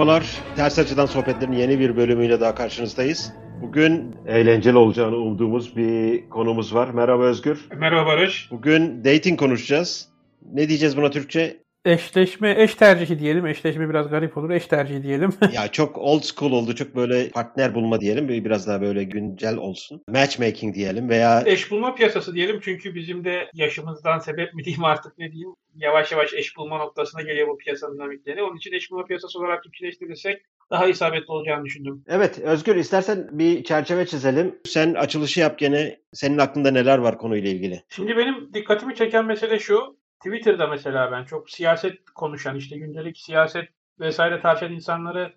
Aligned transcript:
Merhabalar, 0.00 0.38
Ters 0.56 0.78
Açıdan 0.78 1.06
Sohbetlerin 1.06 1.52
yeni 1.52 1.78
bir 1.78 1.96
bölümüyle 1.96 2.40
daha 2.40 2.54
karşınızdayız. 2.54 3.32
Bugün 3.62 4.16
eğlenceli 4.26 4.76
olacağını 4.76 5.16
umduğumuz 5.16 5.76
bir 5.76 6.28
konumuz 6.30 6.74
var. 6.74 6.88
Merhaba 6.88 7.22
Özgür. 7.22 7.68
Merhaba 7.76 8.06
Barış. 8.06 8.48
Bugün 8.50 9.04
dating 9.04 9.38
konuşacağız. 9.38 10.08
Ne 10.52 10.68
diyeceğiz 10.68 10.96
buna 10.96 11.10
Türkçe? 11.10 11.56
Eşleşme, 11.84 12.54
eş 12.62 12.74
tercihi 12.74 13.18
diyelim. 13.18 13.46
Eşleşme 13.46 13.88
biraz 13.88 14.08
garip 14.08 14.36
olur. 14.36 14.50
Eş 14.50 14.66
tercihi 14.66 15.02
diyelim. 15.02 15.30
ya 15.52 15.68
çok 15.68 15.98
old 15.98 16.22
school 16.22 16.52
oldu. 16.52 16.74
Çok 16.74 16.96
böyle 16.96 17.28
partner 17.28 17.74
bulma 17.74 18.00
diyelim. 18.00 18.28
Biraz 18.28 18.66
daha 18.66 18.80
böyle 18.82 19.04
güncel 19.04 19.56
olsun. 19.56 20.02
Matchmaking 20.08 20.74
diyelim 20.74 21.08
veya... 21.08 21.42
Eş 21.46 21.70
bulma 21.70 21.94
piyasası 21.94 22.34
diyelim. 22.34 22.60
Çünkü 22.62 22.94
bizim 22.94 23.24
de 23.24 23.50
yaşımızdan 23.54 24.18
sebep 24.18 24.54
mi 24.54 24.64
diyeyim 24.64 24.84
artık 24.84 25.18
ne 25.18 25.32
diyeyim. 25.32 25.54
Yavaş 25.76 26.12
yavaş 26.12 26.34
eş 26.34 26.56
bulma 26.56 26.78
noktasına 26.78 27.22
geliyor 27.22 27.48
bu 27.48 27.58
piyasa 27.58 27.92
dinamikleri. 27.92 28.42
Onun 28.42 28.56
için 28.56 28.72
eş 28.72 28.90
bulma 28.90 29.04
piyasası 29.04 29.38
olarak 29.38 29.62
Türkçeleştirirsek 29.62 30.42
daha 30.70 30.86
isabetli 30.86 31.32
olacağını 31.32 31.64
düşündüm. 31.64 32.04
Evet 32.08 32.38
Özgür 32.38 32.76
istersen 32.76 33.28
bir 33.32 33.64
çerçeve 33.64 34.06
çizelim. 34.06 34.58
Sen 34.64 34.94
açılışı 34.94 35.40
yap 35.40 35.58
gene. 35.58 36.00
Senin 36.12 36.38
aklında 36.38 36.70
neler 36.70 36.98
var 36.98 37.18
konuyla 37.18 37.50
ilgili? 37.50 37.82
Şimdi 37.88 38.16
benim 38.16 38.54
dikkatimi 38.54 38.94
çeken 38.94 39.24
mesele 39.24 39.58
şu. 39.58 39.99
Twitter'da 40.24 40.66
mesela 40.66 41.12
ben 41.12 41.24
çok 41.24 41.50
siyaset 41.50 42.10
konuşan 42.14 42.56
işte 42.56 42.78
gündelik 42.78 43.18
siyaset 43.18 43.68
vesaire 44.00 44.40
tartışan 44.40 44.72
insanları 44.72 45.34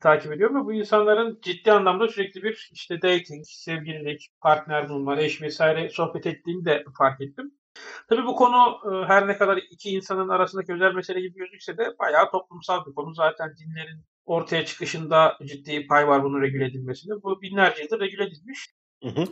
takip 0.00 0.32
ediyorum 0.32 0.56
ve 0.56 0.64
bu 0.64 0.72
insanların 0.72 1.38
ciddi 1.42 1.72
anlamda 1.72 2.08
sürekli 2.08 2.42
bir 2.42 2.70
işte 2.72 3.02
dating, 3.02 3.44
sevgililik, 3.46 4.28
partner 4.40 4.88
bulma, 4.88 5.20
eş 5.20 5.42
vesaire 5.42 5.88
sohbet 5.88 6.26
ettiğini 6.26 6.64
de 6.64 6.84
fark 6.98 7.20
ettim. 7.20 7.52
Tabii 8.08 8.26
bu 8.26 8.36
konu 8.36 8.80
e, 8.84 9.06
her 9.06 9.28
ne 9.28 9.38
kadar 9.38 9.56
iki 9.56 9.90
insanın 9.90 10.28
arasındaki 10.28 10.72
özel 10.72 10.94
mesele 10.94 11.20
gibi 11.20 11.38
gözükse 11.38 11.78
de 11.78 11.98
bayağı 11.98 12.30
toplumsal 12.30 12.86
bir 12.86 12.94
konu. 12.94 13.14
Zaten 13.14 13.54
dinlerin 13.56 14.04
ortaya 14.24 14.64
çıkışında 14.64 15.38
ciddi 15.44 15.86
pay 15.86 16.08
var 16.08 16.24
bunun 16.24 16.42
regüle 16.42 16.64
edilmesinde. 16.64 17.22
Bu 17.22 17.42
binlerce 17.42 17.82
yıldır 17.82 18.00
regüle 18.00 18.24
edilmiş. 18.24 18.66
Hı 19.02 19.08
hı. 19.08 19.24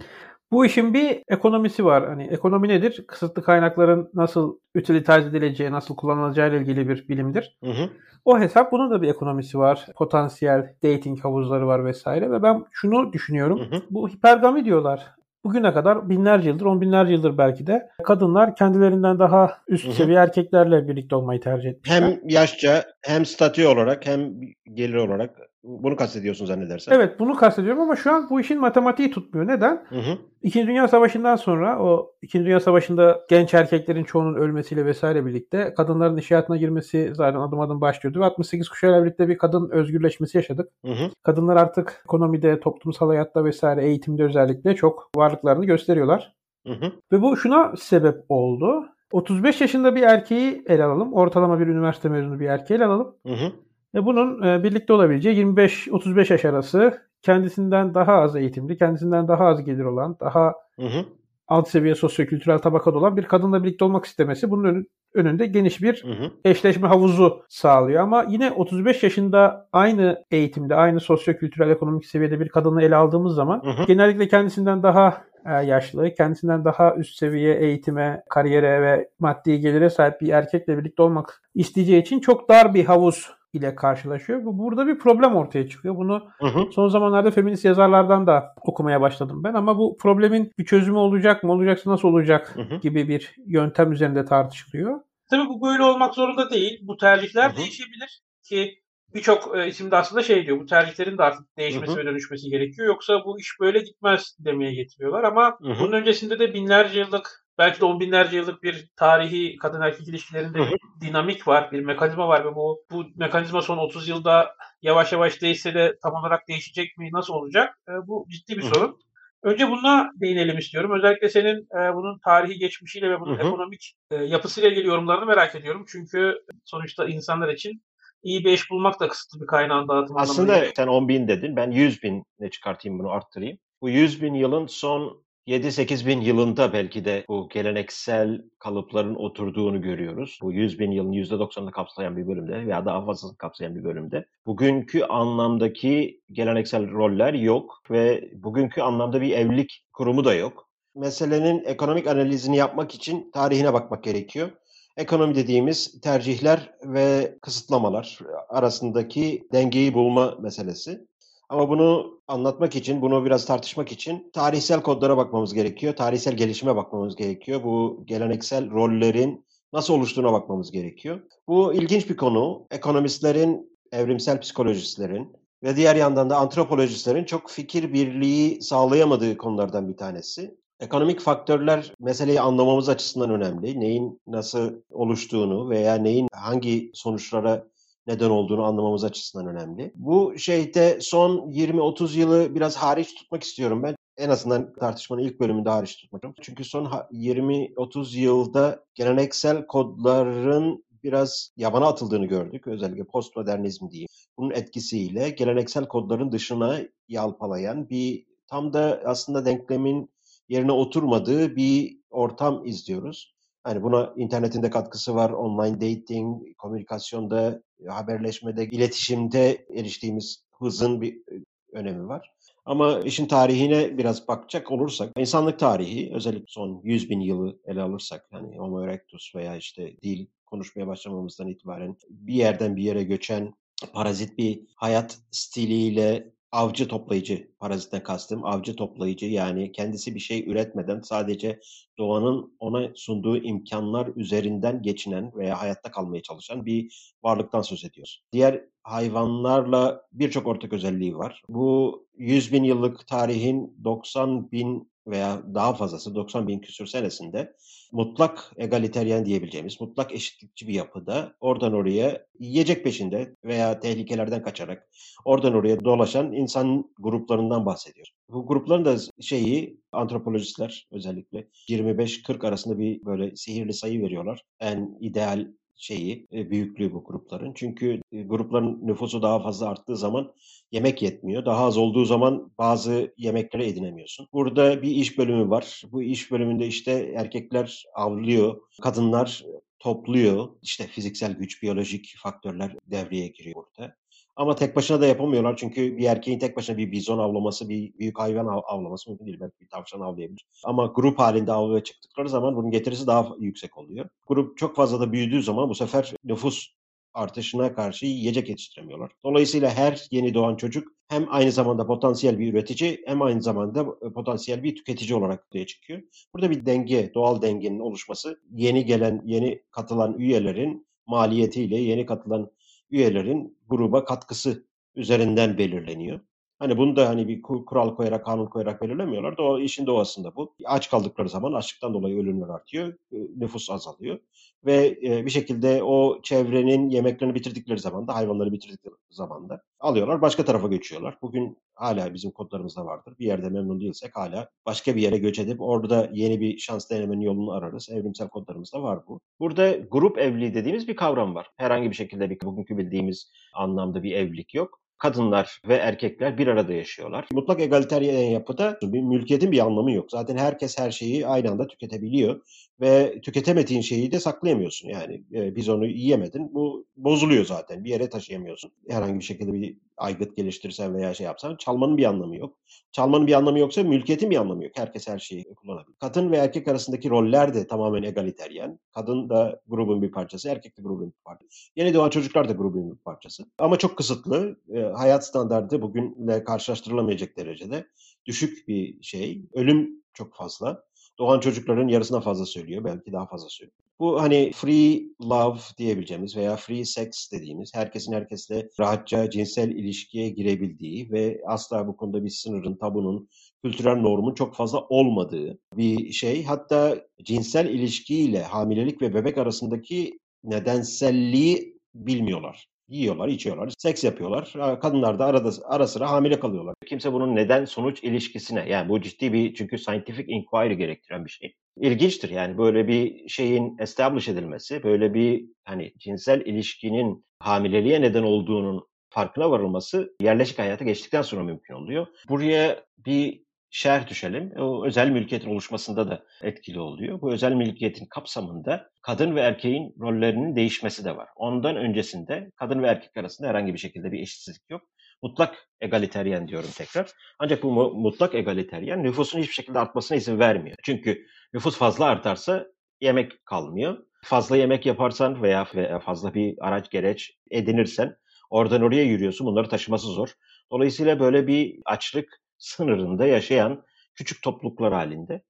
Bu 0.52 0.66
işin 0.66 0.94
bir 0.94 1.22
ekonomisi 1.28 1.84
var. 1.84 2.06
Hani 2.08 2.24
ekonomi 2.24 2.68
nedir? 2.68 3.04
Kısıtlı 3.08 3.42
kaynakların 3.42 4.10
nasıl 4.14 4.58
utilize 4.76 5.14
edileceği, 5.14 5.72
nasıl 5.72 5.96
kullanılacağı 5.96 6.50
ile 6.50 6.58
ilgili 6.58 6.88
bir 6.88 7.08
bilimdir. 7.08 7.56
Hı 7.64 7.70
hı. 7.70 7.88
O 8.24 8.38
hesap 8.38 8.72
bunun 8.72 8.90
da 8.90 9.02
bir 9.02 9.08
ekonomisi 9.08 9.58
var. 9.58 9.86
Potansiyel 9.96 10.74
dating 10.84 11.24
havuzları 11.24 11.66
var 11.66 11.84
vesaire 11.84 12.30
ve 12.30 12.42
ben 12.42 12.64
şunu 12.70 13.12
düşünüyorum. 13.12 13.58
Hı 13.58 13.76
hı. 13.76 13.82
Bu 13.90 14.08
hipergami 14.08 14.64
diyorlar. 14.64 15.06
Bugüne 15.44 15.72
kadar 15.72 16.08
binlerce 16.08 16.48
yıldır, 16.48 16.64
on 16.64 16.80
binlerce 16.80 17.12
yıldır 17.12 17.38
belki 17.38 17.66
de 17.66 17.88
kadınlar 18.04 18.56
kendilerinden 18.56 19.18
daha 19.18 19.52
üst 19.68 19.92
seviye 19.92 20.18
erkeklerle 20.18 20.88
birlikte 20.88 21.16
olmayı 21.16 21.40
tercih 21.40 21.68
etmişler. 21.70 22.02
Hem 22.02 22.20
yaşça 22.28 22.84
hem 23.02 23.24
statü 23.24 23.66
olarak 23.66 24.06
hem 24.06 24.32
gelir 24.74 24.94
olarak 24.94 25.30
bunu 25.64 25.96
kastediyorsun 25.96 26.46
zannedersem. 26.46 26.94
Evet 26.94 27.20
bunu 27.20 27.34
kastediyorum 27.34 27.80
ama 27.80 27.96
şu 27.96 28.12
an 28.12 28.30
bu 28.30 28.40
işin 28.40 28.60
matematiği 28.60 29.10
tutmuyor. 29.10 29.48
Neden? 29.48 29.84
Hı 29.88 29.98
hı. 29.98 30.18
İkinci 30.42 30.66
Dünya 30.66 30.88
Savaşı'ndan 30.88 31.36
sonra 31.36 31.82
o 31.82 32.12
İkinci 32.22 32.46
Dünya 32.46 32.60
Savaşı'nda 32.60 33.20
genç 33.30 33.54
erkeklerin 33.54 34.04
çoğunun 34.04 34.34
ölmesiyle 34.34 34.86
vesaire 34.86 35.26
birlikte 35.26 35.74
kadınların 35.74 36.16
iş 36.16 36.30
hayatına 36.30 36.56
girmesi 36.56 37.12
zaten 37.14 37.40
adım 37.40 37.60
adım 37.60 37.80
başlıyordu. 37.80 38.20
Ve 38.20 38.24
68 38.24 38.68
kuşağıyla 38.68 39.04
birlikte 39.04 39.28
bir 39.28 39.38
kadın 39.38 39.70
özgürleşmesi 39.70 40.38
yaşadık. 40.38 40.68
Hı 40.84 40.92
hı. 40.92 41.10
Kadınlar 41.22 41.56
artık 41.56 42.02
ekonomide, 42.04 42.60
toplumsal 42.60 43.08
hayatta 43.08 43.44
vesaire 43.44 43.84
eğitimde 43.84 44.24
özellikle 44.24 44.74
çok 44.76 45.10
varlıklarını 45.16 45.64
gösteriyorlar. 45.64 46.34
Hı 46.66 46.72
hı. 46.72 46.92
Ve 47.12 47.22
bu 47.22 47.36
şuna 47.36 47.76
sebep 47.76 48.24
oldu. 48.28 48.86
35 49.12 49.60
yaşında 49.60 49.96
bir 49.96 50.02
erkeği 50.02 50.62
ele 50.66 50.84
alalım. 50.84 51.12
Ortalama 51.12 51.60
bir 51.60 51.66
üniversite 51.66 52.08
mezunu 52.08 52.40
bir 52.40 52.46
erkeği 52.46 52.76
ele 52.76 52.84
alalım. 52.84 53.14
Hı 53.26 53.32
hı. 53.32 53.52
Ve 53.94 54.06
bunun 54.06 54.42
e, 54.42 54.62
birlikte 54.64 54.92
olabileceği 54.92 55.44
25-35 55.44 56.32
yaş 56.32 56.44
arası 56.44 56.98
kendisinden 57.22 57.94
daha 57.94 58.12
az 58.12 58.36
eğitimli, 58.36 58.78
kendisinden 58.78 59.28
daha 59.28 59.46
az 59.46 59.64
gelir 59.64 59.84
olan, 59.84 60.16
daha 60.20 60.54
hı 60.76 60.86
hı. 60.86 61.04
alt 61.48 61.68
seviye 61.68 61.94
sosyokültürel 61.94 62.58
tabakada 62.58 62.98
olan 62.98 63.16
bir 63.16 63.24
kadınla 63.24 63.64
birlikte 63.64 63.84
olmak 63.84 64.04
istemesi 64.04 64.50
bunun 64.50 64.86
önünde 65.14 65.46
geniş 65.46 65.82
bir 65.82 66.04
hı 66.04 66.12
hı. 66.12 66.30
eşleşme 66.44 66.88
havuzu 66.88 67.42
sağlıyor. 67.48 68.02
Ama 68.02 68.26
yine 68.28 68.50
35 68.50 69.02
yaşında 69.02 69.68
aynı 69.72 70.24
eğitimde, 70.30 70.74
aynı 70.74 71.00
sosyokültürel 71.00 71.70
ekonomik 71.70 72.06
seviyede 72.06 72.40
bir 72.40 72.48
kadını 72.48 72.82
ele 72.82 72.96
aldığımız 72.96 73.34
zaman 73.34 73.62
hı 73.64 73.70
hı. 73.70 73.86
genellikle 73.86 74.28
kendisinden 74.28 74.82
daha 74.82 75.24
e, 75.46 75.52
yaşlı, 75.52 76.14
kendisinden 76.14 76.64
daha 76.64 76.94
üst 76.96 77.18
seviye 77.18 77.54
eğitime, 77.54 78.22
kariyere 78.30 78.82
ve 78.82 79.08
maddi 79.18 79.60
gelire 79.60 79.90
sahip 79.90 80.20
bir 80.20 80.28
erkekle 80.28 80.78
birlikte 80.78 81.02
olmak 81.02 81.42
isteyeceği 81.54 82.02
için 82.02 82.20
çok 82.20 82.48
dar 82.48 82.74
bir 82.74 82.84
havuz 82.84 83.30
ile 83.54 83.74
karşılaşıyor. 83.74 84.44
Bu 84.44 84.58
burada 84.58 84.86
bir 84.86 84.98
problem 84.98 85.36
ortaya 85.36 85.68
çıkıyor. 85.68 85.96
Bunu 85.96 86.28
hı 86.40 86.46
hı. 86.46 86.72
son 86.72 86.88
zamanlarda 86.88 87.30
feminist 87.30 87.64
yazarlardan 87.64 88.26
da 88.26 88.54
okumaya 88.62 89.00
başladım 89.00 89.44
ben 89.44 89.54
ama 89.54 89.78
bu 89.78 89.96
problemin 89.96 90.52
bir 90.58 90.64
çözümü 90.64 90.98
olacak 90.98 91.44
mı? 91.44 91.52
Olacaksa 91.52 91.90
nasıl 91.90 92.08
olacak 92.08 92.56
hı 92.56 92.62
hı. 92.62 92.76
gibi 92.76 93.08
bir 93.08 93.34
yöntem 93.46 93.92
üzerinde 93.92 94.24
tartışılıyor. 94.24 95.00
Tabii 95.30 95.48
bu 95.48 95.62
böyle 95.62 95.82
olmak 95.82 96.14
zorunda 96.14 96.50
değil. 96.50 96.78
Bu 96.82 96.96
tercihler 96.96 97.50
hı 97.50 97.52
hı. 97.52 97.56
değişebilir 97.56 98.22
ki 98.42 98.84
birçok 99.14 99.58
e, 99.58 99.68
isimde 99.68 99.96
aslında 99.96 100.22
şey 100.22 100.46
diyor. 100.46 100.60
Bu 100.60 100.66
tercihlerin 100.66 101.18
de 101.18 101.22
artık 101.22 101.56
değişmesi 101.58 101.92
hı 101.92 101.96
hı. 101.96 102.00
ve 102.00 102.06
dönüşmesi 102.06 102.50
gerekiyor. 102.50 102.88
Yoksa 102.88 103.24
bu 103.24 103.40
iş 103.40 103.60
böyle 103.60 103.78
gitmez 103.78 104.36
demeye 104.38 104.74
getiriyorlar 104.74 105.24
ama 105.24 105.58
hı 105.62 105.72
hı. 105.72 105.80
bunun 105.80 105.92
öncesinde 105.92 106.38
de 106.38 106.54
binlerce 106.54 107.00
yıllık 107.00 107.43
belki 107.58 107.80
de 107.80 107.84
on 107.84 108.00
binlerce 108.00 108.36
yıllık 108.36 108.62
bir 108.62 108.88
tarihi 108.96 109.56
kadın 109.56 109.80
erkek 109.80 110.08
ilişkilerinde 110.08 110.58
bir 110.58 110.78
dinamik 111.00 111.48
var, 111.48 111.72
bir 111.72 111.80
mekanizma 111.80 112.28
var 112.28 112.44
ve 112.44 112.54
bu 112.54 112.84
bu 112.90 113.04
mekanizma 113.16 113.62
son 113.62 113.78
30 113.78 114.08
yılda 114.08 114.54
yavaş 114.82 115.12
yavaş 115.12 115.42
değişse 115.42 115.74
de 115.74 115.98
tam 116.02 116.14
olarak 116.14 116.48
değişecek 116.48 116.98
mi, 116.98 117.08
nasıl 117.12 117.34
olacak? 117.34 117.78
E, 117.88 117.92
bu 118.06 118.26
ciddi 118.30 118.56
bir 118.56 118.62
sorun. 118.62 118.98
Önce 119.42 119.70
buna 119.70 120.10
değinelim 120.20 120.58
istiyorum. 120.58 120.90
Özellikle 120.96 121.28
senin 121.28 121.56
e, 121.56 121.94
bunun 121.94 122.18
tarihi 122.18 122.58
geçmişiyle 122.58 123.10
ve 123.10 123.20
bunun 123.20 123.38
hı 123.38 123.42
hı. 123.42 123.46
ekonomik 123.46 123.94
e, 124.10 124.16
yapısıyla 124.16 124.70
ilgili 124.70 124.86
yorumlarını 124.86 125.26
merak 125.26 125.54
ediyorum. 125.54 125.84
Çünkü 125.88 126.34
sonuçta 126.64 127.04
insanlar 127.04 127.48
için 127.48 127.82
iyi 128.22 128.44
bir 128.44 128.52
eş 128.52 128.70
bulmak 128.70 129.00
da 129.00 129.08
kısıtlı 129.08 129.40
bir 129.40 129.46
kaynağın 129.46 129.88
dağıtımı 129.88 130.20
Aslında 130.20 130.64
sen 130.76 130.86
10 130.86 131.08
bin 131.08 131.28
dedin. 131.28 131.56
Ben 131.56 131.70
100 131.70 132.02
bin 132.02 132.24
ne 132.38 132.50
çıkartayım 132.50 132.98
bunu 132.98 133.10
arttırayım. 133.10 133.58
Bu 133.82 133.90
100 133.90 134.22
bin 134.22 134.34
yılın 134.34 134.66
son 134.66 135.23
7-8 135.46 136.06
bin 136.06 136.20
yılında 136.20 136.72
belki 136.72 137.04
de 137.04 137.24
bu 137.28 137.48
geleneksel 137.48 138.42
kalıpların 138.58 139.14
oturduğunu 139.14 139.82
görüyoruz. 139.82 140.38
Bu 140.42 140.52
100 140.52 140.78
bin 140.78 140.90
yılın 140.90 141.12
%90'ını 141.12 141.70
kapsayan 141.70 142.16
bir 142.16 142.26
bölümde 142.26 142.66
veya 142.66 142.86
daha 142.86 143.06
fazlasını 143.06 143.36
kapsayan 143.36 143.76
bir 143.76 143.84
bölümde. 143.84 144.26
Bugünkü 144.46 145.02
anlamdaki 145.02 146.20
geleneksel 146.32 146.90
roller 146.90 147.34
yok 147.34 147.82
ve 147.90 148.30
bugünkü 148.34 148.80
anlamda 148.80 149.20
bir 149.20 149.30
evlilik 149.30 149.84
kurumu 149.92 150.24
da 150.24 150.34
yok. 150.34 150.68
Meselenin 150.94 151.64
ekonomik 151.64 152.06
analizini 152.06 152.56
yapmak 152.56 152.94
için 152.94 153.30
tarihine 153.30 153.72
bakmak 153.72 154.04
gerekiyor. 154.04 154.50
Ekonomi 154.96 155.34
dediğimiz 155.34 156.00
tercihler 156.00 156.72
ve 156.84 157.38
kısıtlamalar 157.42 158.18
arasındaki 158.48 159.48
dengeyi 159.52 159.94
bulma 159.94 160.36
meselesi. 160.40 161.06
Ama 161.48 161.68
bunu 161.68 162.20
anlatmak 162.28 162.76
için, 162.76 163.02
bunu 163.02 163.24
biraz 163.24 163.46
tartışmak 163.46 163.92
için 163.92 164.30
tarihsel 164.32 164.82
kodlara 164.82 165.16
bakmamız 165.16 165.54
gerekiyor. 165.54 165.96
Tarihsel 165.96 166.36
gelişime 166.36 166.76
bakmamız 166.76 167.16
gerekiyor. 167.16 167.64
Bu 167.64 168.02
geleneksel 168.04 168.70
rollerin 168.70 169.44
nasıl 169.72 169.94
oluştuğuna 169.94 170.32
bakmamız 170.32 170.70
gerekiyor. 170.70 171.20
Bu 171.48 171.74
ilginç 171.74 172.10
bir 172.10 172.16
konu. 172.16 172.66
Ekonomistlerin, 172.70 173.78
evrimsel 173.92 174.40
psikolojistlerin 174.40 175.32
ve 175.62 175.76
diğer 175.76 175.96
yandan 175.96 176.30
da 176.30 176.36
antropolojistlerin 176.36 177.24
çok 177.24 177.50
fikir 177.50 177.92
birliği 177.92 178.62
sağlayamadığı 178.62 179.36
konulardan 179.36 179.88
bir 179.88 179.96
tanesi. 179.96 180.56
Ekonomik 180.80 181.20
faktörler 181.20 181.92
meseleyi 182.00 182.40
anlamamız 182.40 182.88
açısından 182.88 183.30
önemli. 183.30 183.80
Neyin 183.80 184.20
nasıl 184.26 184.72
oluştuğunu 184.90 185.70
veya 185.70 185.94
neyin 185.94 186.28
hangi 186.32 186.90
sonuçlara 186.94 187.66
neden 188.06 188.30
olduğunu 188.30 188.64
anlamamız 188.64 189.04
açısından 189.04 189.46
önemli. 189.46 189.92
Bu 189.94 190.38
şeyde 190.38 190.98
son 191.00 191.38
20-30 191.50 192.18
yılı 192.18 192.54
biraz 192.54 192.76
hariç 192.76 193.14
tutmak 193.14 193.42
istiyorum 193.42 193.82
ben. 193.82 193.96
En 194.16 194.30
azından 194.30 194.72
tartışmanın 194.74 195.22
ilk 195.22 195.40
bölümünde 195.40 195.70
hariç 195.70 195.96
tutmak. 195.96 196.22
Çünkü 196.42 196.64
son 196.64 196.84
20-30 196.84 198.18
yılda 198.18 198.84
geleneksel 198.94 199.66
kodların 199.66 200.84
biraz 201.04 201.50
yabana 201.56 201.86
atıldığını 201.86 202.26
gördük. 202.26 202.66
Özellikle 202.66 203.04
postmodernizm 203.04 203.90
diyeyim. 203.90 204.08
Bunun 204.38 204.50
etkisiyle 204.50 205.30
geleneksel 205.30 205.88
kodların 205.88 206.32
dışına 206.32 206.80
yalpalayan 207.08 207.90
bir 207.90 208.26
tam 208.46 208.72
da 208.72 209.02
aslında 209.04 209.44
denklemin 209.44 210.10
yerine 210.48 210.72
oturmadığı 210.72 211.56
bir 211.56 211.98
ortam 212.10 212.66
izliyoruz. 212.66 213.33
Hani 213.64 213.82
buna 213.82 214.12
internetin 214.16 214.62
de 214.62 214.70
katkısı 214.70 215.14
var. 215.14 215.30
Online 215.30 215.74
dating, 215.74 216.56
komünikasyonda, 216.58 217.62
haberleşmede, 217.88 218.66
iletişimde 218.66 219.66
eriştiğimiz 219.76 220.44
hızın 220.58 221.00
bir 221.00 221.14
e, 221.14 221.34
önemi 221.72 222.08
var. 222.08 222.30
Ama 222.64 223.00
işin 223.00 223.26
tarihine 223.26 223.98
biraz 223.98 224.28
bakacak 224.28 224.70
olursak, 224.70 225.12
insanlık 225.16 225.58
tarihi 225.58 226.12
özellikle 226.14 226.44
son 226.48 226.80
100 226.84 227.10
bin 227.10 227.20
yılı 227.20 227.58
ele 227.64 227.82
alırsak, 227.82 228.26
hani 228.30 228.58
Homo 228.58 228.84
erectus 228.84 229.34
veya 229.34 229.56
işte 229.56 229.96
dil 230.02 230.26
konuşmaya 230.46 230.86
başlamamızdan 230.86 231.48
itibaren 231.48 231.96
bir 232.10 232.34
yerden 232.34 232.76
bir 232.76 232.82
yere 232.82 233.02
göçen 233.02 233.54
parazit 233.92 234.38
bir 234.38 234.60
hayat 234.76 235.18
stiliyle 235.30 236.33
avcı 236.54 236.88
toplayıcı, 236.88 237.48
parazitten 237.58 238.02
kastım 238.02 238.44
avcı 238.44 238.76
toplayıcı 238.76 239.26
yani 239.26 239.72
kendisi 239.72 240.14
bir 240.14 240.20
şey 240.20 240.50
üretmeden 240.50 241.00
sadece 241.00 241.60
doğanın 241.98 242.56
ona 242.58 242.90
sunduğu 242.94 243.36
imkanlar 243.36 244.08
üzerinden 244.16 244.82
geçinen 244.82 245.32
veya 245.34 245.60
hayatta 245.60 245.90
kalmaya 245.90 246.22
çalışan 246.22 246.66
bir 246.66 247.12
varlıktan 247.22 247.62
söz 247.62 247.84
ediyoruz. 247.84 248.22
Diğer 248.32 248.64
hayvanlarla 248.82 250.02
birçok 250.12 250.46
ortak 250.46 250.72
özelliği 250.72 251.16
var. 251.16 251.42
Bu 251.48 252.06
100 252.16 252.52
bin 252.52 252.64
yıllık 252.64 253.06
tarihin 253.06 253.76
90 253.84 254.50
bin 254.52 254.93
veya 255.06 255.42
daha 255.54 255.74
fazlası 255.74 256.14
90 256.14 256.48
bin 256.48 256.58
küsur 256.58 256.86
senesinde 256.86 257.54
mutlak 257.92 258.52
egaliteryen 258.56 259.26
diyebileceğimiz 259.26 259.80
mutlak 259.80 260.12
eşitlikçi 260.12 260.68
bir 260.68 260.74
yapıda 260.74 261.34
oradan 261.40 261.72
oraya 261.72 262.26
yiyecek 262.38 262.84
peşinde 262.84 263.34
veya 263.44 263.80
tehlikelerden 263.80 264.42
kaçarak 264.42 264.88
oradan 265.24 265.54
oraya 265.54 265.84
dolaşan 265.84 266.32
insan 266.32 266.92
gruplarından 266.98 267.66
bahsediyor. 267.66 268.06
Bu 268.28 268.46
grupların 268.46 268.84
da 268.84 268.96
şeyi 269.20 269.80
antropolojistler 269.92 270.88
özellikle 270.92 271.48
25-40 271.68 272.46
arasında 272.46 272.78
bir 272.78 273.04
böyle 273.04 273.36
sihirli 273.36 273.72
sayı 273.72 274.02
veriyorlar. 274.02 274.42
En 274.60 274.96
ideal 275.00 275.46
şeyi, 275.76 276.26
e, 276.32 276.50
büyüklüğü 276.50 276.92
bu 276.92 277.04
grupların. 277.04 277.52
Çünkü 277.54 278.00
e, 278.12 278.22
grupların 278.22 278.86
nüfusu 278.86 279.22
daha 279.22 279.42
fazla 279.42 279.68
arttığı 279.68 279.96
zaman 279.96 280.32
yemek 280.72 281.02
yetmiyor. 281.02 281.44
Daha 281.44 281.64
az 281.64 281.76
olduğu 281.76 282.04
zaman 282.04 282.52
bazı 282.58 283.14
yemekleri 283.16 283.66
edinemiyorsun. 283.66 284.28
Burada 284.32 284.82
bir 284.82 284.90
iş 284.90 285.18
bölümü 285.18 285.50
var. 285.50 285.82
Bu 285.92 286.02
iş 286.02 286.30
bölümünde 286.30 286.66
işte 286.66 287.12
erkekler 287.16 287.84
avlıyor, 287.94 288.60
kadınlar 288.82 289.44
topluyor. 289.78 290.48
İşte 290.62 290.86
fiziksel 290.86 291.32
güç, 291.32 291.62
biyolojik 291.62 292.14
faktörler 292.18 292.76
devreye 292.86 293.28
giriyor 293.28 293.54
burada. 293.56 293.96
Ama 294.36 294.54
tek 294.54 294.76
başına 294.76 295.00
da 295.00 295.06
yapamıyorlar 295.06 295.56
çünkü 295.56 295.96
bir 295.98 296.04
erkeğin 296.04 296.38
tek 296.38 296.56
başına 296.56 296.76
bir 296.76 296.92
bizon 296.92 297.18
avlaması, 297.18 297.68
bir 297.68 297.98
büyük 297.98 298.18
hayvan 298.18 298.46
av- 298.46 298.62
avlaması 298.66 299.10
mümkün 299.10 299.26
değil. 299.26 299.40
Belki 299.40 299.60
bir 299.60 299.68
tavşan 299.68 300.00
avlayabilir. 300.00 300.46
Ama 300.64 300.92
grup 300.96 301.18
halinde 301.18 301.52
avluya 301.52 301.82
çıktıkları 301.84 302.28
zaman 302.28 302.56
bunun 302.56 302.70
getirisi 302.70 303.06
daha 303.06 303.28
yüksek 303.38 303.78
oluyor. 303.78 304.08
Grup 304.26 304.58
çok 304.58 304.76
fazla 304.76 305.00
da 305.00 305.12
büyüdüğü 305.12 305.42
zaman 305.42 305.68
bu 305.68 305.74
sefer 305.74 306.12
nüfus 306.24 306.66
artışına 307.14 307.74
karşı 307.74 308.06
yiyecek 308.06 308.48
yetiştiremiyorlar. 308.48 309.12
Dolayısıyla 309.24 309.70
her 309.70 310.06
yeni 310.10 310.34
doğan 310.34 310.56
çocuk 310.56 310.88
hem 311.08 311.26
aynı 311.30 311.52
zamanda 311.52 311.86
potansiyel 311.86 312.38
bir 312.38 312.52
üretici 312.52 313.02
hem 313.06 313.22
aynı 313.22 313.42
zamanda 313.42 313.98
potansiyel 314.14 314.62
bir 314.62 314.76
tüketici 314.76 315.14
olarak 315.18 315.44
ortaya 315.46 315.66
çıkıyor. 315.66 316.02
Burada 316.34 316.50
bir 316.50 316.66
denge, 316.66 317.14
doğal 317.14 317.42
dengenin 317.42 317.80
oluşması 317.80 318.40
yeni 318.50 318.84
gelen, 318.84 319.22
yeni 319.24 319.62
katılan 319.70 320.18
üyelerin 320.18 320.86
maliyetiyle 321.06 321.76
yeni 321.76 322.06
katılan 322.06 322.50
üyelerin 322.90 323.58
gruba 323.68 324.04
katkısı 324.04 324.66
üzerinden 324.94 325.58
belirleniyor. 325.58 326.20
Hani 326.64 326.78
bunu 326.78 326.96
da 326.96 327.08
hani 327.08 327.28
bir 327.28 327.42
kural 327.42 327.94
koyarak, 327.96 328.24
kanun 328.24 328.46
koyarak 328.46 328.82
belirlemiyorlar. 328.82 329.36
Doğa, 329.36 329.60
işin 329.60 329.86
doğasında 329.86 330.36
bu. 330.36 330.54
Aç 330.64 330.90
kaldıkları 330.90 331.28
zaman 331.28 331.52
açlıktan 331.52 331.94
dolayı 331.94 332.18
ölümler 332.18 332.48
artıyor, 332.48 332.94
nüfus 333.36 333.70
azalıyor. 333.70 334.18
Ve 334.66 334.98
bir 335.26 335.30
şekilde 335.30 335.82
o 335.82 336.22
çevrenin 336.22 336.90
yemeklerini 336.90 337.34
bitirdikleri 337.34 337.78
zaman 337.78 338.08
da, 338.08 338.14
hayvanları 338.14 338.52
bitirdikleri 338.52 338.94
zaman 339.10 339.48
da 339.48 339.62
alıyorlar, 339.80 340.22
başka 340.22 340.44
tarafa 340.44 340.68
göçüyorlar. 340.68 341.18
Bugün 341.22 341.58
hala 341.74 342.14
bizim 342.14 342.30
kodlarımızda 342.30 342.86
vardır. 342.86 343.14
Bir 343.18 343.26
yerde 343.26 343.48
memnun 343.48 343.80
değilsek 343.80 344.16
hala 344.16 344.48
başka 344.66 344.96
bir 344.96 345.02
yere 345.02 345.18
göç 345.18 345.38
edip 345.38 345.60
orada 345.60 346.10
yeni 346.12 346.40
bir 346.40 346.58
şans 346.58 346.90
denemenin 346.90 347.20
yolunu 347.20 347.52
ararız. 347.52 347.90
Evrimsel 347.90 348.28
kodlarımızda 348.28 348.82
var 348.82 348.98
bu. 349.08 349.20
Burada 349.40 349.76
grup 349.76 350.18
evliliği 350.18 350.54
dediğimiz 350.54 350.88
bir 350.88 350.96
kavram 350.96 351.34
var. 351.34 351.50
Herhangi 351.56 351.90
bir 351.90 351.96
şekilde 351.96 352.30
bir 352.30 352.40
bugünkü 352.40 352.78
bildiğimiz 352.78 353.32
anlamda 353.54 354.02
bir 354.02 354.12
evlilik 354.12 354.54
yok 354.54 354.83
kadınlar 354.98 355.60
ve 355.68 355.74
erkekler 355.74 356.38
bir 356.38 356.46
arada 356.46 356.72
yaşıyorlar. 356.72 357.26
Mutlak 357.32 357.60
egaliteryen 357.60 358.30
yapıda 358.30 358.78
bir 358.82 359.00
mülkiyetin 359.00 359.52
bir 359.52 359.66
anlamı 359.66 359.92
yok. 359.92 360.10
Zaten 360.10 360.36
herkes 360.36 360.78
her 360.78 360.90
şeyi 360.90 361.26
aynı 361.26 361.50
anda 361.50 361.66
tüketebiliyor 361.66 362.40
ve 362.80 363.20
tüketemediğin 363.20 363.80
şeyi 363.80 364.12
de 364.12 364.20
saklayamıyorsun. 364.20 364.88
Yani 364.88 365.24
e, 365.34 365.56
biz 365.56 365.68
onu 365.68 365.86
yiyemedin. 365.86 366.54
Bu 366.54 366.86
bozuluyor 366.96 367.44
zaten. 367.44 367.84
Bir 367.84 367.90
yere 367.90 368.08
taşıyamıyorsun. 368.08 368.70
Herhangi 368.88 369.18
bir 369.18 369.24
şekilde 369.24 369.52
bir 369.52 369.76
aygıt 369.96 370.36
geliştirsen 370.36 370.94
veya 370.94 371.14
şey 371.14 371.26
yapsan 371.26 371.56
çalmanın 371.56 371.96
bir 371.96 372.04
anlamı 372.04 372.36
yok. 372.36 372.58
Çalmanın 372.92 373.26
bir 373.26 373.32
anlamı 373.32 373.58
yoksa 373.58 373.82
mülkiyetin 373.82 374.30
bir 374.30 374.36
anlamı 374.36 374.64
yok. 374.64 374.72
Herkes 374.76 375.08
her 375.08 375.18
şeyi 375.18 375.44
kullanabilir. 375.54 375.96
Kadın 376.00 376.32
ve 376.32 376.36
erkek 376.36 376.68
arasındaki 376.68 377.10
roller 377.10 377.54
de 377.54 377.66
tamamen 377.66 378.02
egaliteryen. 378.02 378.78
Kadın 378.94 379.28
da 379.28 379.60
grubun 379.66 380.02
bir 380.02 380.10
parçası, 380.10 380.48
erkek 380.48 380.78
de 380.78 380.82
grubun 380.82 381.06
bir 381.06 381.24
parçası. 381.24 381.70
Yeni 381.76 381.94
doğan 381.94 382.10
çocuklar 382.10 382.48
da 382.48 382.52
grubun 382.52 382.90
bir 382.90 382.96
parçası. 382.96 383.44
Ama 383.58 383.76
çok 383.76 383.96
kısıtlı. 383.96 384.56
E, 384.74 384.83
hayat 384.92 385.26
standartı 385.26 385.82
bugünle 385.82 386.44
karşılaştırılamayacak 386.44 387.36
derecede 387.36 387.86
düşük 388.26 388.68
bir 388.68 389.02
şey. 389.02 389.42
Ölüm 389.54 390.02
çok 390.14 390.36
fazla. 390.36 390.84
Doğan 391.18 391.40
çocukların 391.40 391.88
yarısına 391.88 392.20
fazla 392.20 392.46
söylüyor. 392.46 392.84
Belki 392.84 393.12
daha 393.12 393.26
fazla 393.26 393.48
söylüyor. 393.48 393.78
Bu 394.00 394.22
hani 394.22 394.52
free 394.54 395.02
love 395.22 395.58
diyebileceğimiz 395.78 396.36
veya 396.36 396.56
free 396.56 396.84
sex 396.84 397.32
dediğimiz 397.32 397.74
herkesin 397.74 398.12
herkesle 398.12 398.68
rahatça 398.80 399.30
cinsel 399.30 399.70
ilişkiye 399.70 400.28
girebildiği 400.28 401.10
ve 401.10 401.40
asla 401.46 401.86
bu 401.86 401.96
konuda 401.96 402.24
bir 402.24 402.30
sınırın, 402.30 402.76
tabunun, 402.76 403.28
kültürel 403.64 403.96
normun 403.96 404.34
çok 404.34 404.54
fazla 404.54 404.80
olmadığı 404.80 405.58
bir 405.76 406.12
şey. 406.12 406.44
Hatta 406.44 407.06
cinsel 407.24 407.68
ilişkiyle 407.68 408.42
hamilelik 408.42 409.02
ve 409.02 409.14
bebek 409.14 409.38
arasındaki 409.38 410.18
nedenselliği 410.44 411.78
bilmiyorlar. 411.94 412.73
Yiyorlar, 412.88 413.28
içiyorlar, 413.28 413.72
seks 413.78 414.04
yapıyorlar. 414.04 414.52
Kadınlar 414.80 415.18
da 415.18 415.24
arada 415.24 415.50
ara 415.64 415.86
sıra 415.86 416.10
hamile 416.10 416.40
kalıyorlar. 416.40 416.74
Kimse 416.86 417.12
bunun 417.12 417.36
neden 417.36 417.64
sonuç 417.64 418.02
ilişkisine 418.04 418.68
yani 418.68 418.88
bu 418.88 419.00
ciddi 419.00 419.32
bir 419.32 419.54
çünkü 419.54 419.78
scientific 419.78 420.32
inquiry 420.32 420.74
gerektiren 420.74 421.24
bir 421.24 421.30
şey. 421.30 421.54
İlginçtir 421.80 422.30
yani 422.30 422.58
böyle 422.58 422.88
bir 422.88 423.28
şeyin 423.28 423.76
establish 423.78 424.28
edilmesi, 424.28 424.82
böyle 424.82 425.14
bir 425.14 425.44
hani 425.64 425.92
cinsel 425.98 426.40
ilişkinin 426.40 427.24
hamileliğe 427.38 428.00
neden 428.00 428.22
olduğunun 428.22 428.86
farkına 429.10 429.50
varılması 429.50 430.14
yerleşik 430.20 430.58
hayata 430.58 430.84
geçtikten 430.84 431.22
sonra 431.22 431.42
mümkün 431.42 431.74
oluyor. 431.74 432.06
Buraya 432.28 432.84
bir 432.98 433.43
şerh 433.74 434.08
düşelim. 434.08 434.52
O 434.58 434.86
özel 434.86 435.10
mülkiyetin 435.10 435.50
oluşmasında 435.50 436.10
da 436.10 436.24
etkili 436.42 436.80
oluyor. 436.80 437.20
Bu 437.20 437.32
özel 437.32 437.52
mülkiyetin 437.52 438.06
kapsamında 438.06 438.90
kadın 439.02 439.36
ve 439.36 439.40
erkeğin 439.40 439.94
rollerinin 440.00 440.56
değişmesi 440.56 441.04
de 441.04 441.16
var. 441.16 441.28
Ondan 441.36 441.76
öncesinde 441.76 442.50
kadın 442.56 442.82
ve 442.82 442.86
erkek 442.86 443.16
arasında 443.16 443.48
herhangi 443.48 443.74
bir 443.74 443.78
şekilde 443.78 444.12
bir 444.12 444.20
eşitsizlik 444.20 444.70
yok. 444.70 444.82
Mutlak 445.22 445.68
egaliteryen 445.80 446.48
diyorum 446.48 446.70
tekrar. 446.76 447.10
Ancak 447.38 447.62
bu 447.62 447.70
mutlak 447.94 448.34
egaliteryen 448.34 449.02
nüfusun 449.02 449.38
hiçbir 449.38 449.54
şekilde 449.54 449.78
artmasına 449.78 450.18
izin 450.18 450.38
vermiyor. 450.38 450.76
Çünkü 450.82 451.26
nüfus 451.54 451.78
fazla 451.78 452.04
artarsa 452.04 452.66
yemek 453.00 453.46
kalmıyor. 453.46 453.98
Fazla 454.24 454.56
yemek 454.56 454.86
yaparsan 454.86 455.42
veya 455.42 455.64
fazla 456.04 456.34
bir 456.34 456.54
araç 456.60 456.90
gereç 456.90 457.32
edinirsen 457.50 458.16
oradan 458.50 458.82
oraya 458.82 459.04
yürüyorsun. 459.04 459.46
Bunları 459.46 459.68
taşıması 459.68 460.06
zor. 460.06 460.34
Dolayısıyla 460.72 461.20
böyle 461.20 461.46
bir 461.46 461.78
açlık 461.84 462.43
sınırında 462.64 463.26
yaşayan 463.26 463.84
küçük 464.14 464.42
topluluklar 464.42 464.92
halinde. 464.92 465.42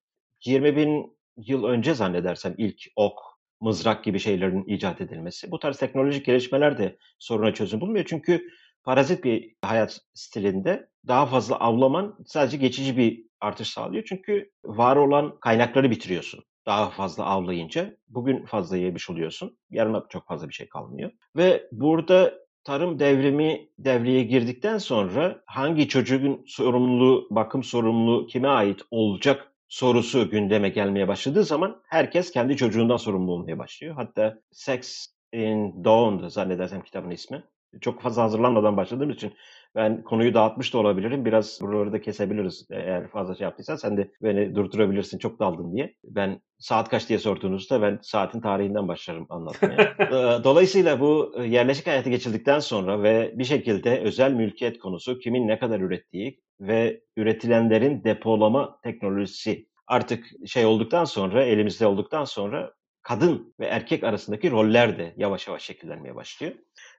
20 0.45 0.77
bin 0.77 1.19
yıl 1.37 1.65
önce 1.65 1.95
zannedersem 1.95 2.55
ilk 2.59 2.83
ok, 2.97 3.19
mızrak 3.61 4.05
gibi 4.05 4.19
şeylerin 4.19 4.65
icat 4.65 5.01
edilmesi. 5.01 5.51
Bu 5.51 5.59
tarz 5.59 5.79
teknolojik 5.79 6.27
gelişmeler 6.27 6.79
de 6.79 6.99
soruna 7.19 7.55
çözüm 7.55 7.81
bulmuyor. 7.81 8.05
Çünkü 8.09 8.49
parazit 8.85 9.25
bir 9.25 9.55
hayat 9.63 10.01
stilinde 10.15 10.89
daha 11.07 11.27
fazla 11.27 11.61
avlaman 11.61 12.19
sadece 12.27 12.57
geçici 12.57 12.97
bir 12.97 13.25
artış 13.41 13.69
sağlıyor. 13.69 14.05
Çünkü 14.09 14.51
var 14.65 14.97
olan 14.97 15.39
kaynakları 15.41 15.91
bitiriyorsun. 15.91 16.45
Daha 16.67 16.91
fazla 16.91 17.25
avlayınca 17.25 17.97
bugün 18.09 18.45
fazla 18.45 18.77
yemiş 18.77 19.11
oluyorsun. 19.11 19.59
Yarına 19.71 20.07
çok 20.09 20.29
fazla 20.29 20.49
bir 20.49 20.55
şey 20.55 20.69
kalmıyor. 20.69 21.11
Ve 21.37 21.69
burada 21.73 22.44
tarım 22.65 22.99
devrimi 22.99 23.69
devreye 23.79 24.23
girdikten 24.23 24.79
sonra 24.79 25.43
hangi 25.47 25.89
çocuğun 25.89 26.45
sorumluluğu, 26.47 27.29
bakım 27.31 27.63
sorumluluğu 27.63 28.27
kime 28.27 28.49
ait 28.49 28.83
olacak 28.91 29.53
sorusu 29.69 30.31
gündeme 30.31 30.69
gelmeye 30.69 31.09
başladığı 31.09 31.45
zaman 31.45 31.83
herkes 31.87 32.31
kendi 32.31 32.57
çocuğundan 32.57 32.97
sorumlu 32.97 33.33
olmaya 33.33 33.59
başlıyor. 33.59 33.95
Hatta 33.95 34.39
Sex 34.53 35.07
in 35.33 35.85
Dawn'dı 35.85 36.31
zannedersem 36.31 36.83
kitabın 36.83 37.11
ismi. 37.11 37.45
Çok 37.81 38.01
fazla 38.01 38.23
hazırlanmadan 38.23 38.77
başladığım 38.77 39.11
için 39.11 39.33
ben 39.75 40.03
konuyu 40.03 40.35
dağıtmış 40.35 40.75
da 40.75 40.79
olabilirim. 40.79 41.25
Biraz 41.25 41.59
buraları 41.63 41.93
da 41.93 42.01
kesebiliriz. 42.01 42.67
Eğer 42.71 43.09
fazla 43.09 43.35
şey 43.35 43.45
yaptıysan 43.45 43.77
sen 43.77 43.97
de 43.97 44.11
beni 44.23 44.55
durdurabilirsin. 44.55 45.19
Çok 45.19 45.41
daldın 45.41 45.73
diye. 45.73 45.95
Ben 46.05 46.41
saat 46.59 46.89
kaç 46.89 47.09
diye 47.09 47.19
sorduğunuzda 47.19 47.83
ben 47.83 47.99
saatin 48.03 48.41
tarihinden 48.41 48.89
başlarım 48.89 49.27
anlatmaya. 49.29 49.95
Dolayısıyla 50.45 51.01
bu 51.01 51.35
yerleşik 51.47 51.87
hayata 51.87 52.11
geçildikten 52.11 52.59
sonra 52.59 53.03
ve 53.03 53.33
bir 53.35 53.45
şekilde 53.45 54.01
özel 54.01 54.33
mülkiyet 54.33 54.79
konusu 54.79 55.19
kimin 55.19 55.49
ne 55.49 55.59
kadar 55.59 55.81
ürettiği 55.81 56.41
ve 56.61 57.01
üretilenlerin 57.17 58.05
depolama 58.05 58.79
teknolojisi 58.83 59.67
artık 59.87 60.25
şey 60.47 60.67
olduktan 60.67 61.05
sonra 61.05 61.45
elimizde 61.45 61.87
olduktan 61.87 62.25
sonra 62.25 62.73
kadın 63.05 63.55
ve 63.61 63.67
erkek 63.67 64.05
arasındaki 64.05 64.51
roller 64.51 64.99
de 64.99 65.15
yavaş 65.17 65.49
yavaş 65.49 65.63
şekillenmeye 65.63 66.15
başlıyor. 66.15 66.53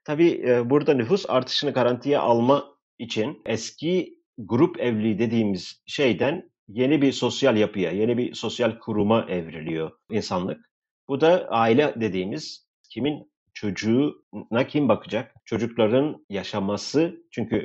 Tabii 0.04 0.44
e, 0.48 0.70
burada 0.70 0.94
nüfus 0.94 1.26
artışını 1.30 1.72
garantiye 1.72 2.18
alma 2.18 2.66
için 3.00 3.42
eski 3.46 4.20
grup 4.38 4.80
evliliği 4.80 5.20
dediğimiz 5.20 5.84
şeyden 5.86 6.52
yeni 6.68 7.02
bir 7.02 7.12
sosyal 7.12 7.58
yapıya, 7.58 7.92
yeni 7.92 8.18
bir 8.18 8.34
sosyal 8.34 8.80
kuruma 8.80 9.26
evriliyor 9.30 9.92
insanlık. 10.10 10.70
Bu 11.08 11.22
da 11.22 11.48
aile 11.50 11.94
dediğimiz 11.96 12.68
kimin 12.90 13.32
çocuğuna 13.54 14.68
kim 14.68 14.90
bakacak? 14.90 15.36
Çocukların 15.46 16.26
yaşaması 16.30 17.24
çünkü 17.32 17.56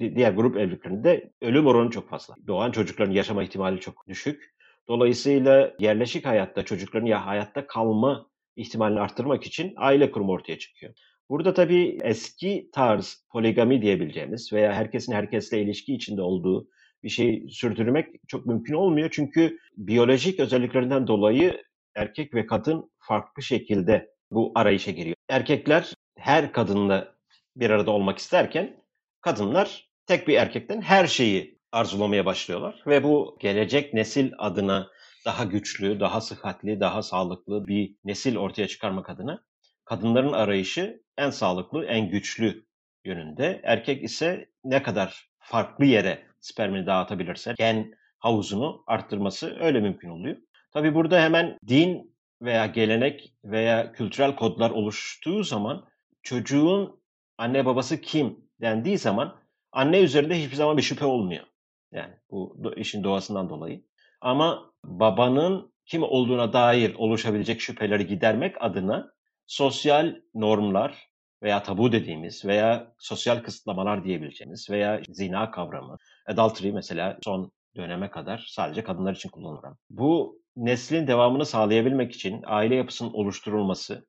e, 0.00 0.14
diğer 0.16 0.32
grup 0.32 0.56
evliliklerinde 0.56 1.32
ölüm 1.42 1.66
oranı 1.66 1.90
çok 1.90 2.08
fazla. 2.08 2.34
Doğan 2.46 2.70
çocukların 2.70 3.12
yaşama 3.12 3.42
ihtimali 3.42 3.80
çok 3.80 4.08
düşük. 4.08 4.57
Dolayısıyla 4.88 5.74
yerleşik 5.78 6.26
hayatta 6.26 6.64
çocukların 6.64 7.06
ya 7.06 7.26
hayatta 7.26 7.66
kalma 7.66 8.30
ihtimalini 8.56 9.00
arttırmak 9.00 9.46
için 9.46 9.74
aile 9.76 10.10
kurumu 10.10 10.32
ortaya 10.32 10.58
çıkıyor. 10.58 10.94
Burada 11.30 11.54
tabii 11.54 11.98
eski 12.02 12.70
tarz 12.72 13.24
poligami 13.30 13.82
diyebileceğimiz 13.82 14.52
veya 14.52 14.72
herkesin 14.72 15.12
herkesle 15.12 15.62
ilişki 15.62 15.94
içinde 15.94 16.22
olduğu 16.22 16.68
bir 17.02 17.08
şey 17.08 17.46
sürdürmek 17.50 18.08
çok 18.28 18.46
mümkün 18.46 18.74
olmuyor. 18.74 19.08
Çünkü 19.12 19.58
biyolojik 19.76 20.40
özelliklerinden 20.40 21.06
dolayı 21.06 21.62
erkek 21.94 22.34
ve 22.34 22.46
kadın 22.46 22.90
farklı 22.98 23.42
şekilde 23.42 24.10
bu 24.30 24.52
arayışa 24.54 24.90
giriyor. 24.90 25.16
Erkekler 25.28 25.92
her 26.18 26.52
kadınla 26.52 27.14
bir 27.56 27.70
arada 27.70 27.90
olmak 27.90 28.18
isterken 28.18 28.76
kadınlar 29.20 29.88
tek 30.06 30.28
bir 30.28 30.34
erkekten 30.34 30.80
her 30.80 31.06
şeyi 31.06 31.57
arzulamaya 31.72 32.26
başlıyorlar 32.26 32.82
ve 32.86 33.02
bu 33.02 33.38
gelecek 33.40 33.94
nesil 33.94 34.32
adına 34.38 34.88
daha 35.24 35.44
güçlü, 35.44 36.00
daha 36.00 36.20
sıhhatli, 36.20 36.80
daha 36.80 37.02
sağlıklı 37.02 37.66
bir 37.66 37.96
nesil 38.04 38.36
ortaya 38.36 38.68
çıkarmak 38.68 39.10
adına 39.10 39.44
kadınların 39.84 40.32
arayışı 40.32 41.02
en 41.18 41.30
sağlıklı, 41.30 41.84
en 41.84 42.10
güçlü 42.10 42.66
yönünde. 43.04 43.60
Erkek 43.64 44.04
ise 44.04 44.50
ne 44.64 44.82
kadar 44.82 45.30
farklı 45.38 45.84
yere 45.84 46.26
spermini 46.40 46.86
dağıtabilirse 46.86 47.54
gen 47.58 47.94
havuzunu 48.18 48.84
arttırması 48.86 49.56
öyle 49.60 49.80
mümkün 49.80 50.08
oluyor. 50.08 50.36
Tabii 50.72 50.94
burada 50.94 51.22
hemen 51.22 51.58
din 51.68 52.16
veya 52.42 52.66
gelenek 52.66 53.32
veya 53.44 53.92
kültürel 53.92 54.36
kodlar 54.36 54.70
oluştuğu 54.70 55.44
zaman 55.44 55.88
çocuğun 56.22 57.00
anne 57.38 57.66
babası 57.66 58.00
kim 58.00 58.50
dendiği 58.60 58.98
zaman 58.98 59.40
anne 59.72 60.00
üzerinde 60.00 60.42
hiçbir 60.42 60.56
zaman 60.56 60.76
bir 60.76 60.82
şüphe 60.82 61.04
olmuyor. 61.04 61.44
Yani 61.92 62.14
bu 62.30 62.72
işin 62.76 63.04
doğasından 63.04 63.50
dolayı. 63.50 63.84
Ama 64.20 64.72
babanın 64.84 65.72
kim 65.86 66.02
olduğuna 66.02 66.52
dair 66.52 66.94
oluşabilecek 66.94 67.60
şüpheleri 67.60 68.06
gidermek 68.06 68.62
adına 68.62 69.12
sosyal 69.46 70.16
normlar 70.34 71.08
veya 71.42 71.62
tabu 71.62 71.92
dediğimiz 71.92 72.44
veya 72.44 72.94
sosyal 72.98 73.42
kısıtlamalar 73.42 74.04
diyebileceğimiz 74.04 74.70
veya 74.70 75.00
zina 75.08 75.50
kavramı, 75.50 75.96
adultery 76.26 76.72
mesela 76.72 77.18
son 77.22 77.52
döneme 77.76 78.10
kadar 78.10 78.46
sadece 78.48 78.84
kadınlar 78.84 79.14
için 79.14 79.28
kullanılan. 79.28 79.76
Bu 79.90 80.42
neslin 80.56 81.06
devamını 81.06 81.46
sağlayabilmek 81.46 82.14
için 82.14 82.42
aile 82.46 82.74
yapısının 82.74 83.12
oluşturulması 83.12 84.06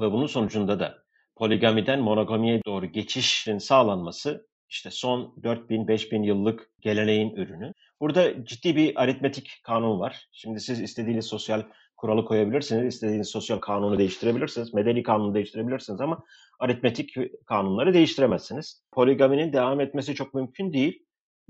ve 0.00 0.12
bunun 0.12 0.26
sonucunda 0.26 0.80
da 0.80 0.98
poligamiden 1.36 2.00
monogamiye 2.00 2.60
doğru 2.66 2.86
geçişin 2.86 3.58
sağlanması 3.58 4.46
işte 4.68 4.90
son 4.90 5.34
4000-5000 5.42 6.26
yıllık 6.26 6.70
geleneğin 6.80 7.36
ürünü. 7.36 7.72
Burada 8.00 8.44
ciddi 8.44 8.76
bir 8.76 9.02
aritmetik 9.02 9.60
kanun 9.64 10.00
var. 10.00 10.28
Şimdi 10.32 10.60
siz 10.60 10.80
istediğiniz 10.80 11.26
sosyal 11.26 11.62
kuralı 11.96 12.24
koyabilirsiniz, 12.24 12.94
istediğiniz 12.94 13.28
sosyal 13.28 13.58
kanunu 13.58 13.98
değiştirebilirsiniz, 13.98 14.74
medeni 14.74 15.02
kanunu 15.02 15.34
değiştirebilirsiniz 15.34 16.00
ama 16.00 16.24
aritmetik 16.58 17.14
kanunları 17.46 17.94
değiştiremezsiniz. 17.94 18.82
Poligaminin 18.92 19.52
devam 19.52 19.80
etmesi 19.80 20.14
çok 20.14 20.34
mümkün 20.34 20.72
değil. 20.72 21.02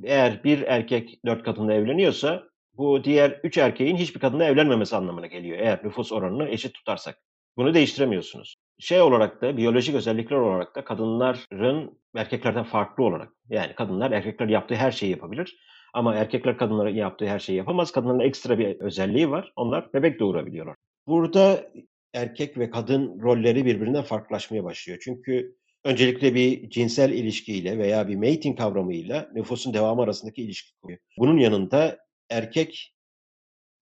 Eğer 0.04 0.44
bir 0.44 0.62
erkek 0.62 1.20
dört 1.26 1.42
kadınla 1.44 1.74
evleniyorsa 1.74 2.42
bu 2.74 3.04
diğer 3.04 3.40
üç 3.42 3.58
erkeğin 3.58 3.96
hiçbir 3.96 4.20
kadınla 4.20 4.44
evlenmemesi 4.44 4.96
anlamına 4.96 5.26
geliyor. 5.26 5.58
Eğer 5.58 5.84
nüfus 5.84 6.12
oranını 6.12 6.48
eşit 6.48 6.74
tutarsak. 6.74 7.18
Bunu 7.56 7.74
değiştiremiyorsunuz. 7.74 8.56
Şey 8.78 9.00
olarak 9.00 9.42
da 9.42 9.56
biyolojik 9.56 9.94
özellikler 9.94 10.36
olarak 10.36 10.76
da 10.76 10.84
kadınların 10.84 11.98
erkeklerden 12.16 12.64
farklı 12.64 13.04
olarak 13.04 13.32
yani 13.50 13.74
kadınlar 13.74 14.10
erkekler 14.10 14.48
yaptığı 14.48 14.74
her 14.74 14.90
şeyi 14.90 15.10
yapabilir. 15.10 15.56
Ama 15.94 16.14
erkekler 16.14 16.58
kadınların 16.58 16.94
yaptığı 16.94 17.26
her 17.26 17.38
şeyi 17.38 17.56
yapamaz. 17.56 17.92
Kadınların 17.92 18.20
ekstra 18.20 18.58
bir 18.58 18.80
özelliği 18.80 19.30
var. 19.30 19.52
Onlar 19.56 19.92
bebek 19.94 20.20
doğurabiliyorlar. 20.20 20.76
Burada 21.06 21.70
erkek 22.14 22.58
ve 22.58 22.70
kadın 22.70 23.20
rolleri 23.22 23.64
birbirinden 23.64 24.02
farklılaşmaya 24.02 24.64
başlıyor. 24.64 24.98
Çünkü 25.04 25.56
öncelikle 25.84 26.34
bir 26.34 26.70
cinsel 26.70 27.12
ilişkiyle 27.12 27.78
veya 27.78 28.08
bir 28.08 28.16
mating 28.16 28.58
kavramıyla 28.58 29.28
nüfusun 29.34 29.74
devamı 29.74 30.02
arasındaki 30.02 30.42
ilişki 30.42 30.80
kuruyor. 30.82 30.98
Bunun 31.18 31.38
yanında 31.38 31.98
erkek 32.30 32.95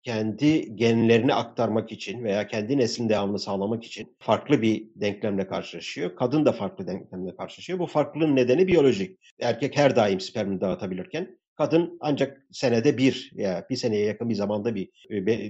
kendi 0.03 0.75
genlerini 0.75 1.33
aktarmak 1.33 1.91
için 1.91 2.23
veya 2.23 2.47
kendi 2.47 2.77
neslin 2.77 3.09
devamını 3.09 3.39
sağlamak 3.39 3.83
için 3.83 4.15
farklı 4.19 4.61
bir 4.61 4.89
denklemle 4.95 5.47
karşılaşıyor. 5.47 6.15
Kadın 6.15 6.45
da 6.45 6.51
farklı 6.51 6.87
denklemle 6.87 7.35
karşılaşıyor. 7.35 7.79
Bu 7.79 7.85
farklılığın 7.85 8.35
nedeni 8.35 8.67
biyolojik. 8.67 9.19
Erkek 9.41 9.77
her 9.77 9.95
daim 9.95 10.19
spermini 10.19 10.61
dağıtabilirken 10.61 11.37
kadın 11.55 11.97
ancak 12.01 12.45
senede 12.51 12.97
bir 12.97 13.31
veya 13.35 13.65
bir 13.69 13.75
seneye 13.75 14.05
yakın 14.05 14.29
bir 14.29 14.35
zamanda 14.35 14.75
bir 14.75 14.89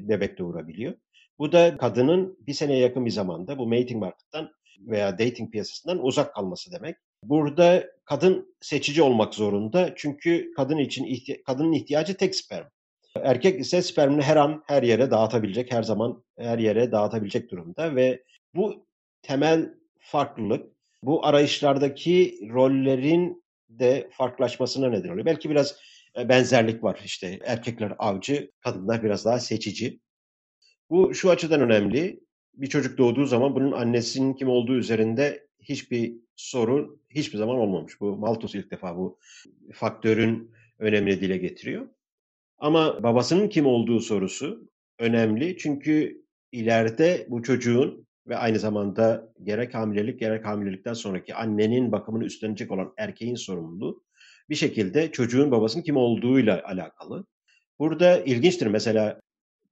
bebek 0.09 0.37
doğurabiliyor. 0.37 0.93
Bu 1.39 1.51
da 1.51 1.77
kadının 1.77 2.37
bir 2.47 2.53
seneye 2.53 2.79
yakın 2.79 3.05
bir 3.05 3.11
zamanda 3.11 3.57
bu 3.57 3.67
mating 3.67 3.99
market'tan 3.99 4.51
veya 4.79 5.19
dating 5.19 5.51
piyasasından 5.51 6.05
uzak 6.05 6.33
kalması 6.35 6.71
demek. 6.71 6.95
Burada 7.23 7.83
kadın 8.05 8.55
seçici 8.61 9.01
olmak 9.01 9.33
zorunda 9.33 9.93
çünkü 9.95 10.51
kadın 10.55 10.77
için 10.77 11.05
ihti- 11.05 11.43
kadının 11.43 11.71
ihtiyacı 11.71 12.17
tek 12.17 12.35
sperm. 12.35 12.65
Erkek 13.15 13.59
ise 13.59 13.81
spermini 13.81 14.21
her 14.21 14.37
an 14.37 14.63
her 14.67 14.83
yere 14.83 15.11
dağıtabilecek, 15.11 15.71
her 15.71 15.83
zaman 15.83 16.23
her 16.37 16.59
yere 16.59 16.91
dağıtabilecek 16.91 17.51
durumda 17.51 17.95
ve 17.95 18.23
bu 18.55 18.87
temel 19.21 19.73
farklılık 19.99 20.73
bu 21.03 21.25
arayışlardaki 21.25 22.39
rollerin 22.53 23.43
de 23.69 24.09
farklılaşmasına 24.11 24.89
neden 24.89 25.09
oluyor. 25.09 25.25
Belki 25.25 25.49
biraz 25.49 25.75
e, 26.17 26.29
benzerlik 26.29 26.83
var 26.83 27.01
işte 27.05 27.39
erkekler 27.45 27.93
avcı, 27.99 28.51
kadınlar 28.59 29.03
biraz 29.03 29.25
daha 29.25 29.39
seçici. 29.39 29.99
Bu 30.89 31.13
şu 31.13 31.29
açıdan 31.29 31.61
önemli. 31.61 32.23
Bir 32.53 32.67
çocuk 32.67 32.97
doğduğu 32.97 33.25
zaman 33.25 33.55
bunun 33.55 33.71
annesinin 33.71 34.33
kim 34.33 34.49
olduğu 34.49 34.75
üzerinde 34.75 35.47
hiçbir 35.59 36.13
sorun 36.35 37.01
hiçbir 37.09 37.37
zaman 37.37 37.55
olmamış. 37.55 38.01
Bu 38.01 38.17
Malthus 38.17 38.55
ilk 38.55 38.71
defa 38.71 38.97
bu 38.97 39.19
faktörün 39.73 40.51
önemli 40.79 41.21
dile 41.21 41.37
getiriyor. 41.37 41.87
Ama 42.63 43.03
babasının 43.03 43.49
kim 43.49 43.65
olduğu 43.65 43.99
sorusu 43.99 44.69
önemli. 44.99 45.57
Çünkü 45.57 46.23
ileride 46.51 47.25
bu 47.29 47.43
çocuğun 47.43 48.07
ve 48.27 48.37
aynı 48.37 48.59
zamanda 48.59 49.33
gerek 49.43 49.73
hamilelik 49.73 50.19
gerek 50.19 50.45
hamilelikten 50.45 50.93
sonraki 50.93 51.35
annenin 51.35 51.91
bakımını 51.91 52.25
üstlenecek 52.25 52.71
olan 52.71 52.93
erkeğin 52.97 53.35
sorumluluğu 53.35 54.03
bir 54.49 54.55
şekilde 54.55 55.11
çocuğun 55.11 55.51
babasının 55.51 55.83
kim 55.83 55.97
olduğuyla 55.97 56.63
alakalı. 56.65 57.25
Burada 57.79 58.17
ilginçtir 58.23 58.67
mesela 58.67 59.19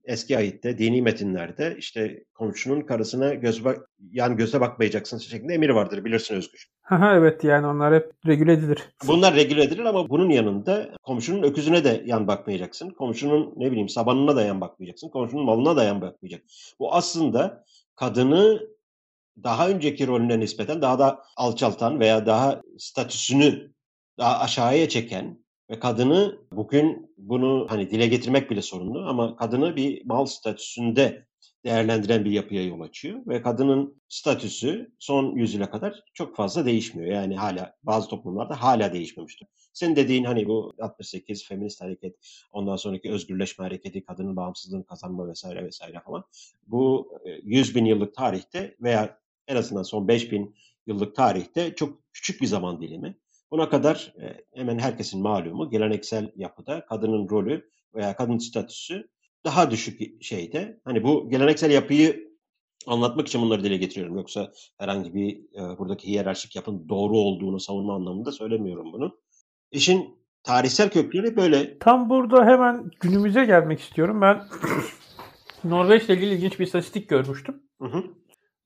eski 0.03 0.38
ayitte, 0.38 0.77
dini 0.77 1.01
metinlerde 1.01 1.75
işte 1.77 2.24
komşunun 2.34 2.81
karısına 2.81 3.34
göz 3.34 3.65
bak 3.65 3.89
yan 4.12 4.38
göze 4.38 4.62
bakmayacaksın 4.62 5.17
şeklinde 5.17 5.53
emir 5.53 5.70
vardır 5.70 6.05
bilirsin 6.05 6.36
Özgür. 6.36 6.67
Ha 6.81 7.15
evet 7.15 7.43
yani 7.43 7.67
onlar 7.67 7.96
hep 7.96 8.12
regüle 8.27 8.53
edilir. 8.53 8.79
Bunlar 9.08 9.36
regüle 9.36 9.63
edilir 9.63 9.86
ama 9.86 10.10
bunun 10.10 10.29
yanında 10.29 10.89
komşunun 11.03 11.43
öküzüne 11.43 11.84
de 11.84 12.03
yan 12.05 12.27
bakmayacaksın. 12.27 12.89
Komşunun 12.89 13.53
ne 13.58 13.72
bileyim 13.72 13.89
sabanına 13.89 14.36
da 14.36 14.41
yan 14.41 14.62
bakmayacaksın. 14.62 15.10
Komşunun 15.10 15.46
malına 15.46 15.75
da 15.75 15.84
yan 15.84 16.01
bakmayacaksın. 16.01 16.50
Bu 16.79 16.93
aslında 16.93 17.63
kadını 17.96 18.62
daha 19.43 19.70
önceki 19.70 20.08
rolüne 20.08 20.39
nispeten 20.39 20.81
daha 20.81 21.00
da 21.00 21.24
alçaltan 21.38 22.00
veya 22.00 22.25
daha 22.25 22.62
statüsünü 22.77 23.72
daha 24.17 24.39
aşağıya 24.39 24.89
çeken 24.89 25.43
ve 25.71 25.79
kadını 25.79 26.39
bugün 26.51 27.13
bunu 27.17 27.67
hani 27.69 27.89
dile 27.89 28.07
getirmek 28.07 28.51
bile 28.51 28.61
sorunlu 28.61 28.99
ama 29.07 29.35
kadını 29.35 29.75
bir 29.75 30.05
mal 30.05 30.25
statüsünde 30.25 31.25
değerlendiren 31.65 32.25
bir 32.25 32.31
yapıya 32.31 32.65
yol 32.65 32.81
açıyor 32.81 33.19
ve 33.27 33.41
kadının 33.41 34.01
statüsü 34.09 34.91
son 34.99 35.35
yüzyıla 35.35 35.69
kadar 35.69 36.03
çok 36.13 36.35
fazla 36.35 36.65
değişmiyor. 36.65 37.11
Yani 37.11 37.37
hala 37.37 37.75
bazı 37.83 38.09
toplumlarda 38.09 38.61
hala 38.61 38.93
değişmemiştir. 38.93 39.47
Senin 39.73 39.95
dediğin 39.95 40.23
hani 40.23 40.47
bu 40.47 40.73
68 40.79 41.47
feminist 41.47 41.81
hareket, 41.81 42.15
ondan 42.51 42.75
sonraki 42.75 43.11
özgürleşme 43.11 43.65
hareketi, 43.65 44.05
kadının 44.05 44.35
bağımsızlığını 44.35 44.85
kazanma 44.85 45.27
vesaire 45.27 45.65
vesaire 45.65 45.99
falan. 46.05 46.23
Bu 46.67 47.11
100 47.43 47.71
e, 47.71 47.75
bin 47.75 47.85
yıllık 47.85 48.15
tarihte 48.15 48.75
veya 48.81 49.19
en 49.47 49.55
azından 49.55 49.83
son 49.83 50.07
5 50.07 50.31
bin 50.31 50.55
yıllık 50.87 51.15
tarihte 51.15 51.75
çok 51.75 52.13
küçük 52.13 52.41
bir 52.41 52.47
zaman 52.47 52.81
dilimi. 52.81 53.15
Buna 53.51 53.70
kadar 53.70 54.13
e, 54.22 54.46
hemen 54.53 54.79
herkesin 54.79 55.22
malumu 55.22 55.70
geleneksel 55.70 56.31
yapıda 56.36 56.86
kadının 56.86 57.29
rolü 57.29 57.70
veya 57.96 58.15
kadın 58.15 58.38
statüsü 58.38 59.10
daha 59.46 59.72
düşük 59.72 60.24
şeyde. 60.24 60.79
Hani 60.84 61.03
bu 61.03 61.29
geleneksel 61.29 61.72
yapıyı 61.72 62.31
Anlatmak 62.88 63.27
için 63.27 63.41
bunları 63.41 63.63
dile 63.63 63.77
getiriyorum. 63.77 64.17
Yoksa 64.17 64.51
herhangi 64.77 65.13
bir 65.13 65.38
e, 65.38 65.77
buradaki 65.77 66.08
hiyerarşik 66.08 66.55
yapın 66.55 66.89
doğru 66.89 67.17
olduğunu 67.17 67.60
savunma 67.60 67.96
anlamında 67.96 68.31
söylemiyorum 68.31 68.93
bunu. 68.93 69.20
İşin 69.72 70.15
tarihsel 70.43 70.89
kökleri 70.89 71.36
böyle. 71.36 71.79
Tam 71.79 72.10
burada 72.10 72.46
hemen 72.46 72.91
günümüze 73.00 73.46
gelmek 73.46 73.79
istiyorum. 73.79 74.22
Ben 74.22 74.43
Norveç'le 75.63 76.10
ilgili 76.10 76.34
ilginç 76.34 76.60
bir 76.60 76.65
istatistik 76.65 77.10
görmüştüm. 77.10 77.63
Hı 77.81 77.88
hı. 77.88 78.03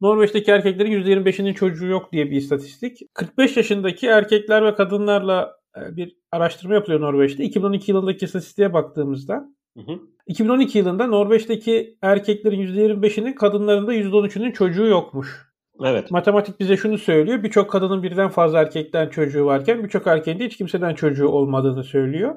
Norveç'teki 0.02 0.52
erkeklerin 0.52 1.04
%25'inin 1.04 1.54
çocuğu 1.54 1.88
yok 1.88 2.12
diye 2.12 2.32
bir 2.32 2.36
istatistik. 2.36 3.00
45 3.14 3.58
yaşındaki 3.58 4.08
erkekler 4.08 4.66
ve 4.66 4.76
kadınlarla 4.76 5.56
e, 5.78 5.96
bir 5.96 6.18
araştırma 6.32 6.74
yapılıyor 6.74 7.02
Norveç'te. 7.02 7.44
2012 7.44 7.92
yılındaki 7.92 8.26
istatistiğe 8.26 8.74
baktığımızda 8.74 9.50
hı 9.78 9.82
hı. 9.82 10.00
2012 10.28 10.78
yılında 10.78 11.08
Norveç'teki 11.08 11.98
erkeklerin 12.02 12.68
%25'inin 12.68 13.34
kadınların 13.34 13.88
da 13.88 13.96
%13'ünün 13.96 14.52
çocuğu 14.52 14.86
yokmuş. 14.86 15.46
Evet. 15.84 16.12
Matematik 16.12 16.60
bize 16.60 16.78
şunu 16.78 16.98
söylüyor. 16.98 17.44
Birçok 17.44 17.72
kadının 17.72 18.04
birden 18.04 18.30
fazla 18.30 18.60
erkekten 18.60 19.10
çocuğu 19.10 19.46
varken 19.46 19.84
birçok 19.84 20.08
erkeğin 20.08 20.40
de 20.40 20.46
hiç 20.46 20.58
kimseden 20.58 20.96
çocuğu 20.96 21.28
olmadığını 21.28 21.84
söylüyor. 21.84 22.36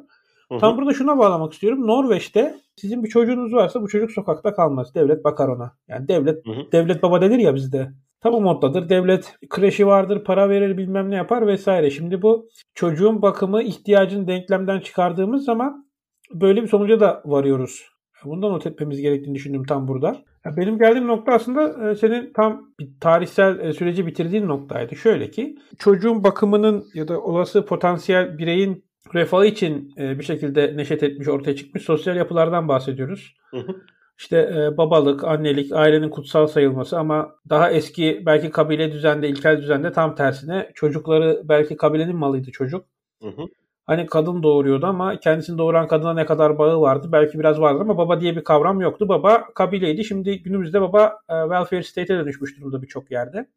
Hı-hı. 0.51 0.59
Tam 0.59 0.79
burada 0.79 0.95
şuna 0.95 1.19
bağlamak 1.19 1.53
istiyorum. 1.53 1.87
Norveç'te 1.87 2.57
sizin 2.77 3.05
bir 3.05 3.09
çocuğunuz 3.09 3.53
varsa 3.53 3.83
bu 3.83 3.89
çocuk 3.89 4.11
sokakta 4.11 4.55
kalmaz. 4.55 4.95
Devlet 4.95 5.25
bakar 5.25 5.49
ona. 5.49 5.73
Yani 5.89 6.09
devlet 6.09 6.47
Hı-hı. 6.47 6.73
devlet 6.73 7.03
baba 7.03 7.21
denir 7.21 7.39
ya 7.39 7.55
bizde. 7.55 7.91
Tam 8.21 8.35
o 8.35 8.41
moddadır. 8.41 8.89
Devlet 8.89 9.37
kreşi 9.51 9.87
vardır, 9.87 10.25
para 10.25 10.49
verir, 10.49 10.77
bilmem 10.79 11.11
ne 11.11 11.15
yapar 11.17 11.47
vesaire. 11.47 11.91
Şimdi 11.91 12.23
bu 12.23 12.49
çocuğun 12.75 13.23
bakımı 13.23 13.63
ihtiyacını 13.63 14.29
denklemden 14.29 14.81
çıkardığımız 14.81 15.45
zaman 15.45 15.89
böyle 16.35 16.63
bir 16.63 16.69
sonuca 16.69 17.01
da 17.01 17.23
varıyoruz. 17.25 17.89
Bundan 18.25 18.51
not 18.51 18.67
etmemiz 18.67 19.01
gerektiğini 19.01 19.35
düşündüm 19.35 19.65
tam 19.65 19.89
burada. 19.89 20.17
Benim 20.57 20.79
geldiğim 20.79 21.07
nokta 21.07 21.33
aslında 21.33 21.91
e, 21.91 21.95
senin 21.95 22.33
tam 22.33 22.73
bir 22.81 22.89
tarihsel 23.01 23.59
e, 23.59 23.73
süreci 23.73 24.07
bitirdiğin 24.07 24.49
noktaydı. 24.49 24.97
Şöyle 24.97 25.31
ki 25.31 25.59
çocuğun 25.79 26.25
bakımının 26.25 26.85
ya 26.95 27.09
da 27.09 27.21
olası 27.21 27.65
potansiyel 27.65 28.39
bireyin 28.39 28.85
refahı 29.15 29.47
için 29.47 29.95
e, 29.99 30.19
bir 30.19 30.25
şekilde 30.25 30.77
neşet 30.77 31.03
etmiş, 31.03 31.29
ortaya 31.29 31.57
çıkmış 31.57 31.83
sosyal 31.83 32.17
yapılardan 32.17 32.69
bahsediyoruz. 32.69 33.35
Hı 33.51 33.57
hı. 33.57 33.77
İşte 34.19 34.71
babalık, 34.77 35.25
annelik, 35.25 35.73
ailenin 35.73 36.11
kutsal 36.11 36.47
sayılması 36.47 36.99
ama 36.99 37.35
daha 37.49 37.71
eski 37.71 38.23
belki 38.27 38.51
kabile 38.51 38.93
düzende, 38.93 39.29
ilkel 39.29 39.59
düzende 39.59 39.93
tam 39.93 40.15
tersine 40.15 40.71
çocukları 40.75 41.43
belki 41.45 41.77
kabilenin 41.77 42.17
malıydı 42.17 42.51
çocuk. 42.51 42.85
Hı 43.23 43.29
hı. 43.29 43.43
Hani 43.89 44.07
kadın 44.07 44.43
doğuruyordu 44.43 44.87
ama 44.87 45.21
kendisini 45.21 45.59
doğuran 45.59 45.89
kadına 45.89 46.15
ne 46.15 46.27
kadar 46.27 46.59
bağı 46.59 46.81
vardı 46.81 47.09
belki 47.13 47.39
biraz 47.39 47.61
vardı 47.61 47.81
ama 47.81 47.99
baba 47.99 48.21
diye 48.21 48.37
bir 48.37 48.45
kavram 48.45 48.81
yoktu. 48.81 49.09
Baba 49.09 49.45
kabileydi. 49.55 50.05
Şimdi 50.05 50.43
günümüzde 50.43 50.81
baba 50.81 51.07
e, 51.29 51.35
welfare 51.43 51.83
state'e 51.83 52.19
dönüşmüş 52.19 52.57
durumda 52.57 52.83
birçok 52.83 53.11
yerde. 53.11 53.49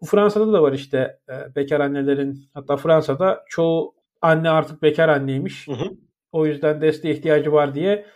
Bu 0.00 0.06
Fransa'da 0.06 0.52
da 0.52 0.62
var 0.62 0.72
işte 0.72 1.18
e, 1.28 1.54
bekar 1.56 1.80
annelerin 1.80 2.44
hatta 2.54 2.76
Fransa'da 2.76 3.44
çoğu 3.48 3.94
anne 4.22 4.50
artık 4.50 4.82
bekar 4.82 5.08
anneymiş. 5.08 5.68
Hı 5.68 5.72
hı. 5.72 5.84
O 6.32 6.46
yüzden 6.46 6.80
desteğe 6.80 7.14
ihtiyacı 7.14 7.52
var 7.52 7.74
diye 7.74 8.06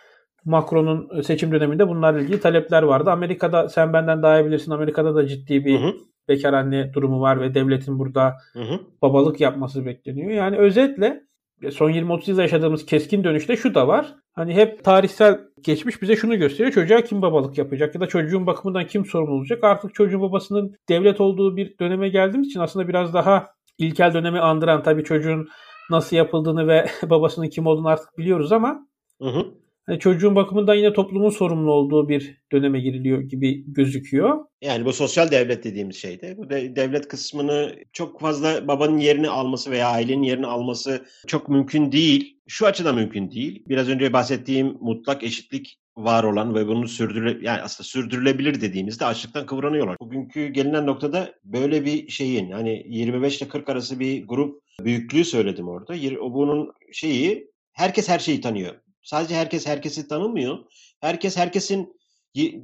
Macron'un 0.45 1.23
seçim 1.23 1.53
döneminde 1.53 1.89
bunlarla 1.89 2.21
ilgili 2.21 2.41
talepler 2.41 2.83
vardı. 2.83 3.11
Amerika'da 3.11 3.69
sen 3.69 3.93
benden 3.93 4.23
daha 4.23 4.41
iyi 4.41 4.47
bilirsin 4.47 4.73
Amerika'da 4.73 5.15
da 5.15 5.27
ciddi 5.27 5.65
bir 5.65 5.81
hı 5.81 5.87
hı. 5.87 5.95
bekar 6.29 6.53
anne 6.53 6.93
durumu 6.95 7.21
var 7.21 7.41
ve 7.41 7.55
devletin 7.55 7.99
burada 7.99 8.37
hı 8.53 8.63
hı. 8.63 8.81
babalık 9.03 9.41
yapması 9.41 9.87
bekleniyor. 9.87 10.31
Yani 10.31 10.57
özetle 10.57 11.23
son 11.71 11.91
20-30 11.91 12.31
yılda 12.31 12.43
yaşadığımız 12.43 12.87
keskin 12.87 13.25
dönüşte 13.25 13.57
şu 13.57 13.75
da 13.75 13.89
var. 13.89 14.15
Hani 14.33 14.55
hep 14.55 14.85
tarihsel 14.85 15.41
geçmiş 15.63 16.03
bize 16.03 16.17
şunu 16.17 16.39
gösteriyor. 16.39 16.73
Çocuğa 16.73 17.01
kim 17.01 17.23
babalık 17.23 17.59
yapacak 17.59 17.95
ya 17.95 18.01
da 18.01 18.07
çocuğun 18.07 18.47
bakımından 18.47 18.87
kim 18.87 19.05
sorumlu 19.05 19.35
olacak? 19.35 19.65
Artık 19.65 19.95
çocuğun 19.95 20.23
babasının 20.23 20.75
devlet 20.89 21.21
olduğu 21.21 21.57
bir 21.57 21.79
döneme 21.79 22.09
geldiğimiz 22.09 22.49
için 22.49 22.61
aslında 22.61 22.89
biraz 22.89 23.15
daha 23.15 23.47
ilkel 23.79 24.15
dönemi 24.15 24.41
andıran 24.41 24.83
tabii 24.83 25.05
çocuğun 25.05 25.49
nasıl 25.91 26.17
yapıldığını 26.17 26.69
ve 26.69 26.87
babasının 27.11 27.49
kim 27.49 27.67
olduğunu 27.67 27.89
artık 27.89 28.19
biliyoruz 28.19 28.53
ama 28.53 28.89
hı 29.23 29.29
hı. 29.29 29.47
Yani 29.89 29.99
çocuğun 29.99 30.37
bakımından 30.37 30.75
yine 30.75 30.93
toplumun 30.93 31.31
sorumlu 31.31 31.73
olduğu 31.73 32.09
bir 32.09 32.43
döneme 32.53 32.81
giriliyor 32.81 33.21
gibi 33.21 33.65
gözüküyor. 33.73 34.45
Yani 34.63 34.85
bu 34.85 34.93
sosyal 34.93 35.31
devlet 35.31 35.65
dediğimiz 35.65 35.97
şeyde 35.97 36.39
bu 36.39 36.51
de, 36.51 36.77
devlet 36.77 37.09
kısmını 37.09 37.77
çok 37.93 38.21
fazla 38.21 38.69
babanın 38.69 38.99
yerini 38.99 39.29
alması 39.29 39.71
veya 39.71 39.89
ailenin 39.89 40.23
yerini 40.23 40.47
alması 40.47 41.07
çok 41.27 41.49
mümkün 41.49 41.93
değil. 41.93 42.39
Şu 42.49 42.67
açıdan 42.67 42.95
mümkün 42.95 43.31
değil. 43.31 43.65
Biraz 43.69 43.89
önce 43.89 44.13
bahsettiğim 44.13 44.77
mutlak 44.81 45.23
eşitlik 45.23 45.79
var 45.97 46.25
olan 46.25 46.55
ve 46.55 46.69
bunu 46.69 46.89
sürdürüle 46.89 47.47
yani 47.47 47.63
aslında 47.63 47.89
sürdürülebilir 47.89 48.61
dediğimizde 48.61 49.07
açlıktan 49.07 49.47
kıvranıyorlar. 49.47 49.97
Bugünkü 50.01 50.47
gelinen 50.49 50.87
noktada 50.87 51.35
böyle 51.45 51.85
bir 51.85 52.09
şeyin 52.09 52.51
hani 52.51 52.85
25 52.89 53.39
ile 53.39 53.49
40 53.49 53.69
arası 53.69 54.01
bir 54.01 54.27
grup 54.27 54.63
büyüklüğü 54.81 55.25
söyledim 55.25 55.69
orada. 55.69 55.95
Bunun 56.21 56.73
şeyi 56.93 57.51
herkes 57.73 58.09
her 58.09 58.19
şeyi 58.19 58.41
tanıyor. 58.41 58.75
Sadece 59.03 59.35
herkes 59.35 59.67
herkesi 59.67 60.09
tanımıyor. 60.09 60.59
Herkes 61.01 61.37
herkesin 61.37 61.97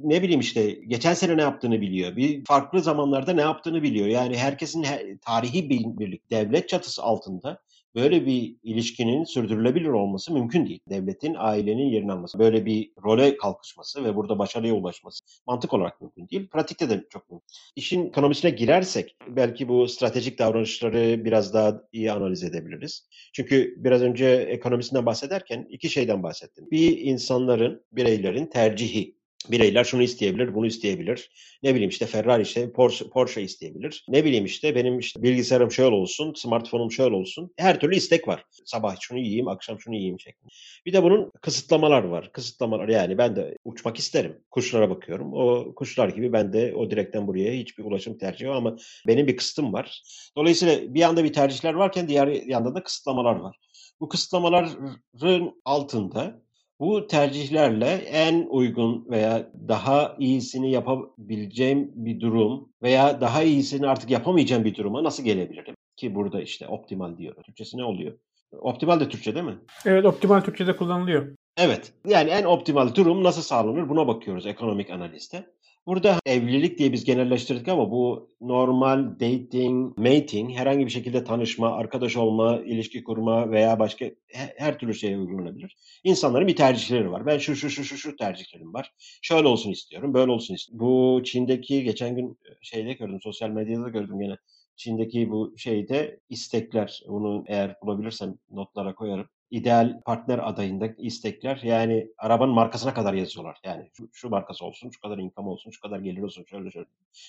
ne 0.03 0.21
bileyim 0.21 0.39
işte 0.39 0.71
geçen 0.71 1.13
sene 1.13 1.37
ne 1.37 1.41
yaptığını 1.41 1.81
biliyor. 1.81 2.15
Bir 2.15 2.45
farklı 2.45 2.81
zamanlarda 2.81 3.33
ne 3.33 3.41
yaptığını 3.41 3.83
biliyor. 3.83 4.07
Yani 4.07 4.37
herkesin 4.37 4.85
tarihi 5.21 5.69
birlik 5.69 6.31
devlet 6.31 6.69
çatısı 6.69 7.03
altında 7.03 7.62
böyle 7.95 8.25
bir 8.25 8.55
ilişkinin 8.63 9.23
sürdürülebilir 9.23 9.87
olması 9.89 10.33
mümkün 10.33 10.65
değil. 10.65 10.79
Devletin 10.89 11.35
ailenin 11.37 11.89
yerini 11.89 12.11
alması, 12.11 12.39
böyle 12.39 12.65
bir 12.65 12.91
role 13.03 13.37
kalkışması 13.37 14.03
ve 14.03 14.15
burada 14.15 14.39
başarıya 14.39 14.73
ulaşması 14.73 15.25
mantık 15.47 15.73
olarak 15.73 16.01
mümkün 16.01 16.27
değil. 16.29 16.47
Pratikte 16.47 16.89
de 16.89 17.05
çok 17.09 17.29
mümkün. 17.29 17.47
İşin 17.75 18.07
ekonomisine 18.07 18.51
girersek 18.51 19.15
belki 19.27 19.67
bu 19.67 19.87
stratejik 19.87 20.39
davranışları 20.39 21.25
biraz 21.25 21.53
daha 21.53 21.81
iyi 21.91 22.11
analiz 22.11 22.43
edebiliriz. 22.43 23.07
Çünkü 23.33 23.75
biraz 23.77 24.01
önce 24.01 24.25
ekonomisinden 24.27 25.05
bahsederken 25.05 25.67
iki 25.69 25.89
şeyden 25.89 26.23
bahsettim. 26.23 26.67
Bir 26.71 26.97
insanların, 26.97 27.85
bireylerin 27.91 28.45
tercihi 28.45 29.22
bireyler 29.51 29.83
şunu 29.83 30.03
isteyebilir, 30.03 30.55
bunu 30.55 30.65
isteyebilir. 30.65 31.29
Ne 31.63 31.73
bileyim 31.73 31.89
işte 31.89 32.05
Ferrari 32.05 32.41
işte 32.41 32.71
Porsche, 32.71 33.09
Porsche 33.09 33.41
isteyebilir. 33.41 34.05
Ne 34.09 34.25
bileyim 34.25 34.45
işte 34.45 34.75
benim 34.75 34.99
işte 34.99 35.23
bilgisayarım 35.23 35.71
şöyle 35.71 35.95
olsun, 35.95 36.33
smartphone'um 36.33 36.91
şöyle 36.91 37.15
olsun. 37.15 37.53
Her 37.57 37.79
türlü 37.79 37.95
istek 37.95 38.27
var. 38.27 38.45
Sabah 38.65 38.95
şunu 38.99 39.19
yiyeyim, 39.19 39.47
akşam 39.47 39.79
şunu 39.79 39.95
yiyeyim 39.95 40.19
şeklinde. 40.19 40.53
Bir 40.85 40.93
de 40.93 41.03
bunun 41.03 41.31
kısıtlamalar 41.41 42.03
var. 42.03 42.31
Kısıtlamalar 42.31 42.87
yani 42.87 43.17
ben 43.17 43.35
de 43.35 43.57
uçmak 43.65 43.99
isterim. 43.99 44.37
Kuşlara 44.51 44.89
bakıyorum. 44.89 45.33
O 45.33 45.75
kuşlar 45.75 46.09
gibi 46.09 46.33
ben 46.33 46.53
de 46.53 46.73
o 46.75 46.91
direkten 46.91 47.27
buraya 47.27 47.53
hiçbir 47.53 47.83
ulaşım 47.83 48.17
tercihi 48.17 48.49
var 48.49 48.55
ama 48.55 48.77
benim 49.07 49.27
bir 49.27 49.37
kısıtım 49.37 49.73
var. 49.73 50.01
Dolayısıyla 50.37 50.93
bir 50.93 50.99
yanda 50.99 51.23
bir 51.23 51.33
tercihler 51.33 51.73
varken 51.73 52.07
diğer 52.07 52.27
yanda 52.27 52.75
da 52.75 52.83
kısıtlamalar 52.83 53.35
var. 53.35 53.57
Bu 53.99 54.09
kısıtlamaların 54.09 55.61
altında 55.65 56.42
bu 56.79 57.07
tercihlerle 57.07 57.91
en 57.95 58.47
uygun 58.49 59.05
veya 59.09 59.51
daha 59.67 60.15
iyisini 60.19 60.71
yapabileceğim 60.71 61.91
bir 61.95 62.19
durum 62.19 62.69
veya 62.83 63.21
daha 63.21 63.43
iyisini 63.43 63.87
artık 63.87 64.09
yapamayacağım 64.09 64.65
bir 64.65 64.75
duruma 64.75 65.03
nasıl 65.03 65.23
gelebilirim? 65.23 65.75
Ki 65.97 66.15
burada 66.15 66.41
işte 66.41 66.67
optimal 66.67 67.17
diyor. 67.17 67.35
Türkçesi 67.43 67.77
ne 67.77 67.83
oluyor? 67.83 68.17
Optimal 68.51 68.99
de 68.99 69.09
Türkçe 69.09 69.35
değil 69.35 69.45
mi? 69.45 69.57
Evet 69.85 70.05
optimal 70.05 70.41
Türkçe'de 70.41 70.75
kullanılıyor. 70.75 71.35
Evet. 71.57 71.93
Yani 72.07 72.29
en 72.29 72.43
optimal 72.43 72.95
durum 72.95 73.23
nasıl 73.23 73.41
sağlanır 73.41 73.89
buna 73.89 74.07
bakıyoruz 74.07 74.45
ekonomik 74.47 74.89
analizde. 74.89 75.45
Burada 75.87 76.19
evlilik 76.25 76.79
diye 76.79 76.93
biz 76.93 77.03
genelleştirdik 77.03 77.67
ama 77.67 77.91
bu 77.91 78.29
normal 78.41 79.19
dating, 79.19 79.97
mating, 79.97 80.51
herhangi 80.57 80.85
bir 80.85 80.91
şekilde 80.91 81.23
tanışma, 81.23 81.71
arkadaş 81.71 82.17
olma, 82.17 82.59
ilişki 82.59 83.03
kurma 83.03 83.51
veya 83.51 83.79
başka 83.79 84.05
her 84.57 84.79
türlü 84.79 84.93
şeye 84.93 85.17
uygulanabilir. 85.19 85.75
İnsanların 86.03 86.47
bir 86.47 86.55
tercihleri 86.55 87.11
var. 87.11 87.25
Ben 87.25 87.37
şu 87.37 87.55
şu 87.55 87.69
şu 87.69 87.83
şu 87.83 87.97
şu 87.97 88.15
tercihlerim 88.15 88.73
var. 88.73 88.91
Şöyle 89.21 89.47
olsun 89.47 89.71
istiyorum, 89.71 90.13
böyle 90.13 90.31
olsun 90.31 90.53
istiyorum. 90.53 90.87
Bu 90.87 91.23
Çin'deki 91.23 91.83
geçen 91.83 92.15
gün 92.15 92.37
şeyde 92.61 92.93
gördüm, 92.93 93.19
sosyal 93.23 93.49
medyada 93.49 93.89
gördüm 93.89 94.19
gene. 94.19 94.37
Çin'deki 94.75 95.29
bu 95.29 95.53
şeyde 95.57 96.19
istekler, 96.29 97.01
bunu 97.07 97.43
eğer 97.47 97.75
bulabilirsem 97.81 98.35
notlara 98.51 98.95
koyarım 98.95 99.27
ideal 99.53 100.01
partner 100.05 100.49
adayında 100.49 100.87
istekler 100.97 101.61
yani 101.63 102.07
arabanın 102.17 102.53
markasına 102.53 102.93
kadar 102.93 103.13
yazıyorlar. 103.13 103.57
Yani 103.63 103.89
şu, 103.93 104.09
şu 104.13 104.29
markası 104.29 104.65
olsun, 104.65 104.89
şu 104.89 105.01
kadar 105.01 105.17
income 105.17 105.49
olsun, 105.49 105.71
şu 105.71 105.81
kadar 105.81 105.99
gelir 105.99 106.21
olsun, 106.21 106.45
şöyle 106.49 106.71
şöyle. 106.71 106.87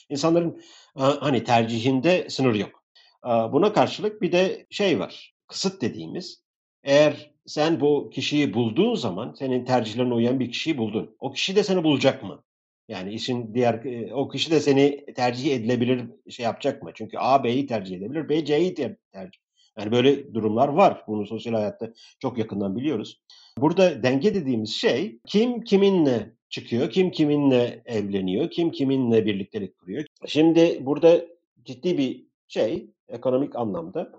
İnsanların 0.09 0.63
hani 0.97 1.45
tercihinde 1.45 2.31
sınır 2.31 2.55
yok. 2.55 2.85
Buna 3.25 3.73
karşılık 3.73 4.23
bir 4.23 4.33
de 4.33 4.67
şey 4.71 4.99
var. 4.99 5.35
Kısıt 5.47 5.83
dediğimiz. 5.83 6.43
Eğer 6.83 7.33
sen 7.47 7.81
bu 7.81 8.11
kişiyi 8.11 8.55
bulduğun 8.55 8.95
zaman 8.95 9.33
senin 9.39 9.65
tercihlerine 9.65 10.15
uyan 10.15 10.41
bir 10.41 10.53
kişiyi 10.53 10.79
buldun. 10.79 11.17
O 11.19 11.33
kişi 11.33 11.57
de 11.57 11.65
seni 11.65 11.85
bulacak 11.85 12.23
mı? 12.23 12.43
Yani 12.89 13.13
işin 13.13 13.55
diğer 13.55 14.11
o 14.13 14.29
kişi 14.29 14.51
de 14.51 14.61
seni 14.61 15.07
tercih 15.15 15.55
edilebilir 15.55 16.05
şey 16.31 16.45
yapacak 16.45 16.83
mı? 16.83 16.91
Çünkü 16.95 17.19
A 17.19 17.45
B'yi 17.45 17.67
tercih 17.67 17.97
edebilir, 17.97 18.29
B 18.29 18.45
C'yi 18.45 18.75
tercih 18.75 19.41
yani 19.79 19.93
böyle 19.93 20.35
durumlar 20.35 20.69
var. 20.69 21.05
Bunu 21.07 21.27
sosyal 21.27 21.55
hayatta 21.55 21.93
çok 22.19 22.39
yakından 22.39 22.77
biliyoruz. 22.77 23.21
Burada 23.59 24.03
denge 24.03 24.35
dediğimiz 24.35 24.71
şey 24.71 25.19
kim 25.27 25.61
kiminle 25.61 26.35
çıkıyor, 26.49 26.91
kim 26.91 27.11
kiminle 27.11 27.83
evleniyor, 27.87 28.51
kim 28.51 28.71
kiminle 28.71 29.27
birliktelik 29.27 29.79
kuruyor. 29.79 30.05
Şimdi 30.27 30.79
burada 30.87 31.21
ciddi 31.65 31.99
bir 31.99 32.27
şey 32.49 32.91
ekonomik 33.09 33.57
anlamda 33.57 34.13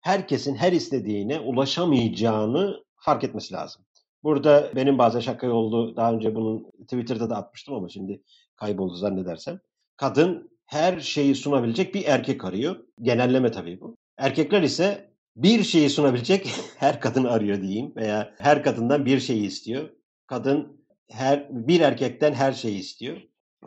herkesin 0.00 0.54
her 0.54 0.72
istediğine 0.72 1.40
ulaşamayacağını 1.40 2.84
fark 2.96 3.24
etmesi 3.24 3.54
lazım. 3.54 3.82
Burada 4.22 4.70
benim 4.76 4.98
bazen 4.98 5.20
şaka 5.20 5.50
oldu. 5.50 5.96
Daha 5.96 6.12
önce 6.12 6.34
bunun 6.34 6.70
Twitter'da 6.82 7.30
da 7.30 7.36
atmıştım 7.36 7.74
ama 7.74 7.88
şimdi 7.88 8.22
kayboldu 8.56 8.94
zannedersem. 8.94 9.60
Kadın 9.96 10.50
her 10.66 11.00
şeyi 11.00 11.34
sunabilecek 11.34 11.94
bir 11.94 12.04
erkek 12.04 12.44
arıyor. 12.44 12.76
Genelleme 13.02 13.50
tabii 13.50 13.80
bu. 13.80 13.96
Erkekler 14.22 14.62
ise 14.62 15.10
bir 15.36 15.62
şeyi 15.62 15.90
sunabilecek 15.90 16.50
her 16.76 17.00
kadın 17.00 17.24
arıyor 17.24 17.62
diyeyim 17.62 17.92
veya 17.96 18.34
her 18.38 18.62
kadından 18.62 19.06
bir 19.06 19.20
şeyi 19.20 19.46
istiyor. 19.46 19.88
Kadın 20.26 20.86
her 21.10 21.46
bir 21.50 21.80
erkekten 21.80 22.32
her 22.32 22.52
şeyi 22.52 22.78
istiyor. 22.78 23.16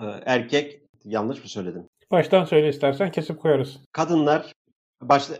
Ee, 0.01 0.05
erkek 0.25 0.81
yanlış 1.03 1.43
mı 1.43 1.49
söyledim? 1.49 1.89
Baştan 2.11 2.45
söyle 2.45 2.69
istersen 2.69 3.11
kesip 3.11 3.39
koyarız. 3.39 3.79
Kadınlar 3.91 4.53
başta 5.01 5.35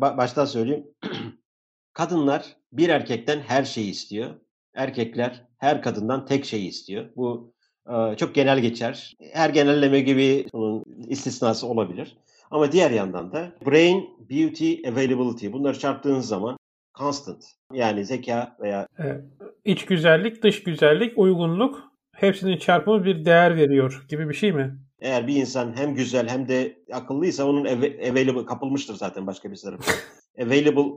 baştan 0.00 0.44
söyleyeyim. 0.44 0.86
Kadınlar 1.92 2.56
bir 2.72 2.88
erkekten 2.88 3.40
her 3.40 3.64
şeyi 3.64 3.90
istiyor. 3.90 4.34
Erkekler 4.74 5.42
her 5.58 5.82
kadından 5.82 6.26
tek 6.26 6.44
şeyi 6.44 6.68
istiyor. 6.68 7.10
Bu 7.16 7.54
e, 7.88 8.16
çok 8.16 8.34
genel 8.34 8.58
geçer. 8.58 9.16
Her 9.32 9.50
genelleme 9.50 10.00
gibi 10.00 10.46
bunun 10.52 10.84
istisnası 11.08 11.66
olabilir. 11.66 12.16
Ama 12.50 12.72
diğer 12.72 12.90
yandan 12.90 13.32
da 13.32 13.52
brain, 13.66 14.10
beauty, 14.30 14.88
availability 14.88 15.52
bunları 15.52 15.78
çarptığınız 15.78 16.28
zaman 16.28 16.56
constant 16.98 17.44
yani 17.72 18.04
zeka 18.04 18.56
veya 18.60 18.86
evet. 18.98 19.24
iç 19.64 19.84
güzellik, 19.84 20.42
dış 20.42 20.62
güzellik, 20.62 21.18
uygunluk 21.18 21.92
hepsinin 22.16 22.58
çarpımı 22.58 23.04
bir 23.04 23.24
değer 23.24 23.56
veriyor 23.56 24.06
gibi 24.08 24.28
bir 24.28 24.34
şey 24.34 24.52
mi? 24.52 24.78
Eğer 25.00 25.26
bir 25.26 25.36
insan 25.36 25.76
hem 25.76 25.94
güzel 25.94 26.28
hem 26.28 26.48
de 26.48 26.78
akıllıysa 26.92 27.44
onun 27.44 27.64
available 28.10 28.46
kapılmıştır 28.46 28.94
zaten 28.94 29.26
başka 29.26 29.50
bir 29.50 29.56
tarafı. 29.56 29.90
available 30.42 30.92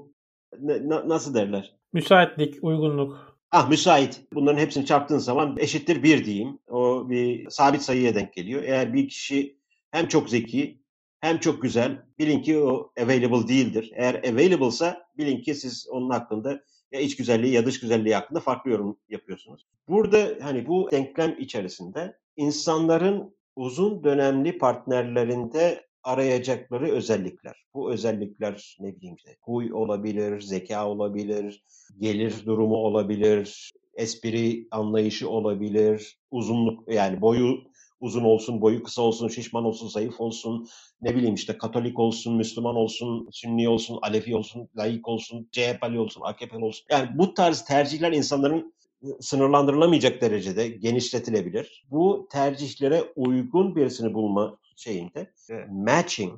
na, 0.60 1.10
nasıl 1.10 1.34
derler? 1.34 1.76
Müsaitlik, 1.94 2.64
uygunluk. 2.64 3.40
Ah 3.52 3.70
müsait. 3.70 4.22
Bunların 4.34 4.58
hepsini 4.60 4.86
çarptığın 4.86 5.18
zaman 5.18 5.58
eşittir 5.60 6.04
bir 6.04 6.26
diyeyim. 6.26 6.60
O 6.68 7.10
bir 7.10 7.50
sabit 7.50 7.82
sayıya 7.82 8.16
denk 8.16 8.34
geliyor. 8.34 8.64
Eğer 8.64 8.94
bir 8.94 9.10
kişi 9.10 9.56
hem 9.92 10.08
çok 10.08 10.30
zeki 10.30 10.79
hem 11.22 11.40
çok 11.40 11.62
güzel 11.62 12.06
bilin 12.20 12.42
ki 12.42 12.60
o 12.60 12.92
available 13.02 13.48
değildir. 13.48 13.92
Eğer 13.96 14.16
available'sa 14.16 15.04
bilin 15.18 15.42
ki 15.42 15.56
siz 15.56 15.88
onun 15.90 16.10
hakkında 16.10 16.62
ya 16.92 17.00
iç 17.00 17.16
güzelliği 17.16 17.54
ya 17.54 17.66
dış 17.66 17.80
güzelliği 17.80 18.16
hakkında 18.16 18.40
farklı 18.40 18.72
yorum 18.72 18.98
yapıyorsunuz. 19.10 19.68
Burada 19.88 20.30
hani 20.42 20.68
bu 20.68 20.90
denklem 20.92 21.36
içerisinde 21.40 22.18
insanların 22.38 23.36
uzun 23.56 24.04
dönemli 24.04 24.58
partnerlerinde 24.58 25.90
arayacakları 26.04 26.92
özellikler. 26.92 27.66
Bu 27.74 27.92
özellikler 27.92 28.78
ne 28.80 28.96
bileyim 28.96 29.16
işte 29.16 29.36
huy 29.42 29.74
olabilir, 29.74 30.42
zeka 30.42 30.88
olabilir, 30.88 31.64
gelir 32.00 32.46
durumu 32.46 32.76
olabilir, 32.76 33.72
espri 33.94 34.68
anlayışı 34.72 35.30
olabilir, 35.30 36.18
uzunluk 36.32 36.94
yani 36.94 37.22
boyu 37.22 37.58
uzun 38.00 38.24
olsun, 38.24 38.62
boyu 38.62 38.84
kısa 38.84 39.02
olsun, 39.02 39.28
şişman 39.28 39.66
olsun, 39.66 39.88
zayıf 39.88 40.22
olsun, 40.22 40.68
ne 41.02 41.16
bileyim 41.16 41.36
işte 41.36 41.58
Katolik 41.58 42.00
olsun, 42.00 42.36
Müslüman 42.36 42.76
olsun, 42.76 43.30
Sünni 43.32 43.70
olsun, 43.70 44.00
Alefi 44.02 44.36
olsun, 44.36 44.70
laik 44.78 45.08
olsun, 45.08 45.50
CHP'li 45.52 46.00
olsun, 46.00 46.22
AKP'li 46.22 46.66
olsun. 46.66 46.86
Yani 46.92 47.10
bu 47.16 47.34
tarz 47.34 47.66
tercihler 47.66 48.12
insanların 48.12 48.74
sınırlandırılamayacak 49.20 50.22
derecede 50.22 50.68
genişletilebilir. 50.68 51.86
Bu 51.92 52.28
tercihlere 52.32 53.04
uygun 53.16 53.76
birisini 53.76 54.14
bulma 54.14 54.58
şeyinde 54.76 55.32
e, 55.50 55.54
matching 55.72 56.34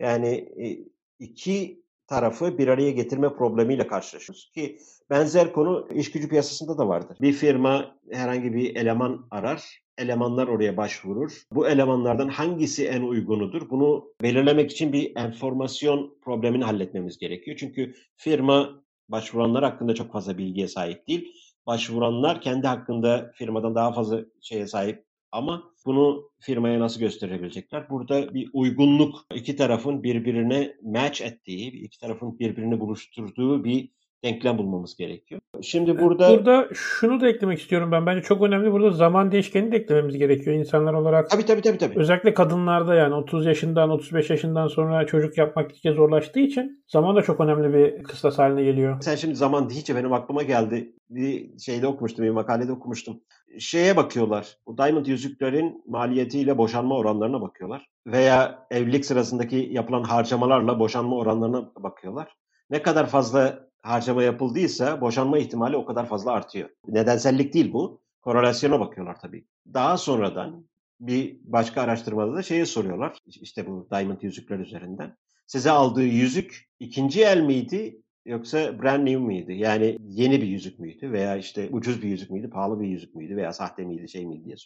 yani 0.00 0.28
e, 0.36 0.78
iki 1.18 1.84
tarafı 2.06 2.58
bir 2.58 2.68
araya 2.68 2.90
getirme 2.90 3.34
problemiyle 3.34 3.86
karşılaşıyoruz 3.86 4.50
ki 4.54 4.78
benzer 5.10 5.52
konu 5.52 5.88
iş 5.94 6.10
gücü 6.10 6.28
piyasasında 6.28 6.78
da 6.78 6.88
vardır. 6.88 7.16
Bir 7.20 7.32
firma 7.32 7.96
herhangi 8.10 8.54
bir 8.54 8.76
eleman 8.76 9.26
arar, 9.30 9.83
elemanlar 9.98 10.48
oraya 10.48 10.76
başvurur. 10.76 11.42
Bu 11.52 11.68
elemanlardan 11.68 12.28
hangisi 12.28 12.86
en 12.86 13.02
uygunudur? 13.02 13.70
Bunu 13.70 14.04
belirlemek 14.22 14.70
için 14.70 14.92
bir 14.92 15.16
enformasyon 15.16 16.18
problemini 16.22 16.64
halletmemiz 16.64 17.18
gerekiyor. 17.18 17.56
Çünkü 17.60 17.94
firma 18.16 18.82
başvuranlar 19.08 19.64
hakkında 19.64 19.94
çok 19.94 20.12
fazla 20.12 20.38
bilgiye 20.38 20.68
sahip 20.68 21.08
değil. 21.08 21.34
Başvuranlar 21.66 22.40
kendi 22.40 22.66
hakkında 22.66 23.32
firmadan 23.34 23.74
daha 23.74 23.92
fazla 23.92 24.20
şeye 24.40 24.66
sahip 24.66 25.04
ama 25.32 25.72
bunu 25.86 26.30
firmaya 26.40 26.80
nasıl 26.80 27.00
gösterebilecekler? 27.00 27.90
Burada 27.90 28.34
bir 28.34 28.50
uygunluk, 28.52 29.26
iki 29.34 29.56
tarafın 29.56 30.02
birbirine 30.02 30.76
match 30.82 31.22
ettiği, 31.22 31.70
iki 31.70 31.98
tarafın 31.98 32.38
birbirini 32.38 32.80
buluşturduğu 32.80 33.64
bir 33.64 33.90
denklem 34.24 34.58
bulmamız 34.58 34.96
gerekiyor. 34.96 35.40
Şimdi 35.62 35.98
burada... 35.98 36.30
Burada 36.30 36.68
şunu 36.74 37.20
da 37.20 37.28
eklemek 37.28 37.60
istiyorum 37.60 37.92
ben. 37.92 38.06
Bence 38.06 38.22
çok 38.22 38.42
önemli 38.42 38.72
burada 38.72 38.90
zaman 38.90 39.32
değişkeni 39.32 39.72
de 39.72 39.76
eklememiz 39.76 40.18
gerekiyor 40.18 40.56
insanlar 40.56 40.94
olarak. 40.94 41.30
Tabii 41.30 41.46
tabii 41.46 41.62
tabii. 41.62 41.78
tabii. 41.78 41.98
Özellikle 41.98 42.34
kadınlarda 42.34 42.94
yani 42.94 43.14
30 43.14 43.46
yaşından 43.46 43.90
35 43.90 44.30
yaşından 44.30 44.68
sonra 44.68 45.06
çocuk 45.06 45.38
yapmak 45.38 45.72
iyice 45.72 45.92
zorlaştığı 45.92 46.40
için 46.40 46.84
zaman 46.88 47.16
da 47.16 47.22
çok 47.22 47.40
önemli 47.40 47.74
bir 47.74 48.02
kıstas 48.02 48.38
haline 48.38 48.64
geliyor. 48.64 48.96
Sen 49.00 49.16
şimdi 49.16 49.36
zaman 49.36 49.70
deyince 49.70 49.96
benim 49.96 50.12
aklıma 50.12 50.42
geldi. 50.42 50.92
Bir 51.10 51.58
şeyde 51.58 51.86
okumuştum, 51.86 52.24
bir 52.24 52.30
makalede 52.30 52.72
okumuştum. 52.72 53.20
Şeye 53.58 53.96
bakıyorlar. 53.96 54.56
Bu 54.66 54.78
diamond 54.78 55.06
yüzüklerin 55.06 55.82
maliyetiyle 55.86 56.58
boşanma 56.58 56.96
oranlarına 56.96 57.40
bakıyorlar. 57.40 57.86
Veya 58.06 58.66
evlilik 58.70 59.04
sırasındaki 59.04 59.68
yapılan 59.72 60.02
harcamalarla 60.02 60.78
boşanma 60.78 61.16
oranlarına 61.16 61.70
bakıyorlar. 61.82 62.34
Ne 62.70 62.82
kadar 62.82 63.06
fazla 63.06 63.68
harcama 63.84 64.22
yapıldıysa 64.22 65.00
boşanma 65.00 65.38
ihtimali 65.38 65.76
o 65.76 65.84
kadar 65.84 66.08
fazla 66.08 66.32
artıyor. 66.32 66.70
Nedensellik 66.88 67.54
değil 67.54 67.72
bu. 67.72 68.00
Korelasyona 68.22 68.80
bakıyorlar 68.80 69.20
tabii. 69.20 69.46
Daha 69.74 69.98
sonradan 69.98 70.66
bir 71.00 71.38
başka 71.44 71.82
araştırmada 71.82 72.34
da 72.34 72.42
şeye 72.42 72.66
soruyorlar. 72.66 73.18
İşte 73.26 73.66
bu 73.66 73.88
diamond 73.90 74.22
yüzükler 74.22 74.58
üzerinden. 74.58 75.16
Size 75.46 75.70
aldığı 75.70 76.04
yüzük 76.04 76.70
ikinci 76.80 77.24
el 77.24 77.40
miydi 77.40 78.02
yoksa 78.24 78.82
brand 78.82 79.06
new 79.06 79.24
miydi? 79.24 79.52
Yani 79.52 79.98
yeni 80.00 80.42
bir 80.42 80.46
yüzük 80.46 80.78
müydü 80.78 81.12
veya 81.12 81.36
işte 81.36 81.68
ucuz 81.72 82.02
bir 82.02 82.08
yüzük 82.08 82.30
müydü, 82.30 82.50
pahalı 82.50 82.80
bir 82.80 82.86
yüzük 82.86 83.14
müydü 83.14 83.36
veya 83.36 83.52
sahte 83.52 83.84
miydi, 83.84 84.08
şey 84.08 84.26
miydi 84.26 84.44
diye. 84.44 84.56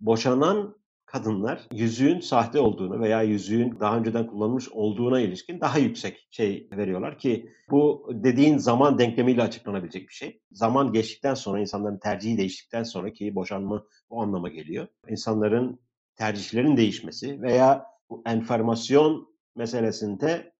Boşanan 0.00 0.76
kadınlar 1.06 1.60
yüzüğün 1.72 2.20
sahte 2.20 2.60
olduğunu 2.60 3.00
veya 3.00 3.22
yüzüğün 3.22 3.80
daha 3.80 3.96
önceden 3.96 4.26
kullanılmış 4.26 4.68
olduğuna 4.68 5.20
ilişkin 5.20 5.60
daha 5.60 5.78
yüksek 5.78 6.28
şey 6.30 6.68
veriyorlar 6.72 7.18
ki 7.18 7.50
bu 7.70 8.10
dediğin 8.12 8.58
zaman 8.58 8.98
denklemiyle 8.98 9.42
açıklanabilecek 9.42 10.08
bir 10.08 10.14
şey. 10.14 10.40
Zaman 10.52 10.92
geçtikten 10.92 11.34
sonra 11.34 11.60
insanların 11.60 11.98
tercihi 11.98 12.38
değiştikten 12.38 12.82
sonra 12.82 13.12
ki 13.12 13.34
boşanma 13.34 13.84
bu 14.10 14.22
anlama 14.22 14.48
geliyor. 14.48 14.88
İnsanların 15.08 15.80
tercihlerin 16.16 16.76
değişmesi 16.76 17.42
veya 17.42 17.86
bu 18.10 18.22
enformasyon 18.26 19.28
meselesinde 19.56 20.52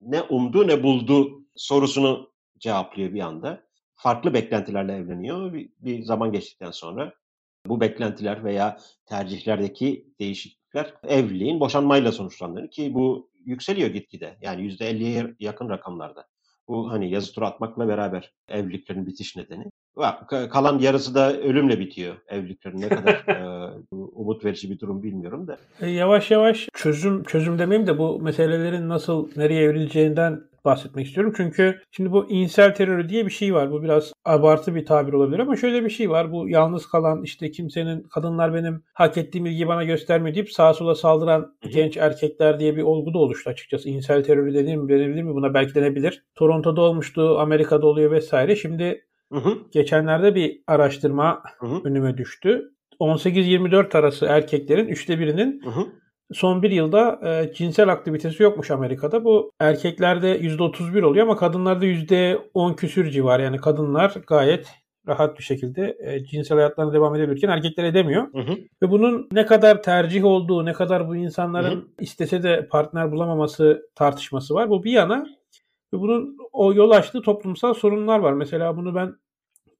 ne 0.00 0.22
umdu 0.22 0.68
ne 0.68 0.82
buldu 0.82 1.44
sorusunu 1.56 2.32
cevaplıyor 2.58 3.14
bir 3.14 3.20
anda. 3.20 3.64
Farklı 3.96 4.34
beklentilerle 4.34 4.92
evleniyor 4.92 5.52
bir, 5.52 5.70
bir 5.78 6.02
zaman 6.02 6.32
geçtikten 6.32 6.70
sonra 6.70 7.14
bu 7.66 7.80
beklentiler 7.80 8.44
veya 8.44 8.78
tercihlerdeki 9.06 10.06
değişiklikler 10.20 10.94
evliliğin 11.08 11.60
boşanmayla 11.60 12.12
sonuçlandığını 12.12 12.70
ki 12.70 12.94
bu 12.94 13.30
yükseliyor 13.44 13.90
gitgide. 13.90 14.36
Yani 14.40 14.62
%50'ye 14.62 15.34
yakın 15.40 15.68
rakamlarda. 15.68 16.26
Bu 16.68 16.90
hani 16.90 17.10
yazı 17.10 17.32
tura 17.32 17.46
atmakla 17.46 17.88
beraber 17.88 18.32
evliliklerin 18.48 19.06
bitiş 19.06 19.36
nedeni. 19.36 19.64
Kalan 20.50 20.78
yarısı 20.78 21.14
da 21.14 21.36
ölümle 21.36 21.80
bitiyor 21.80 22.14
evliliklerin. 22.28 22.80
Ne 22.80 22.88
kadar 22.88 23.14
e, 23.28 23.74
umut 23.92 24.44
verici 24.44 24.70
bir 24.70 24.78
durum 24.78 25.02
bilmiyorum 25.02 25.46
da. 25.46 25.58
E, 25.80 25.90
yavaş 25.90 26.30
yavaş 26.30 26.68
çözüm 26.74 27.24
çözüm 27.24 27.58
demeyeyim 27.58 27.86
de 27.86 27.98
bu 27.98 28.20
meselelerin 28.20 28.88
nasıl 28.88 29.28
nereye 29.36 29.62
evrileceğinden 29.62 30.40
bahsetmek 30.64 31.06
istiyorum. 31.06 31.32
Çünkü 31.36 31.80
şimdi 31.90 32.12
bu 32.12 32.30
insel 32.30 32.74
terörü 32.74 33.08
diye 33.08 33.26
bir 33.26 33.30
şey 33.30 33.54
var. 33.54 33.72
Bu 33.72 33.82
biraz 33.82 34.12
abartı 34.24 34.74
bir 34.74 34.86
tabir 34.86 35.12
olabilir 35.12 35.38
ama 35.38 35.56
şöyle 35.56 35.84
bir 35.84 35.90
şey 35.90 36.10
var. 36.10 36.32
Bu 36.32 36.48
yalnız 36.48 36.86
kalan 36.86 37.22
işte 37.22 37.50
kimsenin 37.50 38.02
kadınlar 38.02 38.54
benim 38.54 38.82
hak 38.94 39.16
ettiğim 39.16 39.46
ilgiyi 39.46 39.68
bana 39.68 39.84
göstermiyor 39.84 40.34
deyip 40.34 40.52
sağa 40.52 40.74
sola 40.74 40.94
saldıran 40.94 41.56
genç 41.72 41.96
erkekler 41.96 42.60
diye 42.60 42.76
bir 42.76 42.82
olgu 42.82 43.14
da 43.14 43.18
oluştu 43.18 43.50
açıkçası. 43.50 43.88
İnsel 43.88 44.24
terörü 44.24 44.54
denir 44.54 44.76
mi 44.76 44.88
denebilir 44.88 45.22
mi? 45.22 45.34
Buna 45.34 45.54
belki 45.54 45.74
denebilir. 45.74 46.24
Toronto'da 46.34 46.80
olmuştu, 46.80 47.38
Amerika'da 47.38 47.86
oluyor 47.86 48.10
vesaire. 48.10 48.56
Şimdi 48.56 49.04
Hı 49.32 49.38
hı. 49.38 49.58
Geçenlerde 49.72 50.34
bir 50.34 50.60
araştırma 50.66 51.42
hı 51.58 51.66
hı. 51.66 51.80
önüme 51.84 52.16
düştü. 52.16 52.70
18-24 53.00 53.98
arası 53.98 54.26
erkeklerin 54.26 54.88
üçte 54.88 55.18
birinin 55.18 55.62
hı 55.64 55.70
hı 55.70 55.86
son 56.32 56.62
bir 56.62 56.70
yılda 56.70 57.20
e, 57.24 57.52
cinsel 57.54 57.88
aktivitesi 57.88 58.42
yokmuş 58.42 58.70
Amerika'da. 58.70 59.24
Bu 59.24 59.52
erkeklerde 59.60 60.40
%31 60.40 61.02
oluyor 61.02 61.26
ama 61.26 61.36
kadınlarda 61.36 61.86
%10 61.86 62.76
küsür 62.76 63.10
civar. 63.10 63.40
Yani 63.40 63.56
kadınlar 63.56 64.14
gayet 64.26 64.66
rahat 65.08 65.38
bir 65.38 65.42
şekilde 65.42 65.96
e, 66.00 66.24
cinsel 66.24 66.56
hayatlarına 66.58 66.92
devam 66.92 67.14
edebilirken 67.14 67.48
erkekler 67.48 67.84
edemiyor. 67.84 68.32
Hı 68.32 68.38
hı. 68.38 68.56
Ve 68.82 68.90
bunun 68.90 69.28
ne 69.32 69.46
kadar 69.46 69.82
tercih 69.82 70.24
olduğu, 70.24 70.64
ne 70.64 70.72
kadar 70.72 71.08
bu 71.08 71.16
insanların 71.16 71.76
hı 71.76 71.80
hı. 71.80 71.88
istese 72.00 72.42
de 72.42 72.68
partner 72.68 73.12
bulamaması 73.12 73.90
tartışması 73.94 74.54
var. 74.54 74.70
Bu 74.70 74.84
bir 74.84 74.92
yana 74.92 75.26
ve 75.94 75.98
bunun 75.98 76.36
o 76.52 76.74
yol 76.74 76.90
açtığı 76.90 77.22
toplumsal 77.22 77.74
sorunlar 77.74 78.18
var. 78.18 78.32
Mesela 78.32 78.76
bunu 78.76 78.94
ben 78.94 79.14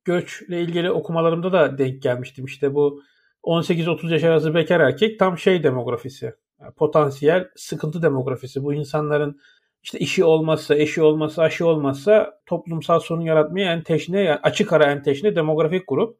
göçle 0.05 0.61
ilgili 0.61 0.91
okumalarımda 0.91 1.53
da 1.53 1.79
denk 1.79 2.03
gelmiştim. 2.03 2.45
İşte 2.45 2.75
bu 2.75 3.03
18-30 3.45 4.13
yaş 4.13 4.25
arası 4.25 4.55
bekar 4.55 4.81
erkek 4.81 5.19
tam 5.19 5.39
şey 5.39 5.63
demografisi. 5.63 6.35
Potansiyel 6.77 7.49
sıkıntı 7.57 8.03
demografisi. 8.03 8.65
Bu 8.65 8.75
insanların 8.75 9.41
işte 9.83 9.99
işi 9.99 10.25
olmazsa, 10.25 10.75
eşi 10.75 11.03
olmazsa, 11.03 11.43
aşı 11.43 11.67
olmazsa 11.67 12.41
toplumsal 12.47 13.01
sorun 13.01 13.21
yaratmaya 13.21 13.73
en 13.73 13.83
teşne, 13.83 14.21
yani 14.21 14.39
açık 14.43 14.73
ara 14.73 14.85
en 14.85 15.03
teşne 15.03 15.37
demografik 15.37 15.89
grup. 15.89 16.19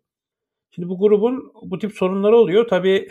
Şimdi 0.71 0.89
bu 0.89 0.99
grubun 0.99 1.53
bu 1.63 1.79
tip 1.79 1.93
sorunları 1.93 2.37
oluyor. 2.37 2.69
Tabii 2.69 3.09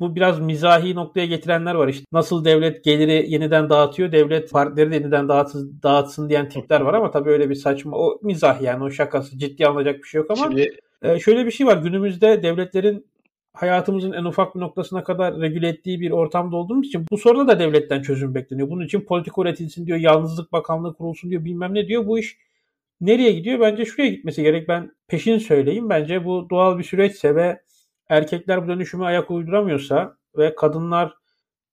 bu 0.00 0.14
biraz 0.14 0.40
mizahi 0.40 0.94
noktaya 0.94 1.26
getirenler 1.26 1.74
var. 1.74 1.88
İşte 1.88 2.04
nasıl 2.12 2.44
devlet 2.44 2.84
geliri 2.84 3.30
yeniden 3.30 3.70
dağıtıyor, 3.70 4.12
devlet 4.12 4.50
partileri 4.50 4.90
de 4.90 4.94
yeniden 4.94 5.28
dağıtsın, 5.28 5.80
dağıtsın 5.82 6.28
diyen 6.28 6.48
tipler 6.48 6.80
var 6.80 6.94
ama 6.94 7.10
tabii 7.10 7.30
öyle 7.30 7.50
bir 7.50 7.54
saçma, 7.54 7.96
o 7.96 8.18
mizah 8.22 8.62
yani 8.62 8.84
o 8.84 8.90
şakası 8.90 9.38
ciddi 9.38 9.66
alınacak 9.66 9.98
bir 9.98 10.08
şey 10.08 10.18
yok 10.18 10.30
ama 10.30 10.42
Şimdi... 10.42 10.76
e, 11.02 11.18
şöyle 11.20 11.46
bir 11.46 11.50
şey 11.50 11.66
var. 11.66 11.76
Günümüzde 11.76 12.42
devletlerin 12.42 13.06
hayatımızın 13.54 14.12
en 14.12 14.24
ufak 14.24 14.54
bir 14.54 14.60
noktasına 14.60 15.04
kadar 15.04 15.40
regüle 15.40 15.68
ettiği 15.68 16.00
bir 16.00 16.10
ortamda 16.10 16.56
olduğumuz 16.56 16.86
için 16.86 17.06
bu 17.10 17.18
soruna 17.18 17.48
da 17.48 17.58
devletten 17.58 18.02
çözüm 18.02 18.34
bekleniyor. 18.34 18.70
Bunun 18.70 18.84
için 18.84 19.00
politika 19.00 19.42
üretilsin 19.42 19.86
diyor, 19.86 19.98
yalnızlık 19.98 20.52
bakanlığı 20.52 20.94
kurulsun 20.94 21.30
diyor, 21.30 21.44
bilmem 21.44 21.74
ne 21.74 21.88
diyor. 21.88 22.06
Bu 22.06 22.18
iş 22.18 22.38
nereye 23.00 23.32
gidiyor? 23.32 23.60
Bence 23.60 23.84
şuraya 23.84 24.10
gitmesi 24.10 24.42
gerek. 24.42 24.68
Ben 24.68 24.92
peşin 25.08 25.38
söyleyeyim. 25.38 25.90
Bence 25.90 26.24
bu 26.24 26.50
doğal 26.50 26.78
bir 26.78 26.84
süreçse 26.84 27.34
ve 27.34 27.62
erkekler 28.08 28.64
bu 28.64 28.68
dönüşüme 28.68 29.04
ayak 29.04 29.30
uyduramıyorsa 29.30 30.16
ve 30.38 30.54
kadınlar 30.54 31.14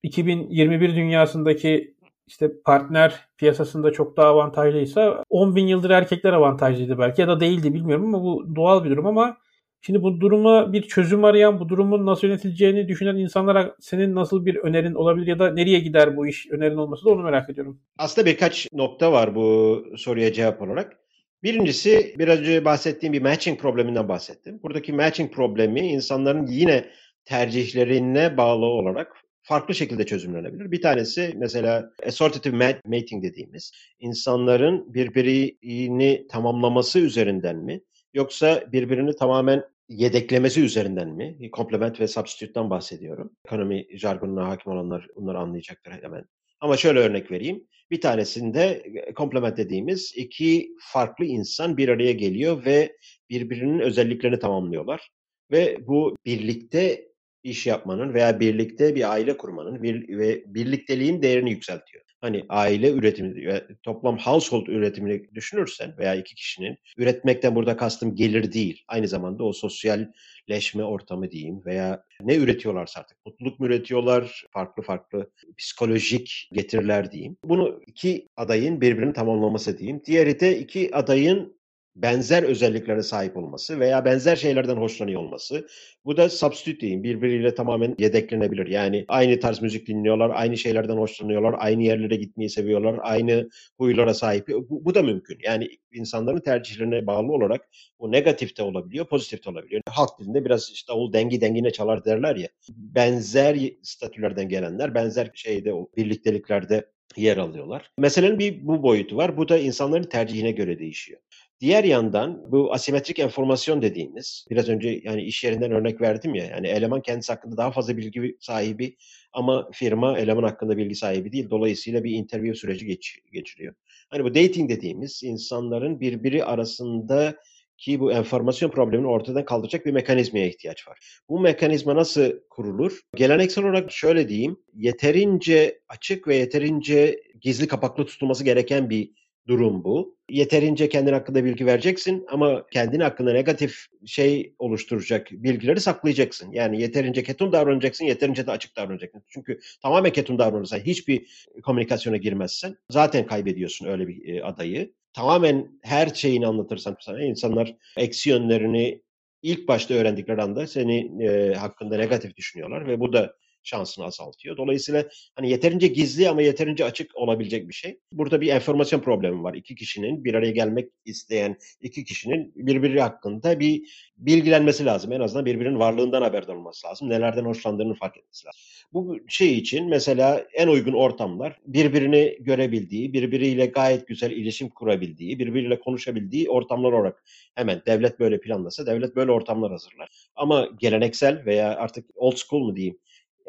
2021 0.03 0.95
dünyasındaki 0.95 1.95
işte 2.27 2.51
partner 2.65 3.27
piyasasında 3.37 3.91
çok 3.91 4.17
daha 4.17 4.27
avantajlıysa 4.27 5.23
10 5.29 5.55
bin 5.55 5.67
yıldır 5.67 5.89
erkekler 5.89 6.33
avantajlıydı 6.33 6.99
belki 6.99 7.21
ya 7.21 7.27
da 7.27 7.39
değildi 7.39 7.73
bilmiyorum 7.73 8.15
ama 8.15 8.23
bu 8.23 8.55
doğal 8.55 8.83
bir 8.83 8.89
durum 8.89 9.05
ama 9.05 9.37
Şimdi 9.81 10.03
bu 10.03 10.21
duruma 10.21 10.73
bir 10.73 10.81
çözüm 10.81 11.23
arayan, 11.23 11.59
bu 11.59 11.69
durumun 11.69 12.05
nasıl 12.05 12.27
yönetileceğini 12.27 12.87
düşünen 12.87 13.15
insanlara 13.15 13.75
senin 13.79 14.15
nasıl 14.15 14.45
bir 14.45 14.55
önerin 14.55 14.93
olabilir 14.93 15.27
ya 15.27 15.39
da 15.39 15.51
nereye 15.53 15.79
gider 15.79 16.17
bu 16.17 16.27
iş 16.27 16.47
önerin 16.51 16.77
olması 16.77 17.05
da 17.05 17.09
onu 17.09 17.23
merak 17.23 17.49
ediyorum. 17.49 17.79
Aslında 17.97 18.25
birkaç 18.25 18.67
nokta 18.73 19.11
var 19.11 19.35
bu 19.35 19.83
soruya 19.97 20.33
cevap 20.33 20.61
olarak. 20.61 20.99
Birincisi 21.43 22.15
biraz 22.19 22.39
önce 22.39 22.65
bahsettiğim 22.65 23.13
bir 23.13 23.21
matching 23.21 23.59
probleminden 23.59 24.09
bahsettim. 24.09 24.59
Buradaki 24.63 24.93
matching 24.93 25.33
problemi 25.33 25.79
insanların 25.79 26.47
yine 26.47 26.85
tercihlerine 27.25 28.37
bağlı 28.37 28.65
olarak 28.65 29.15
farklı 29.41 29.75
şekilde 29.75 30.05
çözümlenebilir. 30.05 30.71
Bir 30.71 30.81
tanesi 30.81 31.33
mesela 31.35 31.91
assortative 32.07 32.81
mating 32.85 33.23
dediğimiz 33.23 33.71
insanların 33.99 34.93
birbirini 34.93 36.27
tamamlaması 36.27 36.99
üzerinden 36.99 37.57
mi 37.57 37.81
yoksa 38.13 38.71
birbirini 38.71 39.15
tamamen 39.15 39.63
yedeklemesi 39.89 40.63
üzerinden 40.63 41.09
mi? 41.09 41.51
Komplement 41.51 41.99
ve 41.99 42.07
substitute'dan 42.07 42.69
bahsediyorum. 42.69 43.31
Ekonomi 43.45 43.87
jargonuna 43.97 44.47
hakim 44.47 44.71
olanlar 44.71 45.07
bunları 45.15 45.39
anlayacaktır 45.39 45.91
hemen. 45.91 46.25
Ama 46.59 46.77
şöyle 46.77 46.99
örnek 46.99 47.31
vereyim. 47.31 47.67
Bir 47.91 48.01
tanesinde 48.01 48.83
komplement 49.15 49.57
dediğimiz 49.57 50.13
iki 50.15 50.75
farklı 50.79 51.25
insan 51.25 51.77
bir 51.77 51.89
araya 51.89 52.11
geliyor 52.11 52.65
ve 52.65 52.97
birbirinin 53.29 53.79
özelliklerini 53.79 54.39
tamamlıyorlar. 54.39 55.09
Ve 55.51 55.77
bu 55.87 56.15
birlikte 56.25 57.09
iş 57.43 57.67
yapmanın 57.67 58.13
veya 58.13 58.39
birlikte 58.39 58.95
bir 58.95 59.11
aile 59.11 59.37
kurmanın 59.37 59.83
bir, 59.83 60.17
ve 60.17 60.43
birlikteliğin 60.45 61.21
değerini 61.21 61.51
yükseltiyor 61.51 62.08
hani 62.21 62.45
aile 62.49 62.91
üretimi, 62.91 63.61
toplam 63.83 64.17
household 64.17 64.67
üretimini 64.67 65.35
düşünürsen 65.35 65.97
veya 65.97 66.15
iki 66.15 66.35
kişinin 66.35 66.77
üretmekten 66.97 67.55
burada 67.55 67.77
kastım 67.77 68.15
gelir 68.15 68.51
değil. 68.53 68.83
Aynı 68.87 69.07
zamanda 69.07 69.43
o 69.43 69.53
sosyalleşme 69.53 70.83
ortamı 70.83 71.31
diyeyim 71.31 71.65
veya 71.65 72.03
ne 72.21 72.35
üretiyorlarsa 72.35 72.99
artık 72.99 73.17
mutluluk 73.25 73.59
mu 73.59 73.65
üretiyorlar, 73.65 74.45
farklı 74.51 74.83
farklı 74.83 75.31
psikolojik 75.57 76.49
getiriler 76.53 77.11
diyeyim. 77.11 77.37
Bunu 77.43 77.81
iki 77.87 78.27
adayın 78.37 78.81
birbirini 78.81 79.13
tamamlaması 79.13 79.77
diyeyim. 79.77 80.01
Diğeri 80.05 80.39
de 80.39 80.59
iki 80.59 80.95
adayın 80.95 81.58
benzer 82.01 82.43
özelliklere 82.43 83.03
sahip 83.03 83.37
olması 83.37 83.79
veya 83.79 84.05
benzer 84.05 84.35
şeylerden 84.35 84.75
hoşlanıyor 84.75 85.21
olması. 85.21 85.67
Bu 86.05 86.17
da 86.17 86.29
substitute 86.29 86.81
diyeyim. 86.81 87.03
Birbiriyle 87.03 87.55
tamamen 87.55 87.95
yedeklenebilir. 87.99 88.67
Yani 88.67 89.05
aynı 89.07 89.39
tarz 89.39 89.61
müzik 89.61 89.87
dinliyorlar, 89.87 90.31
aynı 90.33 90.57
şeylerden 90.57 90.97
hoşlanıyorlar, 90.97 91.55
aynı 91.57 91.83
yerlere 91.83 92.15
gitmeyi 92.15 92.49
seviyorlar, 92.49 92.99
aynı 93.01 93.49
huylara 93.77 94.13
sahip. 94.13 94.47
Bu, 94.47 94.85
bu 94.85 94.95
da 94.95 95.01
mümkün. 95.01 95.37
Yani 95.43 95.69
insanların 95.93 96.39
tercihlerine 96.39 97.07
bağlı 97.07 97.31
olarak 97.31 97.69
bu 97.99 98.11
negatif 98.11 98.57
de 98.57 98.63
olabiliyor, 98.63 99.05
pozitif 99.05 99.45
de 99.45 99.49
olabiliyor. 99.49 99.81
Halk 99.89 100.19
dilinde 100.19 100.45
biraz 100.45 100.71
işte 100.73 100.93
davul 100.93 101.13
dengi 101.13 101.41
dengine 101.41 101.71
çalar 101.71 102.05
derler 102.05 102.35
ya. 102.35 102.47
Benzer 102.69 103.57
statülerden 103.83 104.49
gelenler, 104.49 104.95
benzer 104.95 105.31
şeyde 105.33 105.73
o 105.73 105.89
birlikteliklerde 105.97 106.85
yer 107.17 107.37
alıyorlar. 107.37 107.91
Meselenin 107.97 108.39
bir 108.39 108.67
bu 108.67 108.83
boyutu 108.83 109.17
var. 109.17 109.37
Bu 109.37 109.49
da 109.49 109.57
insanların 109.57 110.03
tercihine 110.03 110.51
göre 110.51 110.79
değişiyor. 110.79 111.21
Diğer 111.61 111.83
yandan 111.83 112.51
bu 112.51 112.73
asimetrik 112.73 113.19
enformasyon 113.19 113.81
dediğimiz, 113.81 114.45
biraz 114.49 114.69
önce 114.69 115.01
yani 115.03 115.23
iş 115.23 115.43
yerinden 115.43 115.71
örnek 115.71 116.01
verdim 116.01 116.35
ya, 116.35 116.45
yani 116.45 116.67
eleman 116.67 117.01
kendisi 117.01 117.33
hakkında 117.33 117.57
daha 117.57 117.71
fazla 117.71 117.97
bilgi 117.97 118.37
sahibi 118.39 118.95
ama 119.33 119.69
firma 119.71 120.17
eleman 120.17 120.43
hakkında 120.43 120.77
bilgi 120.77 120.95
sahibi 120.95 121.31
değil. 121.31 121.49
Dolayısıyla 121.49 122.03
bir 122.03 122.11
interview 122.11 122.59
süreci 122.59 122.85
geç, 122.85 123.19
geçiriyor. 123.33 123.73
Hani 124.09 124.23
bu 124.23 124.35
dating 124.35 124.69
dediğimiz 124.69 125.23
insanların 125.23 125.99
birbiri 125.99 126.43
arasında 126.43 127.35
ki 127.77 127.99
bu 127.99 128.11
enformasyon 128.11 128.69
problemini 128.69 129.07
ortadan 129.07 129.45
kaldıracak 129.45 129.85
bir 129.85 129.91
mekanizmaya 129.91 130.47
ihtiyaç 130.47 130.87
var. 130.87 130.99
Bu 131.29 131.39
mekanizma 131.39 131.95
nasıl 131.95 132.31
kurulur? 132.49 132.99
Geleneksel 133.15 133.63
olarak 133.63 133.91
şöyle 133.91 134.29
diyeyim, 134.29 134.57
yeterince 134.75 135.79
açık 135.89 136.27
ve 136.27 136.35
yeterince 136.35 137.21
gizli 137.41 137.67
kapaklı 137.67 138.05
tutulması 138.05 138.43
gereken 138.43 138.89
bir 138.89 139.11
durum 139.49 139.83
bu. 139.83 140.15
Yeterince 140.29 140.89
kendin 140.89 141.13
hakkında 141.13 141.45
bilgi 141.45 141.65
vereceksin 141.65 142.25
ama 142.29 142.67
kendin 142.67 142.99
hakkında 142.99 143.33
negatif 143.33 143.85
şey 144.05 144.53
oluşturacak 144.59 145.27
bilgileri 145.31 145.79
saklayacaksın. 145.79 146.51
Yani 146.51 146.81
yeterince 146.81 147.23
ketum 147.23 147.51
davranacaksın, 147.51 148.05
yeterince 148.05 148.47
de 148.47 148.51
açık 148.51 148.75
davranacaksın. 148.75 149.23
Çünkü 149.27 149.59
tamamen 149.81 150.11
ketum 150.11 150.39
davranırsan, 150.39 150.79
hiçbir 150.79 151.47
komünikasyona 151.63 152.17
girmezsen 152.17 152.77
zaten 152.89 153.25
kaybediyorsun 153.25 153.87
öyle 153.87 154.07
bir 154.07 154.35
e, 154.35 154.43
adayı. 154.43 154.93
Tamamen 155.13 155.67
her 155.83 156.07
şeyini 156.07 156.47
anlatırsan 156.47 156.97
sana 156.99 157.23
insanlar 157.23 157.75
eksi 157.97 158.29
yönlerini 158.29 159.01
ilk 159.41 159.67
başta 159.67 159.93
öğrendikleri 159.93 160.41
anda 160.41 160.67
seni 160.67 161.23
e, 161.23 161.53
hakkında 161.53 161.97
negatif 161.97 162.35
düşünüyorlar 162.35 162.87
ve 162.87 162.99
bu 162.99 163.13
da 163.13 163.35
şansını 163.63 164.05
azaltıyor. 164.05 164.57
Dolayısıyla 164.57 165.05
hani 165.35 165.49
yeterince 165.49 165.87
gizli 165.87 166.29
ama 166.29 166.41
yeterince 166.41 166.85
açık 166.85 167.15
olabilecek 167.15 167.69
bir 167.69 167.73
şey. 167.73 167.99
Burada 168.11 168.41
bir 168.41 168.47
enformasyon 168.47 168.99
problemi 168.99 169.43
var. 169.43 169.53
İki 169.53 169.75
kişinin 169.75 170.23
bir 170.23 170.33
araya 170.33 170.51
gelmek 170.51 170.89
isteyen 171.05 171.57
iki 171.81 172.03
kişinin 172.03 172.53
birbiri 172.55 173.01
hakkında 173.01 173.59
bir 173.59 173.81
bilgilenmesi 174.17 174.85
lazım. 174.85 175.11
En 175.11 175.19
azından 175.19 175.45
birbirinin 175.45 175.79
varlığından 175.79 176.21
haberdar 176.21 176.55
olması 176.55 176.87
lazım. 176.87 177.09
Nelerden 177.09 177.45
hoşlandığını 177.45 177.93
fark 177.93 178.17
etmesi 178.17 178.47
lazım. 178.47 178.61
Bu 178.93 179.17
şey 179.27 179.57
için 179.57 179.89
mesela 179.89 180.45
en 180.53 180.67
uygun 180.67 180.93
ortamlar 180.93 181.59
birbirini 181.65 182.37
görebildiği, 182.39 183.13
birbiriyle 183.13 183.65
gayet 183.65 184.07
güzel 184.07 184.31
iletişim 184.31 184.69
kurabildiği, 184.69 185.39
birbiriyle 185.39 185.79
konuşabildiği 185.79 186.49
ortamlar 186.49 186.91
olarak 186.91 187.23
hemen 187.55 187.81
devlet 187.85 188.19
böyle 188.19 188.39
planlasa 188.41 188.85
devlet 188.85 189.15
böyle 189.15 189.31
ortamlar 189.31 189.71
hazırlar. 189.71 190.09
Ama 190.35 190.69
geleneksel 190.79 191.45
veya 191.45 191.75
artık 191.75 192.05
old 192.15 192.35
school 192.35 192.61
mu 192.61 192.75
diyeyim 192.75 192.97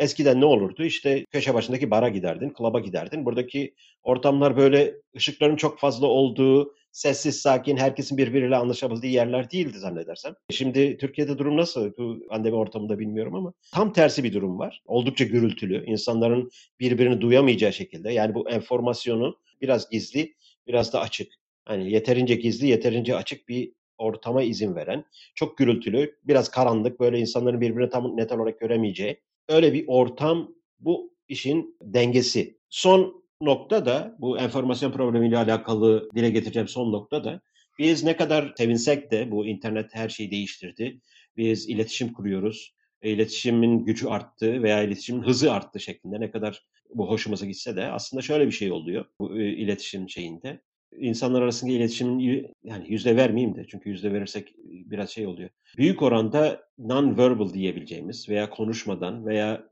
Eskiden 0.00 0.40
ne 0.40 0.44
olurdu? 0.44 0.84
İşte 0.84 1.24
köşe 1.30 1.54
başındaki 1.54 1.90
bara 1.90 2.08
giderdin, 2.08 2.50
klaba 2.50 2.80
giderdin. 2.80 3.24
Buradaki 3.24 3.74
ortamlar 4.02 4.56
böyle 4.56 4.94
ışıkların 5.16 5.56
çok 5.56 5.78
fazla 5.78 6.06
olduğu, 6.06 6.74
sessiz, 6.92 7.40
sakin, 7.40 7.76
herkesin 7.76 8.18
birbiriyle 8.18 8.56
anlaşabildiği 8.56 9.12
yerler 9.12 9.50
değildi 9.50 9.78
zannedersem. 9.78 10.34
Şimdi 10.50 10.96
Türkiye'de 10.96 11.38
durum 11.38 11.56
nasıl? 11.56 11.92
Bu 11.98 12.26
pandemi 12.28 12.56
ortamında 12.56 12.98
bilmiyorum 12.98 13.34
ama 13.34 13.52
tam 13.74 13.92
tersi 13.92 14.24
bir 14.24 14.32
durum 14.32 14.58
var. 14.58 14.82
Oldukça 14.86 15.24
gürültülü. 15.24 15.84
İnsanların 15.86 16.50
birbirini 16.80 17.20
duyamayacağı 17.20 17.72
şekilde. 17.72 18.12
Yani 18.12 18.34
bu 18.34 18.50
enformasyonu 18.50 19.38
biraz 19.62 19.90
gizli, 19.90 20.34
biraz 20.66 20.92
da 20.92 21.00
açık. 21.00 21.32
Hani 21.64 21.92
yeterince 21.92 22.34
gizli, 22.34 22.66
yeterince 22.66 23.16
açık 23.16 23.48
bir 23.48 23.72
ortama 23.98 24.42
izin 24.42 24.74
veren, 24.74 25.04
çok 25.34 25.58
gürültülü, 25.58 26.16
biraz 26.24 26.50
karanlık, 26.50 27.00
böyle 27.00 27.18
insanların 27.18 27.60
birbirini 27.60 27.90
tam 27.90 28.16
net 28.16 28.32
olarak 28.32 28.60
göremeyeceği 28.60 29.20
öyle 29.50 29.72
bir 29.72 29.84
ortam 29.86 30.54
bu 30.80 31.14
işin 31.28 31.76
dengesi. 31.82 32.58
Son 32.70 33.24
nokta 33.42 33.86
da 33.86 34.16
bu 34.18 34.38
enformasyon 34.38 34.92
problemiyle 34.92 35.38
alakalı 35.38 36.08
dile 36.14 36.30
getireceğim 36.30 36.68
son 36.68 36.92
nokta 36.92 37.24
da 37.24 37.40
Biz 37.78 38.04
ne 38.04 38.16
kadar 38.16 38.52
sevinsek 38.58 39.10
de 39.10 39.30
bu 39.30 39.46
internet 39.46 39.94
her 39.94 40.08
şeyi 40.08 40.30
değiştirdi. 40.30 41.00
Biz 41.36 41.68
iletişim 41.68 42.12
kuruyoruz. 42.12 42.74
İletişimin 43.02 43.84
gücü 43.84 44.06
arttı 44.06 44.62
veya 44.62 44.82
iletişimin 44.82 45.22
hızı 45.22 45.52
arttı 45.52 45.80
şeklinde 45.80 46.20
ne 46.20 46.30
kadar 46.30 46.64
bu 46.94 47.08
hoşumuza 47.08 47.46
gitse 47.46 47.76
de 47.76 47.86
aslında 47.86 48.22
şöyle 48.22 48.46
bir 48.46 48.52
şey 48.52 48.72
oluyor 48.72 49.04
bu 49.20 49.40
e, 49.40 49.48
iletişim 49.48 50.10
şeyinde. 50.10 50.60
İnsanlar 50.98 51.42
arasında 51.42 51.72
iletişimin 51.72 52.46
yani 52.64 52.84
yüzde 52.88 53.16
vermeyeyim 53.16 53.56
de 53.56 53.66
çünkü 53.68 53.90
yüzde 53.90 54.12
verirsek 54.12 54.54
biraz 54.64 55.10
şey 55.10 55.26
oluyor. 55.26 55.50
Büyük 55.76 56.02
oranda 56.02 56.62
non-verbal 56.78 57.52
diyebileceğimiz 57.52 58.28
veya 58.28 58.50
konuşmadan 58.50 59.26
veya 59.26 59.68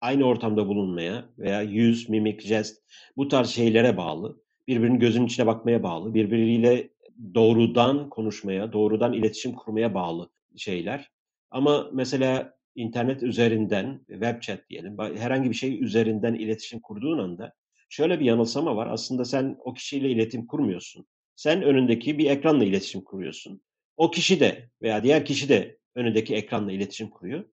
aynı 0.00 0.24
ortamda 0.24 0.68
bulunmaya 0.68 1.24
veya 1.38 1.62
yüz, 1.62 2.08
mimik, 2.08 2.40
jest 2.40 2.82
bu 3.16 3.28
tarz 3.28 3.48
şeylere 3.48 3.96
bağlı. 3.96 4.42
Birbirinin 4.68 4.98
gözünün 4.98 5.26
içine 5.26 5.46
bakmaya 5.46 5.82
bağlı. 5.82 6.14
Birbiriyle 6.14 6.88
doğrudan 7.34 8.10
konuşmaya, 8.10 8.72
doğrudan 8.72 9.12
iletişim 9.12 9.52
kurmaya 9.52 9.94
bağlı 9.94 10.30
şeyler. 10.56 11.10
Ama 11.50 11.90
mesela 11.92 12.54
internet 12.74 13.22
üzerinden, 13.22 14.00
web 14.08 14.40
chat 14.40 14.70
diyelim, 14.70 14.98
herhangi 14.98 15.50
bir 15.50 15.54
şey 15.54 15.84
üzerinden 15.84 16.34
iletişim 16.34 16.80
kurduğun 16.80 17.18
anda 17.18 17.52
şöyle 17.92 18.20
bir 18.20 18.24
yanılsama 18.24 18.76
var. 18.76 18.86
Aslında 18.86 19.24
sen 19.24 19.56
o 19.64 19.74
kişiyle 19.74 20.10
iletişim 20.10 20.46
kurmuyorsun. 20.46 21.06
Sen 21.36 21.62
önündeki 21.62 22.18
bir 22.18 22.30
ekranla 22.30 22.64
iletişim 22.64 23.00
kuruyorsun. 23.00 23.62
O 23.96 24.10
kişi 24.10 24.40
de 24.40 24.70
veya 24.82 25.02
diğer 25.02 25.24
kişi 25.24 25.48
de 25.48 25.78
önündeki 25.94 26.34
ekranla 26.34 26.72
iletişim 26.72 27.10
kuruyor. 27.10 27.44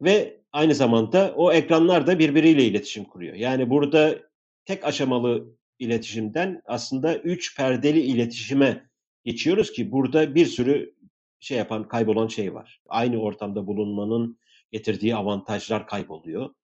Ve 0.00 0.40
aynı 0.52 0.74
zamanda 0.74 1.34
o 1.36 1.52
ekranlar 1.52 2.06
da 2.06 2.18
birbiriyle 2.18 2.64
iletişim 2.64 3.04
kuruyor. 3.04 3.34
Yani 3.34 3.70
burada 3.70 4.18
tek 4.64 4.84
aşamalı 4.84 5.56
iletişimden 5.78 6.62
aslında 6.64 7.18
üç 7.18 7.56
perdeli 7.56 8.00
iletişime 8.00 8.90
geçiyoruz 9.24 9.72
ki 9.72 9.92
burada 9.92 10.34
bir 10.34 10.46
sürü 10.46 10.94
şey 11.40 11.58
yapan, 11.58 11.88
kaybolan 11.88 12.26
şey 12.28 12.54
var. 12.54 12.82
Aynı 12.88 13.22
ortamda 13.22 13.66
bulunmanın 13.66 14.38
getirdiği 14.72 15.16
avantajlar 15.16 15.86
kayboluyor. 15.86 16.54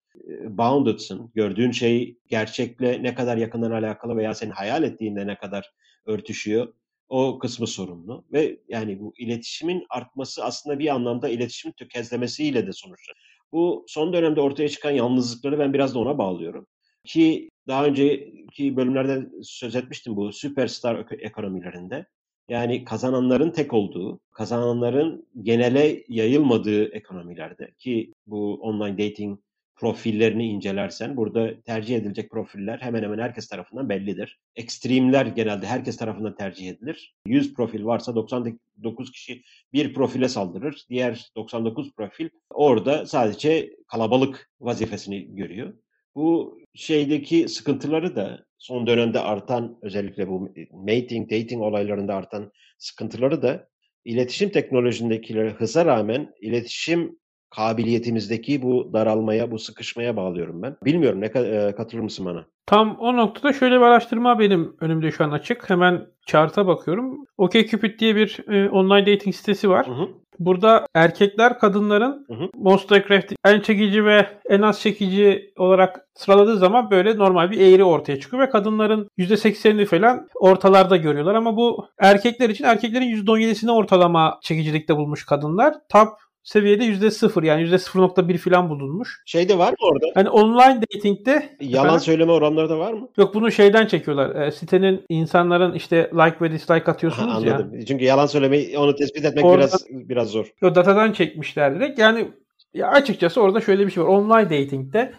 Boundeds'ın, 0.44 1.30
gördüğün 1.34 1.70
şey 1.70 2.18
gerçekle 2.28 3.02
ne 3.02 3.14
kadar 3.14 3.36
yakından 3.36 3.70
alakalı 3.70 4.16
veya 4.16 4.34
senin 4.34 4.50
hayal 4.50 4.82
ettiğinde 4.82 5.26
ne 5.26 5.38
kadar 5.38 5.72
örtüşüyor 6.06 6.72
o 7.08 7.38
kısmı 7.38 7.66
sorumlu. 7.66 8.24
Ve 8.32 8.60
yani 8.68 9.00
bu 9.00 9.14
iletişimin 9.18 9.86
artması 9.90 10.44
aslında 10.44 10.78
bir 10.78 10.94
anlamda 10.94 11.28
iletişimin 11.28 11.72
tökezlemesiyle 11.72 12.66
de 12.66 12.72
sonuçta. 12.72 13.12
Bu 13.52 13.84
son 13.88 14.12
dönemde 14.12 14.40
ortaya 14.40 14.68
çıkan 14.68 14.90
yalnızlıkları 14.90 15.58
ben 15.58 15.72
biraz 15.72 15.94
da 15.94 15.98
ona 15.98 16.18
bağlıyorum. 16.18 16.66
Ki 17.04 17.50
daha 17.68 17.86
önceki 17.86 18.76
bölümlerde 18.76 19.28
söz 19.42 19.76
etmiştim 19.76 20.16
bu 20.16 20.32
süperstar 20.32 21.06
ekonomilerinde. 21.18 22.06
Yani 22.48 22.84
kazananların 22.84 23.50
tek 23.50 23.72
olduğu, 23.72 24.20
kazananların 24.32 25.26
genele 25.42 26.04
yayılmadığı 26.08 26.84
ekonomilerde 26.92 27.70
ki 27.78 28.12
bu 28.26 28.54
online 28.54 28.98
dating 28.98 29.38
profillerini 29.76 30.46
incelersen 30.46 31.16
burada 31.16 31.60
tercih 31.60 31.96
edilecek 31.96 32.30
profiller 32.30 32.78
hemen 32.78 33.02
hemen 33.02 33.18
herkes 33.18 33.48
tarafından 33.48 33.88
bellidir. 33.88 34.38
Ekstremler 34.56 35.26
genelde 35.26 35.66
herkes 35.66 35.96
tarafından 35.96 36.36
tercih 36.36 36.68
edilir. 36.68 37.14
100 37.26 37.54
profil 37.54 37.84
varsa 37.84 38.14
99 38.14 39.12
kişi 39.12 39.42
bir 39.72 39.94
profile 39.94 40.28
saldırır. 40.28 40.84
Diğer 40.90 41.30
99 41.36 41.92
profil 41.92 42.28
orada 42.50 43.06
sadece 43.06 43.76
kalabalık 43.88 44.50
vazifesini 44.60 45.36
görüyor. 45.36 45.74
Bu 46.14 46.58
şeydeki 46.74 47.48
sıkıntıları 47.48 48.16
da 48.16 48.46
son 48.58 48.86
dönemde 48.86 49.20
artan 49.20 49.78
özellikle 49.82 50.28
bu 50.28 50.54
mating, 50.72 51.30
dating 51.30 51.62
olaylarında 51.62 52.14
artan 52.14 52.52
sıkıntıları 52.78 53.42
da 53.42 53.68
iletişim 54.04 54.50
teknolojisindeki 54.50 55.40
hıza 55.40 55.86
rağmen 55.86 56.34
iletişim 56.40 57.18
kabiliyetimizdeki 57.50 58.62
bu 58.62 58.90
daralmaya, 58.92 59.50
bu 59.50 59.58
sıkışmaya 59.58 60.16
bağlıyorum 60.16 60.62
ben. 60.62 60.76
Bilmiyorum 60.84 61.20
ne 61.20 61.26
e, 61.26 61.74
katılır 61.76 62.02
mısın 62.02 62.26
bana? 62.26 62.44
Tam 62.66 62.96
o 62.98 63.16
noktada 63.16 63.52
şöyle 63.52 63.76
bir 63.76 63.80
araştırma 63.80 64.38
benim 64.38 64.76
önümde 64.80 65.10
şu 65.10 65.24
an 65.24 65.30
açık. 65.30 65.70
Hemen 65.70 66.06
chart'a 66.26 66.66
bakıyorum. 66.66 67.26
OkCupid 67.38 67.98
diye 67.98 68.16
bir 68.16 68.48
e, 68.48 68.70
online 68.70 69.14
dating 69.14 69.34
sitesi 69.34 69.70
var. 69.70 69.86
Hı 69.86 69.92
hı. 69.92 70.08
Burada 70.38 70.86
erkekler 70.94 71.58
kadınların 71.58 72.26
hı 72.28 72.34
hı. 72.34 72.74
Attractive 72.74 73.36
en 73.44 73.60
çekici 73.60 74.04
ve 74.04 74.26
en 74.48 74.62
az 74.62 74.80
çekici 74.80 75.52
olarak 75.58 76.08
sıraladığı 76.14 76.56
zaman 76.56 76.90
böyle 76.90 77.18
normal 77.18 77.50
bir 77.50 77.60
eğri 77.60 77.84
ortaya 77.84 78.20
çıkıyor 78.20 78.42
ve 78.42 78.50
kadınların 78.50 79.10
%80'ini 79.18 79.86
falan 79.86 80.28
ortalarda 80.34 80.96
görüyorlar 80.96 81.34
ama 81.34 81.56
bu 81.56 81.86
erkekler 81.98 82.50
için 82.50 82.64
erkeklerin 82.64 83.24
%17'sini 83.24 83.70
ortalama 83.70 84.38
çekicilikte 84.42 84.96
bulmuş 84.96 85.26
kadınlar. 85.26 85.74
Top 85.92 86.08
seviyede 86.46 86.84
%0 86.84 87.46
yani 87.46 87.62
%0.1 87.62 88.38
falan 88.38 88.70
bulunmuş. 88.70 89.22
Şey 89.26 89.48
de 89.48 89.58
var 89.58 89.70
mı 89.70 89.76
orada? 89.80 90.06
Hani 90.14 90.28
online 90.30 90.80
dating'de 90.82 91.56
yalan 91.60 91.86
efendim, 91.86 92.04
söyleme 92.04 92.32
oranları 92.32 92.70
da 92.70 92.78
var 92.78 92.92
mı? 92.92 93.08
Yok 93.16 93.34
bunu 93.34 93.52
şeyden 93.52 93.86
çekiyorlar. 93.86 94.46
E, 94.46 94.52
sitenin 94.52 95.02
insanların 95.08 95.74
işte 95.74 96.10
like 96.14 96.36
ve 96.40 96.52
dislike 96.52 96.90
atıyorsunuz 96.90 97.32
ha, 97.32 97.36
anladım. 97.36 97.74
ya. 97.74 97.86
Çünkü 97.86 98.04
yalan 98.04 98.26
söylemeyi 98.26 98.78
onu 98.78 98.94
tespit 98.94 99.24
etmek 99.24 99.44
orada, 99.44 99.58
biraz 99.58 99.86
biraz 99.90 100.28
zor. 100.28 100.46
Yo 100.62 100.74
datadan 100.74 101.12
çekmişler 101.12 101.74
direkt. 101.74 101.98
Yani 101.98 102.28
ya 102.74 102.88
açıkçası 102.88 103.40
orada 103.40 103.60
şöyle 103.60 103.86
bir 103.86 103.92
şey 103.92 104.02
var. 104.02 104.08
Online 104.08 104.50
dating'de 104.50 105.12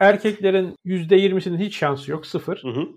erkeklerin 0.00 0.74
%20'sinin 0.86 1.58
hiç 1.58 1.76
şansı 1.76 2.10
yok. 2.10 2.26
Sıfır. 2.26 2.62
Hı 2.62 2.68
hı. 2.68 2.88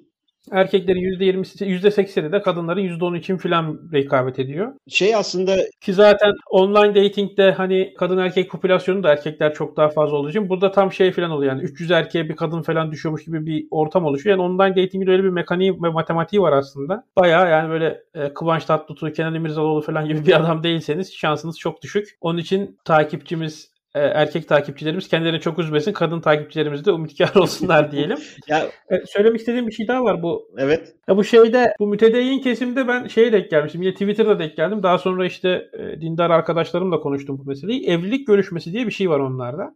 Erkeklerin 0.51 1.19
%20'si, 1.19 1.65
%80'i 1.65 2.31
de 2.31 2.41
kadınların 2.41 2.81
%10'u 2.81 3.17
için 3.17 3.37
filan 3.37 3.79
rekabet 3.93 4.39
ediyor. 4.39 4.73
Şey 4.87 5.15
aslında... 5.15 5.57
Ki 5.81 5.93
zaten 5.93 6.33
online 6.49 6.95
datingde 6.95 7.51
hani 7.51 7.93
kadın 7.97 8.17
erkek 8.17 8.51
popülasyonu 8.51 9.03
da 9.03 9.11
erkekler 9.11 9.53
çok 9.53 9.77
daha 9.77 9.89
fazla 9.89 10.15
olduğu 10.15 10.29
için 10.29 10.49
burada 10.49 10.71
tam 10.71 10.91
şey 10.91 11.11
filan 11.11 11.31
oluyor. 11.31 11.51
Yani 11.51 11.63
300 11.63 11.91
erkeğe 11.91 12.29
bir 12.29 12.35
kadın 12.35 12.61
falan 12.61 12.91
düşüyormuş 12.91 13.25
gibi 13.25 13.45
bir 13.45 13.67
ortam 13.71 14.05
oluşuyor. 14.05 14.37
Yani 14.37 14.45
online 14.45 14.83
datingin 14.83 15.07
öyle 15.07 15.23
bir 15.23 15.29
mekaniği 15.29 15.83
ve 15.83 15.89
matematiği 15.89 16.41
var 16.41 16.53
aslında. 16.53 17.03
Bayağı 17.15 17.49
yani 17.49 17.69
böyle 17.69 18.03
e, 18.15 18.33
Kıvanç 18.33 18.65
Tatlıtuğ, 18.65 19.13
Kenan 19.13 19.35
İmirzalıoğlu 19.35 19.81
falan 19.81 20.07
gibi 20.07 20.25
bir 20.25 20.35
adam 20.35 20.63
değilseniz 20.63 21.13
şansınız 21.13 21.59
çok 21.59 21.81
düşük. 21.81 22.17
Onun 22.21 22.37
için 22.37 22.77
takipçimiz 22.85 23.78
e, 23.95 23.99
erkek 23.99 24.47
takipçilerimiz 24.47 25.07
kendilerini 25.07 25.41
çok 25.41 25.59
üzmesin. 25.59 25.93
Kadın 25.93 26.21
takipçilerimiz 26.21 26.85
de 26.85 26.91
ümitkar 26.91 27.35
olsunlar 27.41 27.91
diyelim. 27.91 28.17
ya 28.47 28.67
e, 28.89 29.05
söylemek 29.05 29.39
istediğim 29.39 29.67
bir 29.67 29.71
şey 29.71 29.87
daha 29.87 30.03
var 30.03 30.23
bu. 30.23 30.49
Evet. 30.57 30.95
Ya 31.07 31.17
bu 31.17 31.23
şeyde 31.23 31.73
bu 31.79 31.87
mütedeyyin 31.87 32.39
kesimde 32.39 32.87
ben 32.87 33.07
şeye 33.07 33.33
denk 33.33 33.49
gelmiştim. 33.49 33.81
Yine 33.81 33.93
Twitter'da 33.93 34.39
denk 34.39 34.57
geldim. 34.57 34.83
Daha 34.83 34.97
sonra 34.97 35.25
işte 35.25 35.69
e, 35.73 36.01
dindar 36.01 36.29
arkadaşlarımla 36.29 36.99
konuştum 36.99 37.39
bu 37.39 37.43
meseleyi. 37.49 37.87
Evlilik 37.87 38.27
görüşmesi 38.27 38.73
diye 38.73 38.85
bir 38.87 38.91
şey 38.91 39.09
var 39.09 39.19
onlarda. 39.19 39.75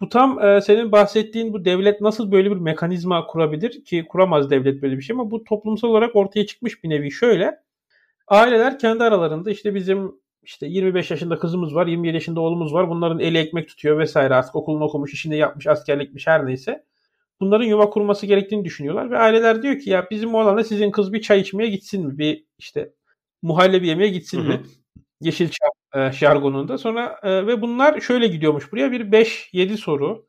Bu 0.00 0.08
tam 0.08 0.44
e, 0.44 0.60
senin 0.60 0.92
bahsettiğin 0.92 1.52
bu 1.52 1.64
devlet 1.64 2.00
nasıl 2.00 2.32
böyle 2.32 2.50
bir 2.50 2.56
mekanizma 2.56 3.26
kurabilir 3.26 3.84
ki 3.84 4.06
kuramaz 4.08 4.50
devlet 4.50 4.82
böyle 4.82 4.96
bir 4.96 5.02
şey 5.02 5.14
ama 5.14 5.30
bu 5.30 5.44
toplumsal 5.44 5.88
olarak 5.88 6.16
ortaya 6.16 6.46
çıkmış 6.46 6.84
bir 6.84 6.90
nevi 6.90 7.10
şöyle. 7.10 7.60
Aileler 8.28 8.78
kendi 8.78 9.04
aralarında 9.04 9.50
işte 9.50 9.74
bizim 9.74 10.12
işte 10.46 10.66
25 10.66 11.10
yaşında 11.10 11.38
kızımız 11.38 11.74
var, 11.74 11.86
27 11.86 12.14
yaşında 12.14 12.40
oğlumuz 12.40 12.74
var. 12.74 12.88
Bunların 12.90 13.18
eli 13.18 13.38
ekmek 13.38 13.68
tutuyor 13.68 13.98
vesaire 13.98 14.34
artık 14.34 14.56
okulunu 14.56 14.84
okumuş, 14.84 15.12
işini 15.12 15.36
yapmış, 15.36 15.66
askerlikmiş 15.66 16.26
her 16.26 16.46
neyse. 16.46 16.84
Bunların 17.40 17.64
yuva 17.64 17.90
kurması 17.90 18.26
gerektiğini 18.26 18.64
düşünüyorlar 18.64 19.10
ve 19.10 19.18
aileler 19.18 19.62
diyor 19.62 19.78
ki 19.78 19.90
ya 19.90 20.06
bizim 20.10 20.34
oğlanla 20.34 20.64
sizin 20.64 20.90
kız 20.90 21.12
bir 21.12 21.22
çay 21.22 21.40
içmeye 21.40 21.70
gitsin 21.70 22.06
mi? 22.06 22.18
Bir 22.18 22.44
işte 22.58 22.92
muhallebi 23.42 23.88
yemeye 23.88 24.10
gitsin 24.10 24.42
mi? 24.48 24.62
Yeşil 25.20 25.48
e, 25.94 26.12
jargonunda. 26.12 26.78
Sonra 26.78 27.20
e, 27.22 27.46
ve 27.46 27.62
bunlar 27.62 28.00
şöyle 28.00 28.26
gidiyormuş 28.26 28.72
buraya 28.72 28.92
bir 28.92 29.00
5-7 29.12 29.76
soru 29.76 30.26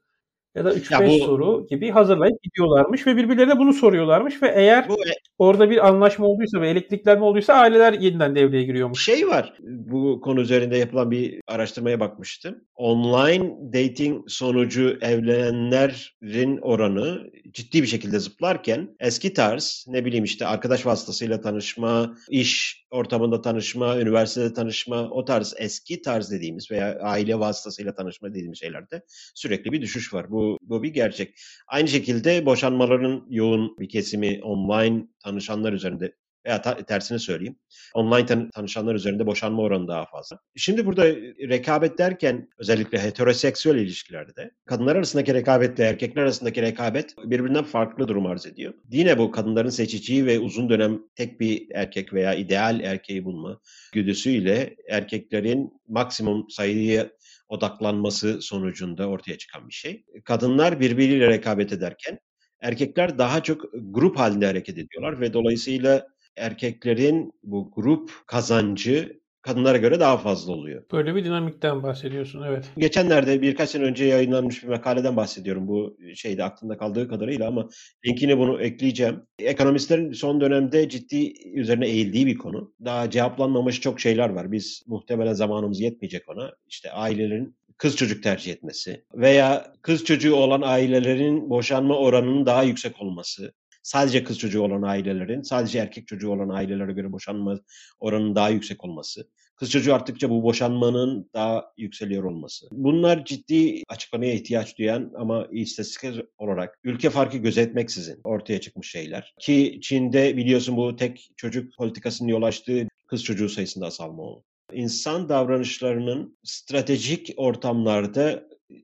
ya 0.58 0.65
da 0.65 0.74
3-5 0.74 1.08
bu... 1.08 1.26
soru 1.26 1.67
gibi 1.70 1.89
hazırlayıp 1.89 2.43
gidiyorlarmış 2.43 3.08
ve 3.08 3.17
birbirlerine 3.17 3.60
bunu 3.60 3.74
soruyorlarmış 3.74 4.43
ve 4.43 4.54
eğer 4.56 4.89
bu... 4.89 4.93
E- 4.93 5.28
orada 5.38 5.70
bir 5.70 5.88
anlaşma 5.88 6.28
olduysa 6.28 6.62
ve 6.62 6.70
elektriklenme 6.70 7.26
olduysa 7.26 7.53
aileler 7.53 7.93
yeniden 7.93 8.36
devreye 8.36 8.64
giriyormuş. 8.64 9.05
Şey 9.05 9.28
var 9.28 9.53
bu 9.62 10.22
konu 10.22 10.41
üzerinde 10.41 10.78
yapılan 10.78 11.12
bir 11.12 11.41
araştırmaya 11.47 11.99
bakmıştım. 11.99 12.55
Online 12.76 13.74
dating 13.74 14.24
sonucu 14.28 14.97
evlenenlerin 15.01 16.58
oranı 16.58 17.32
ciddi 17.51 17.82
bir 17.82 17.88
şekilde 17.88 18.20
zıplarken 18.20 18.95
eski 18.99 19.34
tarz 19.34 19.86
ne 19.88 20.05
bileyim 20.05 20.24
işte 20.24 20.45
arkadaş 20.45 20.86
vasıtasıyla 20.86 21.41
tanışma, 21.41 22.16
iş 22.30 22.87
ortamında 22.92 23.42
tanışma, 23.42 24.00
üniversitede 24.00 24.54
tanışma 24.54 25.10
o 25.10 25.26
tarz 25.26 25.54
eski 25.58 26.02
tarz 26.02 26.32
dediğimiz 26.32 26.72
veya 26.72 27.00
aile 27.00 27.40
vasıtasıyla 27.40 27.96
tanışma 27.96 28.30
dediğimiz 28.30 28.60
şeylerde 28.60 29.02
sürekli 29.36 29.72
bir 29.72 29.82
düşüş 29.82 30.14
var. 30.14 30.32
Bu 30.32 30.58
bu, 30.62 30.84
bir 30.84 30.94
gerçek. 30.94 31.40
Aynı 31.68 31.88
şekilde 31.88 32.46
boşanmaların 32.46 33.26
yoğun 33.30 33.78
bir 33.80 33.90
kesimi 33.90 34.40
online 34.44 35.08
tanışanlar 35.24 35.74
üzerinde 35.74 36.14
Veya 36.48 36.62
ta- 36.62 36.84
tersini 36.86 37.20
söyleyeyim. 37.20 37.56
Online 37.93 38.26
tan- 38.26 38.50
tanışanlar 38.50 38.95
üzerinde 38.95 39.26
boşanma 39.28 39.62
oranı 39.62 39.88
daha 39.88 40.06
fazla. 40.06 40.39
Şimdi 40.56 40.86
burada 40.86 41.06
rekabet 41.50 41.98
derken 41.98 42.50
özellikle 42.58 43.00
heteroseksüel 43.00 43.76
ilişkilerde 43.76 44.52
kadınlar 44.66 44.95
arasındaki 44.95 45.34
rekabetle 45.34 45.84
erkekler 45.84 46.22
arasındaki 46.22 46.62
rekabet 46.62 47.16
birbirinden 47.18 47.64
farklı 47.64 48.08
durum 48.08 48.26
arz 48.26 48.45
ediyor. 48.45 48.74
Yine 48.91 49.18
bu 49.18 49.32
kadınların 49.32 49.70
seçiciyi 49.70 50.26
ve 50.26 50.39
uzun 50.39 50.70
dönem 50.70 51.00
tek 51.16 51.39
bir 51.39 51.68
erkek 51.74 52.14
veya 52.14 52.34
ideal 52.34 52.80
erkeği 52.80 53.26
bulma 53.26 53.60
güdüsüyle 53.93 54.76
erkeklerin 54.89 55.72
maksimum 55.88 56.50
sayıya 56.50 57.10
odaklanması 57.50 58.41
sonucunda 58.41 59.08
ortaya 59.08 59.38
çıkan 59.38 59.68
bir 59.68 59.74
şey. 59.74 60.04
Kadınlar 60.24 60.80
birbiriyle 60.80 61.28
rekabet 61.28 61.74
ederken 61.74 62.20
erkekler 62.62 63.18
daha 63.18 63.43
çok 63.43 63.66
grup 63.74 64.20
halinde 64.20 64.45
hareket 64.45 64.78
ediyorlar 64.78 65.22
ve 65.22 65.34
dolayısıyla 65.34 66.08
erkeklerin 66.38 67.32
bu 67.44 67.72
grup 67.76 68.12
kazancı 68.28 69.20
kadınlara 69.48 69.78
göre 69.78 70.00
daha 70.00 70.18
fazla 70.18 70.54
oluyor. 70.54 70.84
Böyle 70.92 71.16
bir 71.16 71.26
dinamikten 71.26 71.84
bahsediyorsun 71.84 72.44
evet. 72.44 72.66
Geçenlerde 72.78 73.42
birkaç 73.42 73.70
sene 73.70 73.84
önce 73.84 74.06
yayınlanmış 74.06 74.64
bir 74.64 74.68
makaleden 74.68 75.18
bahsediyorum 75.18 75.68
bu 75.68 75.98
şeyde 76.16 76.44
aklımda 76.44 76.78
kaldığı 76.78 77.08
kadarıyla 77.08 77.48
ama 77.48 77.70
linkini 78.06 78.38
bunu 78.38 78.62
ekleyeceğim. 78.62 79.22
Ekonomistlerin 79.40 80.12
son 80.12 80.42
dönemde 80.42 80.90
ciddi 80.90 81.34
üzerine 81.54 81.88
eğildiği 81.88 82.26
bir 82.26 82.38
konu. 82.38 82.74
Daha 82.86 83.10
cevaplanmamış 83.10 83.82
çok 83.82 84.00
şeyler 84.00 84.30
var. 84.30 84.52
Biz 84.52 84.84
muhtemelen 84.88 85.34
zamanımız 85.34 85.80
yetmeyecek 85.80 86.30
ona. 86.30 86.52
İşte 86.68 86.92
ailelerin 86.92 87.56
kız 87.78 87.96
çocuk 87.96 88.24
tercih 88.24 88.52
etmesi 88.52 89.06
veya 89.14 89.74
kız 89.82 90.06
çocuğu 90.06 90.36
olan 90.36 90.62
ailelerin 90.62 91.50
boşanma 91.50 91.98
oranının 91.98 92.46
daha 92.46 92.64
yüksek 92.64 93.02
olması 93.02 93.54
sadece 93.88 94.24
kız 94.24 94.40
çocuğu 94.40 94.62
olan 94.62 94.82
ailelerin 94.82 95.42
sadece 95.42 95.80
erkek 95.80 96.08
çocuğu 96.08 96.32
olan 96.32 96.50
ailelere 96.50 96.94
göre 96.94 97.12
boşanma 97.12 97.60
oranının 98.00 98.36
daha 98.36 98.50
yüksek 98.50 98.86
olması. 98.86 99.28
Kız 99.56 99.72
çocuğu 99.72 99.94
arttıkça 99.94 100.30
bu 100.30 100.44
boşanmanın 100.44 101.30
daha 101.34 101.72
yükseliyor 101.78 102.24
olması. 102.24 102.68
Bunlar 102.72 103.26
ciddi 103.26 103.84
açıklamaya 103.88 104.34
ihtiyaç 104.34 104.78
duyan 104.78 105.12
ama 105.18 105.48
istatistik 105.52 106.26
olarak 106.38 106.80
ülke 106.84 107.10
farkı 107.10 107.38
gözetmeksizin 107.38 108.22
ortaya 108.24 108.62
çıkmış 108.62 108.92
şeyler. 108.92 109.34
Ki 109.40 109.80
Çin'de 109.82 110.38
biliyorsun 110.38 110.78
bu 110.78 110.96
tek 110.96 111.32
çocuk 111.38 111.78
politikasının 111.78 112.30
yol 112.30 112.42
açtığı 112.42 112.88
kız 113.08 113.24
çocuğu 113.24 113.50
sayısında 113.50 113.86
azalma 113.86 114.24
oldu. 114.24 114.44
İnsan 114.74 115.30
davranışlarının 115.30 116.38
stratejik 116.44 117.34
ortamlarda 117.38 118.44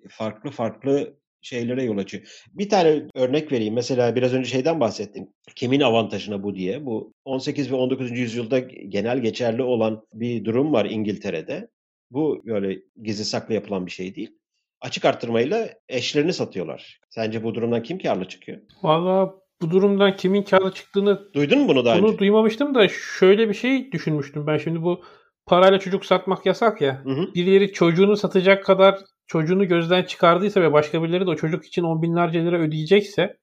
farklı 0.10 0.52
farklı 0.52 1.18
şeylere 1.44 1.84
yol 1.84 1.98
açıyor. 1.98 2.24
Bir 2.54 2.70
tane 2.70 3.04
örnek 3.16 3.52
vereyim. 3.52 3.74
Mesela 3.74 4.16
biraz 4.16 4.34
önce 4.34 4.50
şeyden 4.50 4.80
bahsettim. 4.80 5.28
Kimin 5.56 5.82
avantajına 5.82 6.44
bu 6.44 6.56
diye. 6.56 6.86
Bu 6.86 7.14
18 7.26 7.72
ve 7.72 7.76
19. 7.76 8.12
yüzyılda 8.12 8.60
genel 8.60 9.20
geçerli 9.20 9.64
olan 9.64 10.06
bir 10.14 10.46
durum 10.46 10.74
var 10.74 10.86
İngiltere'de. 10.86 11.70
Bu 12.12 12.42
böyle 12.46 12.80
gizli 13.04 13.26
saklı 13.26 13.54
yapılan 13.54 13.86
bir 13.86 13.92
şey 13.92 14.16
değil. 14.16 14.38
Açık 14.82 15.06
arttırmayla 15.06 15.70
eşlerini 15.90 16.34
satıyorlar. 16.34 17.00
Sence 17.10 17.44
bu 17.44 17.56
durumdan 17.56 17.84
kim 17.84 18.00
karlı 18.00 18.26
çıkıyor? 18.26 18.58
Valla 18.84 19.34
bu 19.62 19.72
durumdan 19.72 20.16
kimin 20.18 20.44
karlı 20.44 20.74
çıktığını 20.74 21.34
duydun 21.34 21.60
mu 21.60 21.68
bunu 21.68 21.86
daha 21.86 21.98
bunu 21.98 22.08
önce? 22.08 22.18
duymamıştım 22.18 22.76
da 22.76 22.88
şöyle 23.20 23.50
bir 23.50 23.54
şey 23.54 23.92
düşünmüştüm 23.92 24.48
ben 24.48 24.58
şimdi 24.58 24.82
bu 24.82 25.04
parayla 25.46 25.80
çocuk 25.80 26.06
satmak 26.06 26.46
yasak 26.46 26.82
ya. 26.82 27.02
Hı 27.04 27.10
hı. 27.10 27.34
Birileri 27.36 27.74
çocuğunu 27.74 28.18
satacak 28.18 28.66
kadar 28.66 29.00
çocuğunu 29.28 29.68
gözden 29.68 30.04
çıkardıysa 30.04 30.62
ve 30.62 30.74
başka 30.74 31.04
birileri 31.04 31.26
de 31.26 31.30
o 31.30 31.36
çocuk 31.36 31.66
için 31.66 31.84
on 31.84 32.02
binlerce 32.02 32.46
lira 32.46 32.58
ödeyecekse 32.60 33.38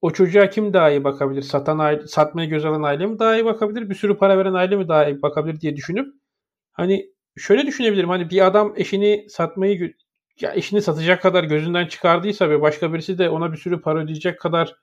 o 0.00 0.10
çocuğa 0.10 0.50
kim 0.50 0.72
daha 0.72 0.90
iyi 0.90 1.04
bakabilir? 1.04 1.42
Satan 1.42 1.78
aile, 1.78 2.06
satmaya 2.06 2.48
göz 2.48 2.64
alan 2.64 2.82
aile 2.82 3.06
mi 3.06 3.18
daha 3.18 3.36
iyi 3.36 3.44
bakabilir? 3.44 3.90
Bir 3.90 3.94
sürü 3.94 4.16
para 4.16 4.38
veren 4.38 4.54
aile 4.54 4.76
mi 4.76 4.88
daha 4.88 5.06
iyi 5.06 5.22
bakabilir 5.22 5.60
diye 5.60 5.76
düşünüp 5.76 6.14
hani 6.72 7.06
şöyle 7.36 7.66
düşünebilirim. 7.66 8.08
Hani 8.08 8.30
bir 8.30 8.46
adam 8.46 8.72
eşini 8.76 9.26
satmayı 9.28 9.94
ya 10.40 10.54
eşini 10.54 10.82
satacak 10.82 11.22
kadar 11.22 11.44
gözünden 11.44 11.86
çıkardıysa 11.86 12.50
ve 12.50 12.60
başka 12.60 12.92
birisi 12.92 13.18
de 13.18 13.30
ona 13.30 13.52
bir 13.52 13.56
sürü 13.56 13.80
para 13.80 13.98
ödeyecek 13.98 14.40
kadar 14.40 14.74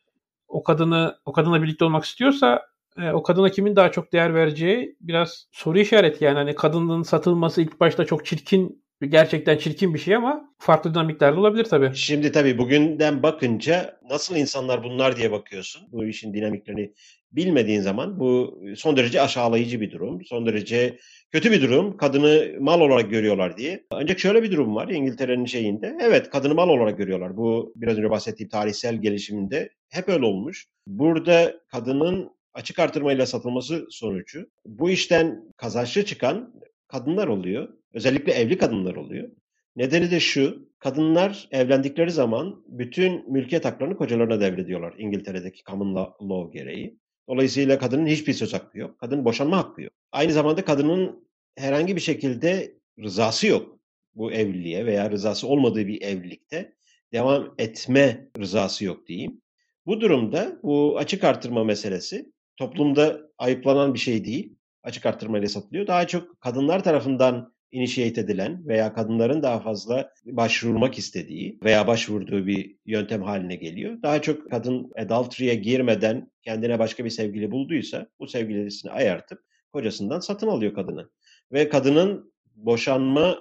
o 0.48 0.64
kadını 0.64 1.18
o 1.26 1.32
kadınla 1.32 1.64
birlikte 1.64 1.86
olmak 1.86 2.04
istiyorsa 2.04 2.62
e, 2.98 3.12
o 3.12 3.24
kadına 3.24 3.50
kimin 3.50 3.76
daha 3.76 3.92
çok 3.92 4.14
değer 4.14 4.36
vereceği 4.36 4.96
biraz 5.02 5.48
soru 5.52 5.80
işareti 5.80 6.24
yani 6.26 6.36
hani 6.36 6.56
kadının 6.56 7.04
satılması 7.04 7.62
ilk 7.62 7.80
başta 7.80 8.06
çok 8.06 8.26
çirkin 8.26 8.82
gerçekten 9.10 9.58
çirkin 9.58 9.94
bir 9.94 10.00
şey 10.00 10.16
ama 10.16 10.54
farklı 10.58 10.94
dinamiklerde 10.94 11.40
olabilir 11.40 11.64
tabii. 11.64 11.92
Şimdi 11.96 12.32
tabii 12.32 12.58
bugünden 12.58 13.24
bakınca 13.24 14.00
nasıl 14.10 14.36
insanlar 14.36 14.84
bunlar 14.84 15.18
diye 15.18 15.32
bakıyorsun. 15.32 15.82
Bu 15.92 16.06
işin 16.06 16.34
dinamiklerini 16.34 16.94
bilmediğin 17.32 17.82
zaman 17.82 18.20
bu 18.20 18.62
son 18.76 18.98
derece 18.98 19.22
aşağılayıcı 19.22 19.82
bir 19.82 19.92
durum. 19.92 20.26
Son 20.26 20.46
derece 20.46 20.98
kötü 21.32 21.52
bir 21.52 21.62
durum. 21.62 21.98
Kadını 21.98 22.52
mal 22.60 22.82
olarak 22.82 23.10
görüyorlar 23.10 23.58
diye. 23.58 23.84
Ancak 23.92 24.20
şöyle 24.20 24.44
bir 24.44 24.52
durum 24.52 24.76
var 24.76 24.88
İngiltere'nin 24.88 25.46
şeyinde. 25.46 25.98
Evet 26.02 26.30
kadını 26.30 26.56
mal 26.56 26.70
olarak 26.70 26.98
görüyorlar. 26.98 27.38
Bu 27.38 27.74
biraz 27.76 27.98
önce 27.98 28.10
bahsettiğim 28.10 28.50
tarihsel 28.50 28.96
gelişiminde 28.96 29.70
hep 29.90 30.10
öyle 30.10 30.26
olmuş. 30.26 30.66
Burada 30.88 31.54
kadının 31.68 32.32
açık 32.54 32.80
artırmayla 32.80 33.26
satılması 33.26 33.88
sonucu 33.90 34.50
bu 34.66 34.90
işten 34.90 35.44
kazançlı 35.58 36.06
çıkan 36.06 36.54
kadınlar 36.88 37.28
oluyor. 37.28 37.70
Özellikle 37.94 38.32
evli 38.32 38.58
kadınlar 38.58 38.96
oluyor. 38.96 39.30
Nedeni 39.76 40.12
de 40.12 40.20
şu, 40.20 40.70
kadınlar 40.80 41.48
evlendikleri 41.52 42.12
zaman 42.12 42.64
bütün 42.68 43.32
mülkiyet 43.32 43.66
haklarını 43.66 43.98
kocalarına 43.98 44.42
devrediyorlar 44.42 44.94
İngiltere'deki 44.98 45.64
common 45.64 45.96
law 46.22 46.60
gereği. 46.60 46.98
Dolayısıyla 47.30 47.80
kadının 47.80 48.06
hiçbir 48.06 48.34
söz 48.34 48.54
hakkı 48.54 48.80
yok. 48.80 49.00
Kadın 49.00 49.26
boşanma 49.26 49.58
hakkı 49.58 49.82
yok. 49.82 49.94
Aynı 50.12 50.32
zamanda 50.32 50.66
kadının 50.66 51.28
herhangi 51.56 51.96
bir 51.96 52.02
şekilde 52.02 52.78
rızası 53.00 53.48
yok 53.48 53.80
bu 54.16 54.32
evliliğe 54.32 54.86
veya 54.86 55.12
rızası 55.12 55.48
olmadığı 55.48 55.88
bir 55.88 56.02
evlilikte 56.02 56.74
devam 57.14 57.56
etme 57.58 58.30
rızası 58.40 58.86
yok 58.86 59.08
diyeyim. 59.08 59.42
Bu 59.86 60.02
durumda 60.02 60.60
bu 60.64 60.98
açık 60.98 61.24
artırma 61.24 61.64
meselesi 61.64 62.32
toplumda 62.62 63.22
ayıplanan 63.38 63.94
bir 63.94 64.00
şey 64.00 64.26
değil. 64.26 64.56
Açık 64.84 65.06
artırmayla 65.06 65.48
satılıyor. 65.48 65.88
Daha 65.88 66.08
çok 66.08 66.42
kadınlar 66.42 66.84
tarafından 66.84 67.54
initiate 67.72 68.22
edilen 68.22 68.68
veya 68.68 68.94
kadınların 68.94 69.44
daha 69.44 69.60
fazla 69.60 70.10
başvurmak 70.26 70.98
istediği 70.98 71.60
veya 71.64 71.88
başvurduğu 71.88 72.48
bir 72.48 72.76
yöntem 72.86 73.24
haline 73.24 73.56
geliyor. 73.56 74.02
Daha 74.02 74.22
çok 74.22 74.52
kadın 74.52 74.92
adultery'e 74.98 75.56
girmeden 75.56 76.32
kendine 76.42 76.80
başka 76.80 77.06
bir 77.06 77.10
sevgili 77.10 77.52
bulduysa 77.52 78.08
bu 78.20 78.28
sevgilisini 78.28 78.92
ayartıp 78.92 79.40
kocasından 79.74 80.20
satın 80.20 80.48
alıyor 80.48 80.74
kadını. 80.74 81.10
Ve 81.52 81.70
kadının 81.70 82.34
boşanma 82.56 83.40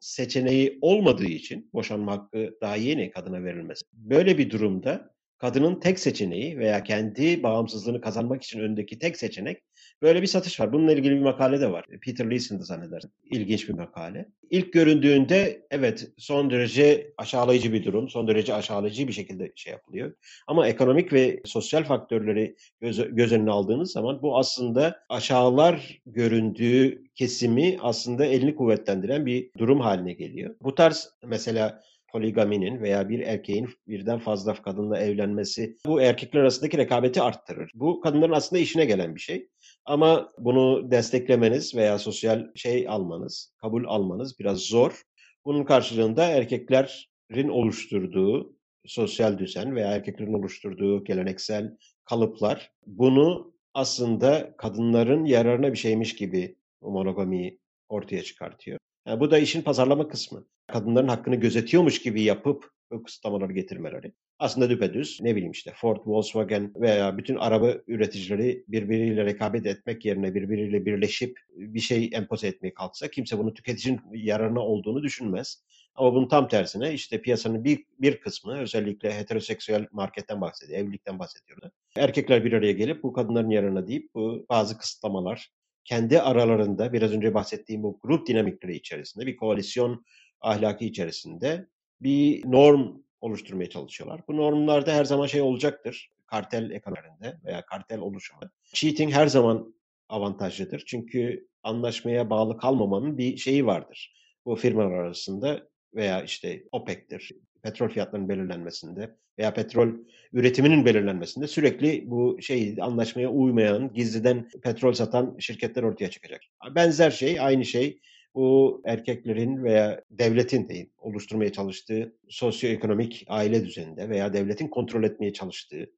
seçeneği 0.00 0.78
olmadığı 0.80 1.26
için 1.26 1.70
boşanma 1.72 2.12
hakkı 2.12 2.58
daha 2.60 2.76
yeni 2.76 3.10
kadına 3.10 3.44
verilmesi. 3.44 3.82
Böyle 3.92 4.38
bir 4.38 4.50
durumda 4.50 5.10
kadının 5.40 5.80
tek 5.80 5.98
seçeneği 5.98 6.58
veya 6.58 6.82
kendi 6.82 7.42
bağımsızlığını 7.42 8.00
kazanmak 8.00 8.42
için 8.42 8.60
önündeki 8.60 8.98
tek 8.98 9.16
seçenek 9.16 9.62
böyle 10.02 10.22
bir 10.22 10.26
satış 10.26 10.60
var. 10.60 10.72
Bununla 10.72 10.92
ilgili 10.92 11.14
bir 11.14 11.20
makale 11.20 11.60
de 11.60 11.72
var. 11.72 11.84
Peter 12.02 12.30
Leeson'da 12.30 12.62
zannedersin. 12.62 13.10
İlginç 13.30 13.68
bir 13.68 13.74
makale. 13.74 14.28
İlk 14.50 14.72
göründüğünde 14.72 15.66
evet 15.70 16.08
son 16.18 16.50
derece 16.50 17.12
aşağılayıcı 17.18 17.72
bir 17.72 17.84
durum. 17.84 18.08
Son 18.08 18.28
derece 18.28 18.54
aşağılayıcı 18.54 19.08
bir 19.08 19.12
şekilde 19.12 19.52
şey 19.56 19.72
yapılıyor. 19.72 20.14
Ama 20.46 20.68
ekonomik 20.68 21.12
ve 21.12 21.40
sosyal 21.44 21.84
faktörleri 21.84 22.56
göz, 22.80 23.14
göz 23.14 23.32
önüne 23.32 23.50
aldığınız 23.50 23.92
zaman 23.92 24.22
bu 24.22 24.38
aslında 24.38 25.00
aşağılar 25.08 26.00
göründüğü 26.06 27.04
kesimi 27.14 27.76
aslında 27.80 28.24
elini 28.24 28.54
kuvvetlendiren 28.54 29.26
bir 29.26 29.50
durum 29.58 29.80
haline 29.80 30.12
geliyor. 30.12 30.54
Bu 30.62 30.74
tarz 30.74 31.08
mesela 31.24 31.82
poligaminin 32.12 32.80
veya 32.80 33.08
bir 33.08 33.20
erkeğin 33.20 33.68
birden 33.88 34.18
fazla 34.18 34.54
kadınla 34.54 34.98
evlenmesi 34.98 35.76
bu 35.86 36.00
erkekler 36.02 36.40
arasındaki 36.40 36.78
rekabeti 36.78 37.22
arttırır. 37.22 37.70
Bu 37.74 38.00
kadınların 38.00 38.32
aslında 38.32 38.62
işine 38.62 38.84
gelen 38.84 39.14
bir 39.14 39.20
şey. 39.20 39.48
Ama 39.84 40.32
bunu 40.38 40.90
desteklemeniz 40.90 41.74
veya 41.74 41.98
sosyal 41.98 42.46
şey 42.54 42.88
almanız, 42.88 43.54
kabul 43.60 43.84
almanız 43.86 44.38
biraz 44.38 44.58
zor. 44.58 45.02
Bunun 45.44 45.64
karşılığında 45.64 46.24
erkeklerin 46.24 47.48
oluşturduğu 47.48 48.56
sosyal 48.86 49.38
düzen 49.38 49.76
veya 49.76 49.92
erkeklerin 49.92 50.34
oluşturduğu 50.34 51.04
geleneksel 51.04 51.76
kalıplar 52.04 52.72
bunu 52.86 53.54
aslında 53.74 54.54
kadınların 54.56 55.24
yararına 55.24 55.72
bir 55.72 55.78
şeymiş 55.78 56.16
gibi 56.16 56.56
monogamiyi 56.80 57.58
ortaya 57.88 58.22
çıkartıyor. 58.22 58.78
Yani 59.06 59.20
bu 59.20 59.30
da 59.30 59.38
işin 59.38 59.62
pazarlama 59.62 60.08
kısmı 60.08 60.46
kadınların 60.66 61.08
hakkını 61.08 61.36
gözetiyormuş 61.36 62.02
gibi 62.02 62.22
yapıp 62.22 62.70
bu 62.90 63.02
kısıtlamaları 63.02 63.52
getirmeleri. 63.52 64.12
aslında 64.38 64.70
düpedüz 64.70 65.18
ne 65.22 65.36
bileyim 65.36 65.52
işte 65.52 65.72
Ford, 65.76 65.96
Volkswagen 66.06 66.72
veya 66.76 67.18
bütün 67.18 67.36
araba 67.36 67.74
üreticileri 67.86 68.64
birbiriyle 68.68 69.24
rekabet 69.24 69.66
etmek 69.66 70.04
yerine 70.04 70.34
birbiriyle 70.34 70.86
birleşip 70.86 71.38
bir 71.56 71.80
şey 71.80 72.10
empoze 72.12 72.46
etmeye 72.46 72.74
kalksa 72.74 73.08
kimse 73.08 73.38
bunu 73.38 73.54
tüketicinin 73.54 74.00
yararına 74.12 74.60
olduğunu 74.60 75.02
düşünmez. 75.02 75.64
Ama 75.94 76.14
bunun 76.14 76.28
tam 76.28 76.48
tersine 76.48 76.92
işte 76.92 77.22
piyasanın 77.22 77.64
bir, 77.64 77.84
bir 77.98 78.20
kısmı 78.20 78.58
özellikle 78.58 79.14
heteroseksüel 79.18 79.86
marketten 79.92 80.40
bahsediyor, 80.40 80.78
evlilikten 80.78 81.18
bahsediyorlar. 81.18 81.70
Erkekler 81.96 82.44
bir 82.44 82.52
araya 82.52 82.72
gelip 82.72 83.02
bu 83.02 83.12
kadınların 83.12 83.50
yararına 83.50 83.86
deyip 83.86 84.14
bu 84.14 84.46
bazı 84.48 84.78
kısıtlamalar 84.78 85.50
kendi 85.84 86.20
aralarında 86.20 86.92
biraz 86.92 87.12
önce 87.12 87.34
bahsettiğim 87.34 87.82
bu 87.82 87.98
grup 88.02 88.26
dinamikleri 88.26 88.76
içerisinde 88.76 89.26
bir 89.26 89.36
koalisyon 89.36 90.04
ahlaki 90.40 90.86
içerisinde 90.86 91.66
bir 92.00 92.50
norm 92.50 92.96
oluşturmaya 93.20 93.70
çalışıyorlar. 93.70 94.20
Bu 94.28 94.36
normlarda 94.36 94.94
her 94.94 95.04
zaman 95.04 95.26
şey 95.26 95.40
olacaktır. 95.40 96.10
Kartel 96.26 96.70
ekonomilerinde 96.70 97.40
veya 97.44 97.66
kartel 97.66 97.98
oluşumu. 97.98 98.40
Cheating 98.74 99.12
her 99.12 99.26
zaman 99.26 99.74
avantajlıdır. 100.08 100.82
Çünkü 100.86 101.48
anlaşmaya 101.62 102.30
bağlı 102.30 102.58
kalmamanın 102.58 103.18
bir 103.18 103.36
şeyi 103.36 103.66
vardır. 103.66 104.14
Bu 104.46 104.56
firmalar 104.56 104.92
arasında 104.92 105.68
veya 105.94 106.22
işte 106.22 106.64
OPEC'tir, 106.72 107.32
petrol 107.62 107.88
fiyatlarının 107.88 108.28
belirlenmesinde 108.28 109.10
veya 109.38 109.54
petrol 109.54 109.88
üretiminin 110.32 110.84
belirlenmesinde 110.84 111.46
sürekli 111.46 112.10
bu 112.10 112.38
şey 112.42 112.76
anlaşmaya 112.80 113.30
uymayan, 113.30 113.92
gizliden 113.92 114.48
petrol 114.62 114.92
satan 114.92 115.36
şirketler 115.38 115.82
ortaya 115.82 116.10
çıkacak. 116.10 116.40
Benzer 116.74 117.10
şey, 117.10 117.40
aynı 117.40 117.64
şey 117.64 118.00
bu 118.34 118.82
erkeklerin 118.84 119.64
veya 119.64 120.00
devletin 120.10 120.68
değil, 120.68 120.90
oluşturmaya 120.98 121.52
çalıştığı 121.52 122.12
sosyoekonomik 122.28 123.24
aile 123.28 123.64
düzeninde 123.64 124.08
veya 124.08 124.32
devletin 124.32 124.68
kontrol 124.68 125.04
etmeye 125.04 125.32
çalıştığı 125.32 125.90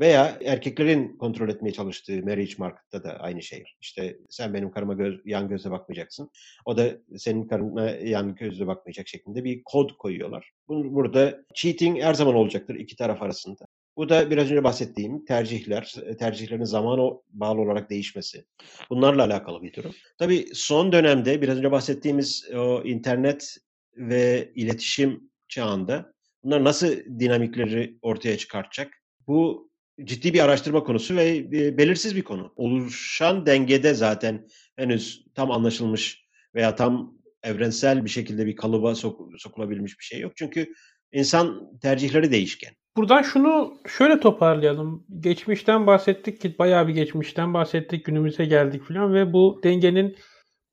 veya 0.00 0.38
erkeklerin 0.44 1.16
kontrol 1.16 1.48
etmeye 1.48 1.72
çalıştığı 1.72 2.22
marriage 2.22 2.54
market'ta 2.58 3.04
da 3.04 3.20
aynı 3.20 3.42
şey. 3.42 3.64
İşte 3.80 4.18
sen 4.30 4.54
benim 4.54 4.70
karıma 4.70 4.94
göz, 4.94 5.20
yan 5.24 5.48
gözle 5.48 5.70
bakmayacaksın. 5.70 6.30
O 6.64 6.76
da 6.76 6.90
senin 7.16 7.48
karına 7.48 7.90
yan 7.90 8.34
gözle 8.34 8.66
bakmayacak 8.66 9.08
şeklinde 9.08 9.44
bir 9.44 9.62
kod 9.64 9.90
koyuyorlar. 9.98 10.50
Burada 10.68 11.44
cheating 11.54 12.02
her 12.02 12.14
zaman 12.14 12.34
olacaktır 12.34 12.74
iki 12.74 12.96
taraf 12.96 13.22
arasında. 13.22 13.66
Bu 13.96 14.08
da 14.08 14.30
biraz 14.30 14.44
önce 14.44 14.64
bahsettiğim 14.64 15.24
tercihler, 15.24 15.94
tercihlerin 16.18 16.64
zamana 16.64 17.12
bağlı 17.28 17.60
olarak 17.60 17.90
değişmesi. 17.90 18.44
Bunlarla 18.90 19.24
alakalı 19.24 19.62
bir 19.62 19.72
durum. 19.72 19.94
Tabii 20.18 20.46
son 20.54 20.92
dönemde 20.92 21.42
biraz 21.42 21.58
önce 21.58 21.72
bahsettiğimiz 21.72 22.50
o 22.54 22.82
internet 22.84 23.56
ve 23.96 24.52
iletişim 24.54 25.30
çağında 25.48 26.12
bunlar 26.44 26.64
nasıl 26.64 26.88
dinamikleri 27.18 27.98
ortaya 28.02 28.38
çıkartacak? 28.38 29.02
Bu 29.26 29.69
ciddi 30.04 30.34
bir 30.34 30.40
araştırma 30.44 30.84
konusu 30.84 31.16
ve 31.16 31.52
belirsiz 31.78 32.16
bir 32.16 32.22
konu. 32.22 32.52
Oluşan 32.56 33.46
dengede 33.46 33.94
zaten 33.94 34.46
henüz 34.76 35.24
tam 35.34 35.50
anlaşılmış 35.50 36.24
veya 36.54 36.74
tam 36.74 37.14
evrensel 37.42 38.04
bir 38.04 38.10
şekilde 38.10 38.46
bir 38.46 38.56
kalıba 38.56 38.90
sok- 38.90 39.38
sokulabilmiş 39.38 39.98
bir 39.98 40.04
şey 40.04 40.20
yok. 40.20 40.32
Çünkü 40.36 40.72
insan 41.12 41.78
tercihleri 41.82 42.32
değişken. 42.32 42.72
Buradan 42.96 43.22
şunu 43.22 43.74
şöyle 43.98 44.20
toparlayalım. 44.20 45.06
Geçmişten 45.20 45.86
bahsettik 45.86 46.40
ki 46.40 46.58
bayağı 46.58 46.88
bir 46.88 46.94
geçmişten 46.94 47.54
bahsettik. 47.54 48.04
Günümüze 48.04 48.44
geldik 48.44 48.82
falan 48.82 49.14
ve 49.14 49.32
bu 49.32 49.60
dengenin 49.64 50.16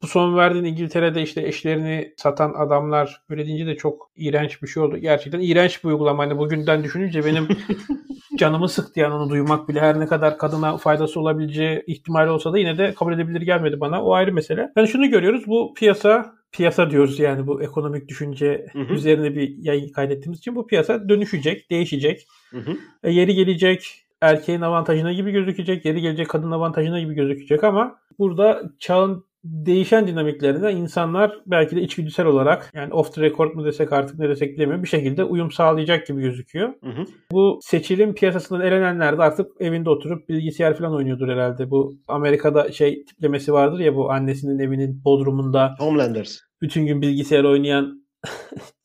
bu 0.02 0.08
son 0.08 0.38
verdiğin 0.38 0.64
İngiltere'de 0.64 1.22
işte 1.22 1.48
eşlerini 1.48 2.14
satan 2.18 2.54
adamlar 2.54 3.22
böyle 3.30 3.46
deyince 3.46 3.68
de 3.68 3.76
çok 3.76 4.12
iğrenç 4.16 4.62
bir 4.62 4.68
şey 4.68 4.84
oldu. 4.84 4.98
Gerçekten 4.98 5.40
iğrenç 5.40 5.84
bir 5.84 5.90
uygulama. 5.90 6.24
Hani 6.24 6.38
bugünden 6.38 6.84
düşününce 6.84 7.26
benim 7.26 7.48
canımı 8.38 8.70
sıktı 8.70 9.00
yani 9.00 9.14
onu 9.14 9.30
duymak 9.30 9.70
bile 9.70 9.80
her 9.80 10.00
ne 10.00 10.08
kadar 10.08 10.38
kadına 10.38 10.78
faydası 10.78 11.20
olabileceği 11.20 11.84
ihtimali 11.88 12.30
olsa 12.30 12.54
da 12.54 12.58
yine 12.58 12.78
de 12.78 12.94
kabul 12.94 13.14
edebilir 13.14 13.42
gelmedi 13.42 13.80
bana. 13.80 14.04
O 14.04 14.14
ayrı 14.14 14.34
mesele. 14.34 14.72
Yani 14.78 14.88
şunu 14.88 15.10
görüyoruz 15.10 15.48
bu 15.48 15.74
piyasa 15.74 16.38
piyasa 16.52 16.90
diyoruz 16.90 17.20
yani 17.20 17.48
bu 17.48 17.64
ekonomik 17.64 18.08
düşünce 18.08 18.66
hı 18.74 18.80
hı. 18.80 18.94
üzerine 18.94 19.36
bir 19.36 19.58
yayın 19.58 19.90
kaydettiğimiz 19.90 20.40
için 20.40 20.56
bu 20.56 20.68
piyasa 20.68 21.10
dönüşecek, 21.10 21.72
değişecek. 21.72 22.28
Hı 22.50 22.58
hı. 22.58 22.78
E, 23.04 23.12
yeri 23.12 23.36
gelecek 23.36 24.04
erkeğin 24.22 24.62
avantajına 24.62 25.14
gibi 25.14 25.32
gözükecek, 25.32 25.86
yeri 25.86 26.02
gelecek 26.02 26.30
kadın 26.30 26.52
avantajına 26.52 27.00
gibi 27.00 27.14
gözükecek 27.14 27.64
ama 27.64 28.00
burada 28.20 28.64
çağın 28.80 29.26
değişen 29.50 30.08
dinamiklerine 30.08 30.72
insanlar 30.72 31.42
belki 31.46 31.76
de 31.76 31.82
içgüdüsel 31.82 32.26
olarak 32.26 32.72
yani 32.74 32.94
off 32.94 33.14
the 33.14 33.22
record 33.22 33.54
mu 33.54 33.66
desek 33.66 33.94
artık 33.94 34.20
ne 34.20 34.30
desek 34.30 34.56
bilemiyorum 34.56 34.84
bir 34.84 34.90
şekilde 34.90 35.24
uyum 35.24 35.52
sağlayacak 35.52 36.08
gibi 36.08 36.22
gözüküyor. 36.22 36.70
Hı 36.84 36.90
hı. 36.90 37.06
Bu 37.32 37.60
seçilim 37.62 38.14
piyasasından 38.14 38.62
elenenler 38.62 39.18
de 39.18 39.22
artık 39.22 39.48
evinde 39.60 39.90
oturup 39.90 40.30
bilgisayar 40.30 40.78
falan 40.78 40.96
oynuyordur 40.96 41.28
herhalde. 41.28 41.72
Bu 41.72 41.98
Amerika'da 42.08 42.72
şey 42.72 43.06
tiplemesi 43.06 43.54
vardır 43.54 43.80
ya 43.80 43.96
bu 43.96 44.12
annesinin 44.12 44.60
evinin 44.60 45.04
bodrumunda. 45.06 45.76
Homelanders. 45.80 46.40
Bütün 46.62 46.86
gün 46.86 47.02
bilgisayar 47.02 47.44
oynayan 47.44 48.08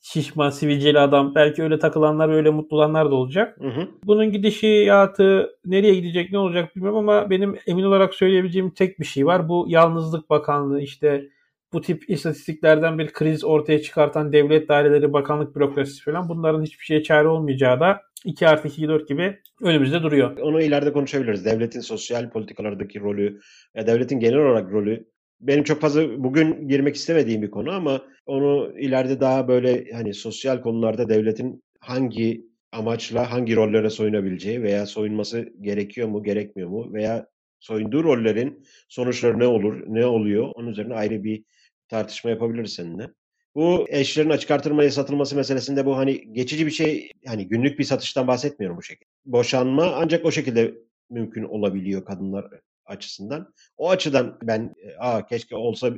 şişman 0.03 0.49
sivilceli 0.49 0.99
adam. 0.99 1.35
Belki 1.35 1.63
öyle 1.63 1.79
takılanlar 1.79 2.29
öyle 2.29 2.49
mutlu 2.49 2.77
olanlar 2.77 3.11
da 3.11 3.15
olacak. 3.15 3.57
Hı 3.61 3.67
hı. 3.67 3.87
Bunun 4.03 4.31
gidişiyatı 4.31 5.49
nereye 5.65 5.95
gidecek 5.95 6.31
ne 6.31 6.37
olacak 6.37 6.75
bilmiyorum 6.75 6.99
ama 6.99 7.29
benim 7.29 7.57
emin 7.67 7.83
olarak 7.83 8.13
söyleyebileceğim 8.13 8.69
tek 8.69 8.99
bir 8.99 9.05
şey 9.05 9.25
var. 9.25 9.49
Bu 9.49 9.65
Yalnızlık 9.67 10.29
Bakanlığı 10.29 10.81
işte 10.81 11.29
bu 11.73 11.81
tip 11.81 12.09
istatistiklerden 12.09 12.99
bir 12.99 13.07
kriz 13.13 13.43
ortaya 13.43 13.81
çıkartan 13.81 14.33
devlet 14.33 14.69
daireleri, 14.69 15.13
bakanlık 15.13 15.55
bürokrasisi 15.55 16.03
falan 16.03 16.29
bunların 16.29 16.63
hiçbir 16.63 16.85
şeye 16.85 17.03
çare 17.03 17.27
olmayacağı 17.27 17.79
da 17.79 18.01
2 18.25 18.47
artı 18.47 18.67
2 18.67 18.87
4 18.87 19.07
gibi 19.07 19.39
önümüzde 19.61 20.03
duruyor. 20.03 20.37
Onu 20.37 20.61
ileride 20.61 20.93
konuşabiliriz. 20.93 21.45
Devletin 21.45 21.79
sosyal 21.79 22.29
politikalardaki 22.29 22.99
rolü, 22.99 23.39
devletin 23.75 24.19
genel 24.19 24.37
olarak 24.37 24.71
rolü 24.71 25.12
benim 25.47 25.63
çok 25.63 25.81
fazla 25.81 26.23
bugün 26.23 26.67
girmek 26.67 26.95
istemediğim 26.95 27.41
bir 27.41 27.51
konu 27.51 27.71
ama 27.71 28.01
onu 28.25 28.79
ileride 28.79 29.19
daha 29.19 29.47
böyle 29.47 29.91
hani 29.91 30.13
sosyal 30.13 30.61
konularda 30.61 31.09
devletin 31.09 31.63
hangi 31.79 32.45
amaçla 32.71 33.31
hangi 33.31 33.55
rollere 33.55 33.89
soyunabileceği 33.89 34.63
veya 34.63 34.85
soyunması 34.85 35.53
gerekiyor 35.61 36.07
mu 36.07 36.23
gerekmiyor 36.23 36.69
mu 36.69 36.93
veya 36.93 37.27
soyunduğu 37.59 38.03
rollerin 38.03 38.65
sonuçları 38.89 39.39
ne 39.39 39.47
olur 39.47 39.83
ne 39.87 40.05
oluyor 40.05 40.51
onun 40.55 40.71
üzerine 40.71 40.93
ayrı 40.93 41.23
bir 41.23 41.43
tartışma 41.87 42.29
yapabiliriz 42.29 42.73
seninle. 42.73 43.09
Bu 43.55 43.85
eşlerin 43.89 44.29
açık 44.29 44.51
artırmaya 44.51 44.91
satılması 44.91 45.35
meselesinde 45.35 45.85
bu 45.85 45.97
hani 45.97 46.33
geçici 46.33 46.65
bir 46.65 46.71
şey 46.71 47.11
hani 47.27 47.47
günlük 47.47 47.79
bir 47.79 47.83
satıştan 47.83 48.27
bahsetmiyorum 48.27 48.77
bu 48.77 48.83
şekilde. 48.83 49.09
Boşanma 49.25 49.93
ancak 49.95 50.25
o 50.25 50.31
şekilde 50.31 50.73
mümkün 51.09 51.43
olabiliyor 51.43 52.05
kadınlar 52.05 52.45
açısından. 52.93 53.53
O 53.77 53.89
açıdan 53.89 54.39
ben 54.43 54.73
aa 54.99 55.25
keşke 55.25 55.55
olsa 55.55 55.93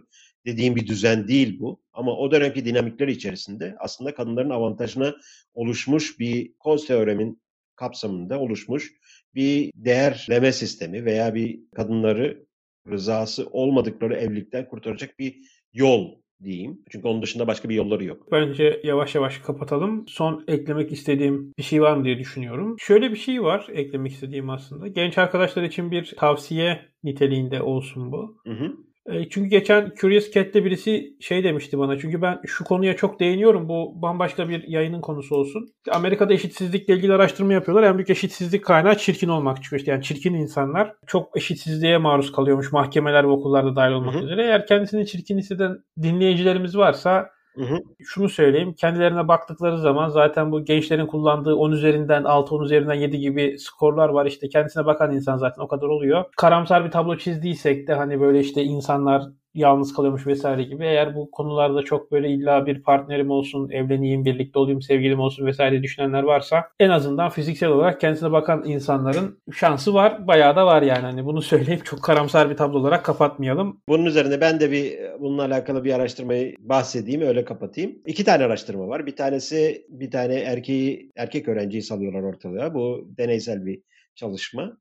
dediğim 0.46 0.76
bir 0.76 0.88
düzen 0.88 1.28
değil 1.28 1.60
bu. 1.60 1.82
Ama 1.94 2.18
o 2.18 2.32
dönemki 2.32 2.66
dinamikler 2.66 3.08
içerisinde 3.08 3.76
aslında 3.80 4.16
kadınların 4.16 4.50
avantajına 4.50 5.16
oluşmuş 5.54 6.20
bir 6.20 6.54
Coase 6.64 6.88
teoremin 6.88 7.42
kapsamında 7.76 8.40
oluşmuş 8.40 8.94
bir 9.36 9.72
değerleme 9.76 10.52
sistemi 10.52 11.06
veya 11.06 11.36
bir 11.36 11.60
kadınları 11.76 12.46
rızası 12.88 13.48
olmadıkları 13.52 14.16
evlilikten 14.16 14.68
kurtaracak 14.70 15.20
bir 15.20 15.36
yol 15.74 16.16
diyeyim. 16.44 16.82
Çünkü 16.90 17.08
onun 17.08 17.22
dışında 17.22 17.48
başka 17.48 17.70
bir 17.70 17.76
yolları 17.76 18.04
yok. 18.04 18.32
Bence 18.32 18.82
yavaş 18.84 19.16
yavaş 19.16 19.38
kapatalım. 19.38 20.06
Son 20.08 20.44
eklemek 20.48 20.92
istediğim 20.92 21.54
bir 21.58 21.64
şey 21.64 21.82
var 21.82 21.98
mı 21.98 22.06
diye 22.06 22.20
düşünüyorum. 22.20 22.76
Şöyle 22.80 23.12
bir 23.12 23.16
şey 23.16 23.44
var 23.44 23.68
eklemek 23.72 24.12
istediğim 24.12 24.50
aslında. 24.50 24.88
Genç 24.88 25.18
arkadaşlar 25.18 25.64
için 25.64 25.92
bir 25.92 26.14
tavsiye 26.18 26.86
niteliğinde 27.04 27.62
olsun 27.62 28.12
bu. 28.12 28.38
Hı 28.48 28.54
hı. 28.54 28.85
E, 29.10 29.30
çünkü 29.30 29.50
geçen 29.50 29.92
Curious 30.00 30.32
Cat'te 30.32 30.66
birisi 30.66 31.16
şey 31.20 31.44
demişti 31.44 31.80
bana. 31.80 31.98
Çünkü 31.98 32.22
ben 32.22 32.40
şu 32.46 32.64
konuya 32.64 32.96
çok 32.96 33.20
değiniyorum. 33.20 33.70
Bu 33.70 34.02
bambaşka 34.02 34.50
bir 34.50 34.64
yayının 34.68 35.02
konusu 35.02 35.36
olsun. 35.36 35.68
Amerika'da 35.92 36.34
eşitsizlikle 36.34 36.94
ilgili 36.94 37.14
araştırma 37.14 37.54
yapıyorlar. 37.54 37.84
En 37.84 37.98
büyük 37.98 38.10
eşitsizlik 38.10 38.66
kaynağı 38.66 38.98
çirkin 38.98 39.28
olmak 39.28 39.64
çıkıyor. 39.64 39.84
Yani 39.86 40.04
çirkin 40.04 40.34
insanlar 40.34 40.94
çok 41.08 41.38
eşitsizliğe 41.38 41.98
maruz 41.98 42.32
kalıyormuş. 42.32 42.72
Mahkemeler 42.72 43.24
ve 43.24 43.28
okullarda 43.28 43.76
dahil 43.76 43.92
olmak 43.92 44.16
Hı-hı. 44.16 44.24
üzere. 44.24 44.44
Eğer 44.44 44.68
kendisini 44.68 45.06
çirkin 45.08 45.38
hisseden 45.38 45.78
dinleyicilerimiz 46.02 46.78
varsa 46.78 47.35
Hı 47.56 47.64
hı. 47.64 47.80
Şunu 48.04 48.30
söyleyeyim. 48.30 48.74
Kendilerine 48.74 49.28
baktıkları 49.28 49.78
zaman 49.80 50.10
zaten 50.10 50.52
bu 50.52 50.66
gençlerin 50.66 51.08
kullandığı 51.08 51.56
10 51.56 51.72
üzerinden 51.72 52.24
6, 52.24 52.56
10 52.56 52.64
üzerinden 52.64 52.94
7 52.94 53.20
gibi 53.20 53.60
skorlar 53.60 54.10
var. 54.10 54.26
İşte 54.26 54.50
kendisine 54.50 54.86
bakan 54.86 55.12
insan 55.14 55.38
zaten 55.38 55.62
o 55.64 55.68
kadar 55.68 55.88
oluyor. 55.88 56.26
Karamsar 56.38 56.86
bir 56.86 56.92
tablo 56.92 57.18
çizdiysek 57.18 57.88
de 57.88 57.94
hani 57.94 58.22
böyle 58.22 58.40
işte 58.40 58.64
insanlar 58.64 59.24
yalnız 59.56 59.94
kalıyormuş 59.94 60.28
vesaire 60.28 60.64
gibi. 60.64 60.84
Eğer 60.84 61.16
bu 61.16 61.32
konularda 61.32 61.84
çok 61.84 62.12
böyle 62.12 62.30
illa 62.30 62.66
bir 62.66 62.84
partnerim 62.84 63.32
olsun, 63.32 63.70
evleneyim, 63.70 64.26
birlikte 64.26 64.60
olayım, 64.60 64.82
sevgilim 64.82 65.20
olsun 65.20 65.46
vesaire 65.46 65.84
düşünenler 65.84 66.24
varsa 66.24 66.70
en 66.80 66.90
azından 66.90 67.30
fiziksel 67.30 67.70
olarak 67.70 68.02
kendisine 68.02 68.32
bakan 68.32 68.64
insanların 68.66 69.40
şansı 69.54 69.94
var. 69.94 70.28
Bayağı 70.28 70.56
da 70.56 70.66
var 70.66 70.82
yani. 70.82 71.02
Hani 71.02 71.26
bunu 71.26 71.42
söyleyip 71.52 71.86
çok 71.86 72.04
karamsar 72.04 72.50
bir 72.50 72.58
tablo 72.58 72.80
olarak 72.80 73.06
kapatmayalım. 73.06 73.82
Bunun 73.90 74.06
üzerine 74.06 74.42
ben 74.42 74.60
de 74.60 74.72
bir 74.72 75.00
bununla 75.20 75.46
alakalı 75.46 75.84
bir 75.84 75.94
araştırmayı 75.94 76.56
bahsedeyim 76.60 77.22
öyle 77.22 77.46
kapatayım. 77.46 77.96
İki 78.06 78.24
tane 78.24 78.44
araştırma 78.44 78.88
var. 78.88 79.06
Bir 79.06 79.16
tanesi 79.16 79.86
bir 79.90 80.12
tane 80.12 80.36
erkeği 80.36 81.12
erkek 81.16 81.48
öğrenciyi 81.48 81.82
salıyorlar 81.82 82.24
ortalığa. 82.24 82.74
Bu 82.74 83.08
deneysel 83.18 83.66
bir 83.66 83.82
çalışma. 84.16 84.78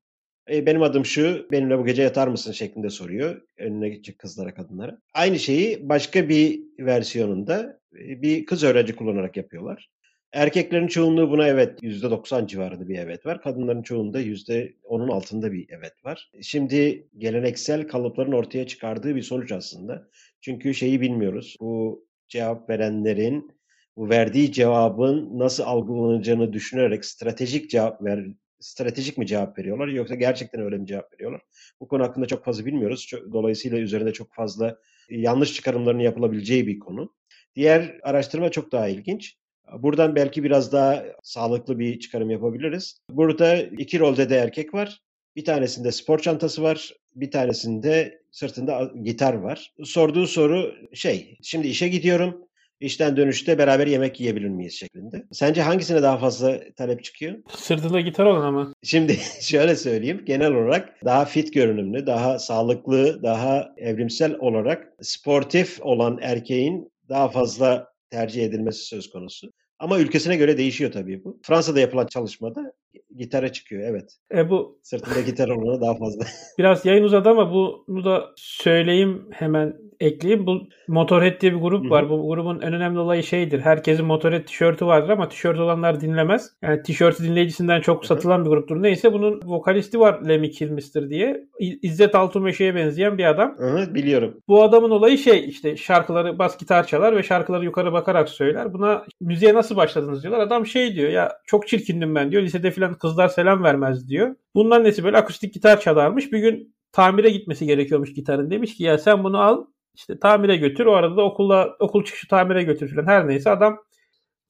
E, 0.50 0.66
benim 0.66 0.82
adım 0.82 1.04
şu, 1.04 1.46
benimle 1.50 1.78
bu 1.78 1.86
gece 1.86 2.02
yatar 2.02 2.28
mısın 2.28 2.52
şeklinde 2.52 2.90
soruyor 2.90 3.40
önüne 3.58 3.88
gidecek 3.88 4.18
kızlara, 4.18 4.54
kadınlara. 4.54 4.98
Aynı 5.14 5.38
şeyi 5.38 5.88
başka 5.88 6.28
bir 6.28 6.60
versiyonunda 6.78 7.80
e, 7.94 8.22
bir 8.22 8.46
kız 8.46 8.64
öğrenci 8.64 8.96
kullanarak 8.96 9.36
yapıyorlar. 9.36 9.90
Erkeklerin 10.32 10.86
çoğunluğu 10.86 11.30
buna 11.30 11.48
evet 11.48 11.82
%90 11.82 12.46
civarında 12.46 12.88
bir 12.88 12.98
evet 12.98 13.26
var. 13.26 13.42
Kadınların 13.42 13.82
çoğunda 13.82 14.20
%10'un 14.20 15.08
altında 15.08 15.52
bir 15.52 15.66
evet 15.68 16.04
var. 16.04 16.30
Şimdi 16.42 17.08
geleneksel 17.18 17.88
kalıpların 17.88 18.32
ortaya 18.32 18.66
çıkardığı 18.66 19.16
bir 19.16 19.22
sonuç 19.22 19.52
aslında. 19.52 20.08
Çünkü 20.40 20.74
şeyi 20.74 21.00
bilmiyoruz. 21.00 21.56
Bu 21.60 22.04
cevap 22.28 22.70
verenlerin 22.70 23.50
bu 23.96 24.10
verdiği 24.10 24.52
cevabın 24.52 25.38
nasıl 25.38 25.62
algılanacağını 25.62 26.52
düşünerek 26.52 27.04
stratejik 27.04 27.70
cevap 27.70 28.02
ver, 28.04 28.26
stratejik 28.64 29.18
mi 29.18 29.26
cevap 29.26 29.58
veriyorlar 29.58 29.88
yoksa 29.88 30.14
gerçekten 30.14 30.60
öyle 30.60 30.78
mi 30.78 30.86
cevap 30.86 31.12
veriyorlar? 31.12 31.40
Bu 31.80 31.88
konu 31.88 32.02
hakkında 32.02 32.26
çok 32.26 32.44
fazla 32.44 32.66
bilmiyoruz. 32.66 33.10
Dolayısıyla 33.32 33.78
üzerinde 33.78 34.12
çok 34.12 34.34
fazla 34.34 34.78
yanlış 35.10 35.54
çıkarımların 35.54 35.98
yapılabileceği 35.98 36.66
bir 36.66 36.78
konu. 36.78 37.14
Diğer 37.56 37.98
araştırma 38.02 38.50
çok 38.50 38.72
daha 38.72 38.88
ilginç. 38.88 39.36
Buradan 39.78 40.14
belki 40.14 40.44
biraz 40.44 40.72
daha 40.72 41.04
sağlıklı 41.22 41.78
bir 41.78 42.00
çıkarım 42.00 42.30
yapabiliriz. 42.30 42.98
Burada 43.10 43.56
iki 43.56 44.00
rolde 44.00 44.30
de 44.30 44.36
erkek 44.36 44.74
var. 44.74 45.00
Bir 45.36 45.44
tanesinde 45.44 45.92
spor 45.92 46.18
çantası 46.18 46.62
var. 46.62 46.92
Bir 47.14 47.30
tanesinde 47.30 48.22
sırtında 48.30 48.92
gitar 49.02 49.34
var. 49.34 49.72
Sorduğu 49.84 50.26
soru 50.26 50.74
şey, 50.92 51.38
şimdi 51.42 51.68
işe 51.68 51.88
gidiyorum. 51.88 52.44
İşten 52.84 53.16
dönüşte 53.16 53.58
beraber 53.58 53.86
yemek 53.86 54.20
yiyebilir 54.20 54.48
miyiz 54.48 54.72
şeklinde. 54.74 55.24
Sence 55.32 55.62
hangisine 55.62 56.02
daha 56.02 56.18
fazla 56.18 56.60
talep 56.76 57.04
çıkıyor? 57.04 57.34
Sırtında 57.56 58.00
gitar 58.00 58.24
olan 58.26 58.42
ama. 58.42 58.74
Şimdi 58.82 59.16
şöyle 59.40 59.76
söyleyeyim. 59.76 60.22
Genel 60.26 60.52
olarak 60.52 61.04
daha 61.04 61.24
fit 61.24 61.54
görünümlü, 61.54 62.06
daha 62.06 62.38
sağlıklı, 62.38 63.22
daha 63.22 63.72
evrimsel 63.76 64.36
olarak 64.38 64.92
sportif 65.02 65.82
olan 65.82 66.18
erkeğin 66.22 66.92
daha 67.08 67.28
fazla 67.28 67.88
tercih 68.10 68.44
edilmesi 68.44 68.84
söz 68.84 69.10
konusu. 69.10 69.52
Ama 69.78 69.98
ülkesine 69.98 70.36
göre 70.36 70.58
değişiyor 70.58 70.92
tabii 70.92 71.24
bu. 71.24 71.40
Fransa'da 71.42 71.80
yapılan 71.80 72.06
çalışmada 72.06 72.72
gitara 73.16 73.52
çıkıyor 73.52 73.82
evet. 73.90 74.16
E 74.34 74.50
bu 74.50 74.78
sırtında 74.82 75.20
gitar 75.20 75.48
olanı 75.48 75.80
daha 75.80 75.94
fazla. 75.94 76.24
Biraz 76.58 76.86
yayın 76.86 77.04
uzadı 77.04 77.28
ama 77.28 77.52
bunu 77.52 78.04
da 78.04 78.30
söyleyeyim 78.36 79.28
hemen 79.32 79.76
ekleyeyim. 80.00 80.46
Bu 80.46 80.68
Motorhead 80.88 81.40
diye 81.40 81.52
bir 81.52 81.60
grup 81.60 81.90
var. 81.90 82.10
Bu 82.10 82.28
grubun 82.28 82.60
en 82.60 82.72
önemli 82.72 82.98
olayı 82.98 83.22
şeydir. 83.22 83.60
Herkesin 83.60 84.06
Motorhead 84.06 84.44
tişörtü 84.44 84.86
vardır 84.86 85.08
ama 85.08 85.28
tişört 85.28 85.60
olanlar 85.60 86.00
dinlemez. 86.00 86.50
Yani 86.62 86.82
tişörtü 86.82 87.24
dinleyicisinden 87.24 87.80
çok 87.80 88.06
satılan 88.06 88.44
bir 88.44 88.50
gruptur. 88.50 88.82
Neyse 88.82 89.12
bunun 89.12 89.40
vokalisti 89.44 90.00
var 90.00 90.28
Lemmy 90.28 90.50
Kilmister 90.50 91.10
diye. 91.10 91.46
İzzet 91.58 92.14
Altunmeşe'ye 92.14 92.74
benzeyen 92.74 93.18
bir 93.18 93.24
adam. 93.24 93.56
Evet 93.60 93.94
biliyorum. 93.94 94.40
Bu 94.48 94.62
adamın 94.62 94.90
olayı 94.90 95.18
şey 95.18 95.48
işte 95.48 95.76
şarkıları 95.76 96.38
bas 96.38 96.58
gitar 96.58 96.86
çalar 96.86 97.16
ve 97.16 97.22
şarkıları 97.22 97.64
yukarı 97.64 97.92
bakarak 97.92 98.28
söyler. 98.28 98.72
Buna 98.72 99.04
müziğe 99.20 99.54
nasıl 99.54 99.76
başladınız 99.76 100.22
diyorlar. 100.22 100.40
Adam 100.40 100.66
şey 100.66 100.94
diyor 100.94 101.10
ya 101.10 101.32
çok 101.46 101.68
çirkindim 101.68 102.14
ben 102.14 102.30
diyor. 102.30 102.42
Lisede 102.42 102.70
filan 102.86 102.98
kızlar 102.98 103.28
selam 103.28 103.62
vermez 103.62 104.08
diyor. 104.08 104.34
Bundan 104.54 104.84
nesi 104.84 105.04
böyle 105.04 105.16
akustik 105.16 105.54
gitar 105.54 105.80
çalarmış. 105.80 106.32
Bir 106.32 106.38
gün 106.38 106.74
tamire 106.92 107.30
gitmesi 107.30 107.66
gerekiyormuş 107.66 108.12
gitarın. 108.14 108.50
Demiş 108.50 108.76
ki 108.76 108.84
ya 108.84 108.98
sen 108.98 109.24
bunu 109.24 109.40
al 109.40 109.66
işte 109.94 110.18
tamire 110.18 110.56
götür. 110.56 110.86
O 110.86 110.92
arada 110.92 111.16
da 111.16 111.22
okula 111.22 111.76
okul 111.80 112.04
çıkışı 112.04 112.28
tamire 112.28 112.62
götür 112.62 112.94
falan. 112.94 113.06
Her 113.06 113.28
neyse 113.28 113.50
adam 113.50 113.78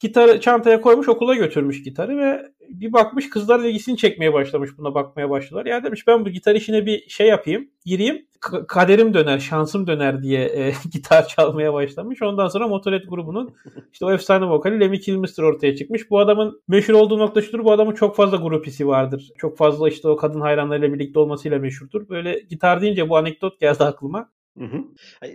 gitarı 0.01 0.41
çantaya 0.41 0.81
koymuş 0.81 1.09
okula 1.09 1.35
götürmüş 1.35 1.83
gitarı 1.83 2.19
ve 2.19 2.43
bir 2.69 2.93
bakmış 2.93 3.31
kızlar 3.31 3.61
ilgisini 3.61 3.97
çekmeye 3.97 4.33
başlamış 4.33 4.71
buna 4.79 4.95
bakmaya 4.95 5.31
başladılar. 5.31 5.67
Ya 5.67 5.85
demiş 5.85 6.07
ben 6.07 6.25
bu 6.25 6.29
gitar 6.29 6.55
işine 6.55 6.87
bir 6.87 7.09
şey 7.09 7.27
yapayım 7.29 7.69
gireyim 7.85 8.27
K- 8.41 8.67
kaderim 8.67 9.15
döner 9.15 9.39
şansım 9.39 9.87
döner 9.87 10.23
diye 10.23 10.45
e, 10.45 10.73
gitar 10.93 11.29
çalmaya 11.29 11.73
başlamış. 11.75 12.23
Ondan 12.23 12.49
sonra 12.49 12.69
Motorhead 12.69 13.03
grubunun 13.09 13.55
işte 13.93 14.05
o 14.07 14.13
efsane 14.13 14.47
vokali 14.47 14.81
Lemmy 14.81 15.01
Kilmister 15.01 15.43
ortaya 15.43 15.77
çıkmış. 15.77 16.11
Bu 16.11 16.19
adamın 16.19 16.63
meşhur 16.69 16.95
olduğu 16.95 17.19
nokta 17.19 17.43
şudur 17.43 17.65
bu 17.65 17.73
adamın 17.73 17.95
çok 17.95 18.17
fazla 18.17 18.37
grupisi 18.37 18.89
vardır. 18.89 19.31
Çok 19.39 19.59
fazla 19.59 19.89
işte 19.89 20.09
o 20.09 20.17
kadın 20.17 20.41
hayranlarıyla 20.41 20.93
birlikte 20.95 21.19
olmasıyla 21.19 21.59
meşhurdur. 21.59 22.09
Böyle 22.09 22.41
gitar 22.41 22.81
deyince 22.81 23.09
bu 23.09 23.17
anekdot 23.17 23.61
geldi 23.61 23.85
aklıma. 23.85 24.31
Hı 24.59 24.65
hı. 24.65 24.85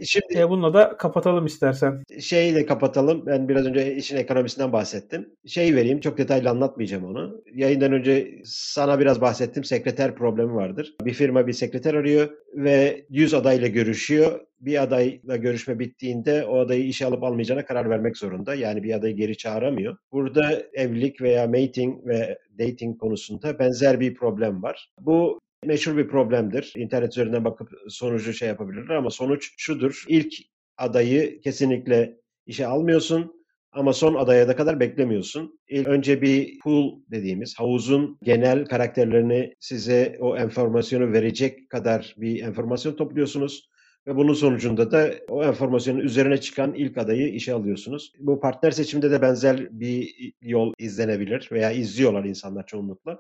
Şimdi 0.06 0.26
e 0.38 0.50
bununla 0.50 0.74
da 0.74 0.98
kapatalım 0.98 1.46
istersen. 1.46 2.04
Şeyle 2.20 2.66
kapatalım. 2.66 3.26
Ben 3.26 3.50
biraz 3.50 3.66
önce 3.66 3.96
işin 3.96 4.18
ekonomisinden 4.18 4.74
bahsettim. 4.74 5.30
Şey 5.46 5.76
vereyim. 5.76 6.00
Çok 6.00 6.18
detaylı 6.18 6.50
anlatmayacağım 6.50 7.06
onu. 7.06 7.44
Yayından 7.54 7.94
önce 7.94 8.42
sana 8.46 9.00
biraz 9.00 9.22
bahsettim. 9.22 9.64
Sekreter 9.64 10.16
problemi 10.16 10.56
vardır. 10.56 10.96
Bir 11.02 11.14
firma 11.14 11.48
bir 11.48 11.54
sekreter 11.54 11.94
arıyor 11.94 12.30
ve 12.54 13.06
100 13.10 13.34
adayla 13.34 13.68
görüşüyor. 13.68 14.40
Bir 14.62 14.84
adayla 14.84 15.36
görüşme 15.36 15.80
bittiğinde 15.80 16.46
o 16.46 16.60
adayı 16.60 16.84
işe 16.86 17.06
alıp 17.06 17.24
almayacağına 17.24 17.66
karar 17.66 17.90
vermek 17.90 18.18
zorunda. 18.18 18.56
Yani 18.56 18.84
bir 18.84 18.94
adayı 18.94 19.16
geri 19.16 19.38
çağıramıyor. 19.38 19.98
Burada 20.12 20.64
evlilik 20.74 21.22
veya 21.22 21.48
mating 21.48 22.08
ve 22.08 22.40
dating 22.60 23.00
konusunda 23.00 23.60
benzer 23.60 24.00
bir 24.00 24.14
problem 24.16 24.64
var. 24.64 24.90
Bu 25.00 25.40
meşhur 25.66 25.98
bir 25.98 26.08
problemdir. 26.08 26.74
İnternet 26.76 27.12
üzerinden 27.12 27.46
bakıp 27.46 27.70
sonucu 27.88 28.34
şey 28.34 28.48
yapabilirler 28.48 28.96
ama 28.96 29.10
sonuç 29.10 29.54
şudur. 29.58 30.04
İlk 30.08 30.34
adayı 30.78 31.42
kesinlikle 31.42 32.18
işe 32.46 32.68
almıyorsun 32.68 33.40
ama 33.72 33.94
son 33.94 34.16
adaya 34.16 34.48
da 34.48 34.56
kadar 34.56 34.80
beklemiyorsun. 34.80 35.60
İlk 35.68 35.88
önce 35.88 36.22
bir 36.22 36.60
pool 36.60 37.02
dediğimiz 37.12 37.60
havuzun 37.60 38.18
genel 38.24 38.66
karakterlerini 38.66 39.54
size 39.60 40.18
o 40.20 40.38
enformasyonu 40.38 41.14
verecek 41.14 41.70
kadar 41.70 42.16
bir 42.18 42.44
enformasyon 42.44 42.96
topluyorsunuz. 42.96 43.70
Ve 44.08 44.16
bunun 44.16 44.34
sonucunda 44.34 44.92
da 44.92 45.12
o 45.30 45.44
enformasyonun 45.44 46.00
üzerine 46.00 46.38
çıkan 46.38 46.74
ilk 46.74 46.98
adayı 46.98 47.34
işe 47.34 47.54
alıyorsunuz. 47.54 48.14
Bu 48.20 48.40
partner 48.40 48.72
seçimde 48.72 49.12
de 49.12 49.22
benzer 49.22 49.80
bir 49.80 50.16
yol 50.42 50.74
izlenebilir 50.78 51.50
veya 51.52 51.72
izliyorlar 51.72 52.24
insanlar 52.24 52.66
çoğunlukla 52.66 53.20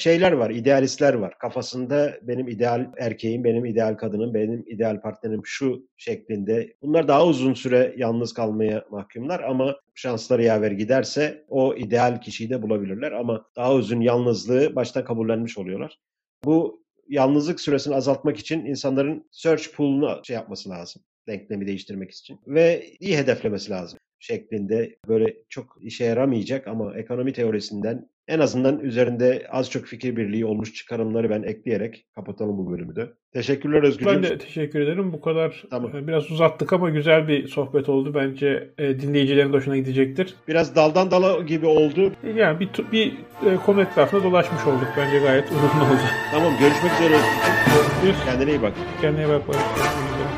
şeyler 0.00 0.32
var, 0.32 0.50
idealistler 0.50 1.14
var. 1.14 1.38
Kafasında 1.38 2.18
benim 2.22 2.48
ideal 2.48 2.92
erkeğim, 2.98 3.44
benim 3.44 3.64
ideal 3.64 3.94
kadınım, 3.94 4.34
benim 4.34 4.64
ideal 4.68 5.00
partnerim 5.00 5.40
şu 5.44 5.86
şeklinde. 5.96 6.74
Bunlar 6.82 7.08
daha 7.08 7.26
uzun 7.26 7.54
süre 7.54 7.94
yalnız 7.96 8.34
kalmaya 8.34 8.84
mahkumlar 8.90 9.40
ama 9.40 9.76
şansları 9.94 10.42
yaver 10.42 10.70
giderse 10.70 11.44
o 11.48 11.74
ideal 11.74 12.20
kişiyi 12.20 12.50
de 12.50 12.62
bulabilirler 12.62 13.12
ama 13.12 13.46
daha 13.56 13.74
uzun 13.74 14.00
yalnızlığı 14.00 14.76
baştan 14.76 15.04
kabullenmiş 15.04 15.58
oluyorlar. 15.58 15.98
Bu 16.44 16.84
yalnızlık 17.08 17.60
süresini 17.60 17.94
azaltmak 17.94 18.38
için 18.38 18.64
insanların 18.64 19.28
search 19.30 19.74
pool'unu 19.74 20.20
şey 20.24 20.34
yapması 20.34 20.70
lazım 20.70 21.02
denklemi 21.26 21.66
değiştirmek 21.66 22.10
için 22.10 22.40
ve 22.46 22.86
iyi 23.00 23.18
hedeflemesi 23.18 23.70
lazım 23.70 23.98
şeklinde 24.20 24.96
böyle 25.08 25.36
çok 25.48 25.78
işe 25.80 26.04
yaramayacak 26.04 26.68
ama 26.68 26.96
ekonomi 26.98 27.32
teorisinden 27.32 28.08
en 28.30 28.38
azından 28.38 28.80
üzerinde 28.80 29.46
az 29.50 29.70
çok 29.70 29.84
fikir 29.84 30.16
birliği 30.16 30.46
olmuş 30.46 30.74
çıkarımları 30.74 31.30
ben 31.30 31.42
ekleyerek 31.42 32.06
kapatalım 32.14 32.58
bu 32.58 32.70
bölümü 32.70 32.96
de. 32.96 33.08
Teşekkürler 33.32 33.82
Özgürcüğüm. 33.82 34.22
Ben 34.22 34.30
de 34.30 34.38
teşekkür 34.38 34.80
ederim. 34.80 35.12
Bu 35.12 35.20
kadar 35.20 35.64
tamam. 35.70 35.96
E, 35.96 36.06
biraz 36.06 36.30
uzattık 36.30 36.72
ama 36.72 36.90
güzel 36.90 37.28
bir 37.28 37.48
sohbet 37.48 37.88
oldu. 37.88 38.14
Bence 38.14 38.70
e, 38.78 39.00
dinleyicilerin 39.00 39.52
de 39.52 39.56
hoşuna 39.56 39.76
gidecektir. 39.76 40.34
Biraz 40.48 40.76
daldan 40.76 41.10
dala 41.10 41.42
gibi 41.42 41.66
oldu. 41.66 42.12
Yani 42.36 42.60
bir, 42.60 42.70
bir 42.92 43.12
e, 43.46 43.56
konu 43.66 43.82
etrafında 43.82 44.22
dolaşmış 44.24 44.66
olduk. 44.66 44.88
Bence 44.96 45.18
gayet 45.18 45.50
uyumlu 45.50 45.66
oldu. 45.66 46.00
Tamam 46.30 46.52
görüşmek 46.60 46.92
üzere. 46.92 47.16
Kendine 48.24 48.50
iyi 48.50 48.62
bak. 48.62 48.72
Kendine 49.00 49.24
iyi 49.24 49.28
bak. 49.28 49.46
Görüşmek 49.46 50.14
üzere. 50.14 50.29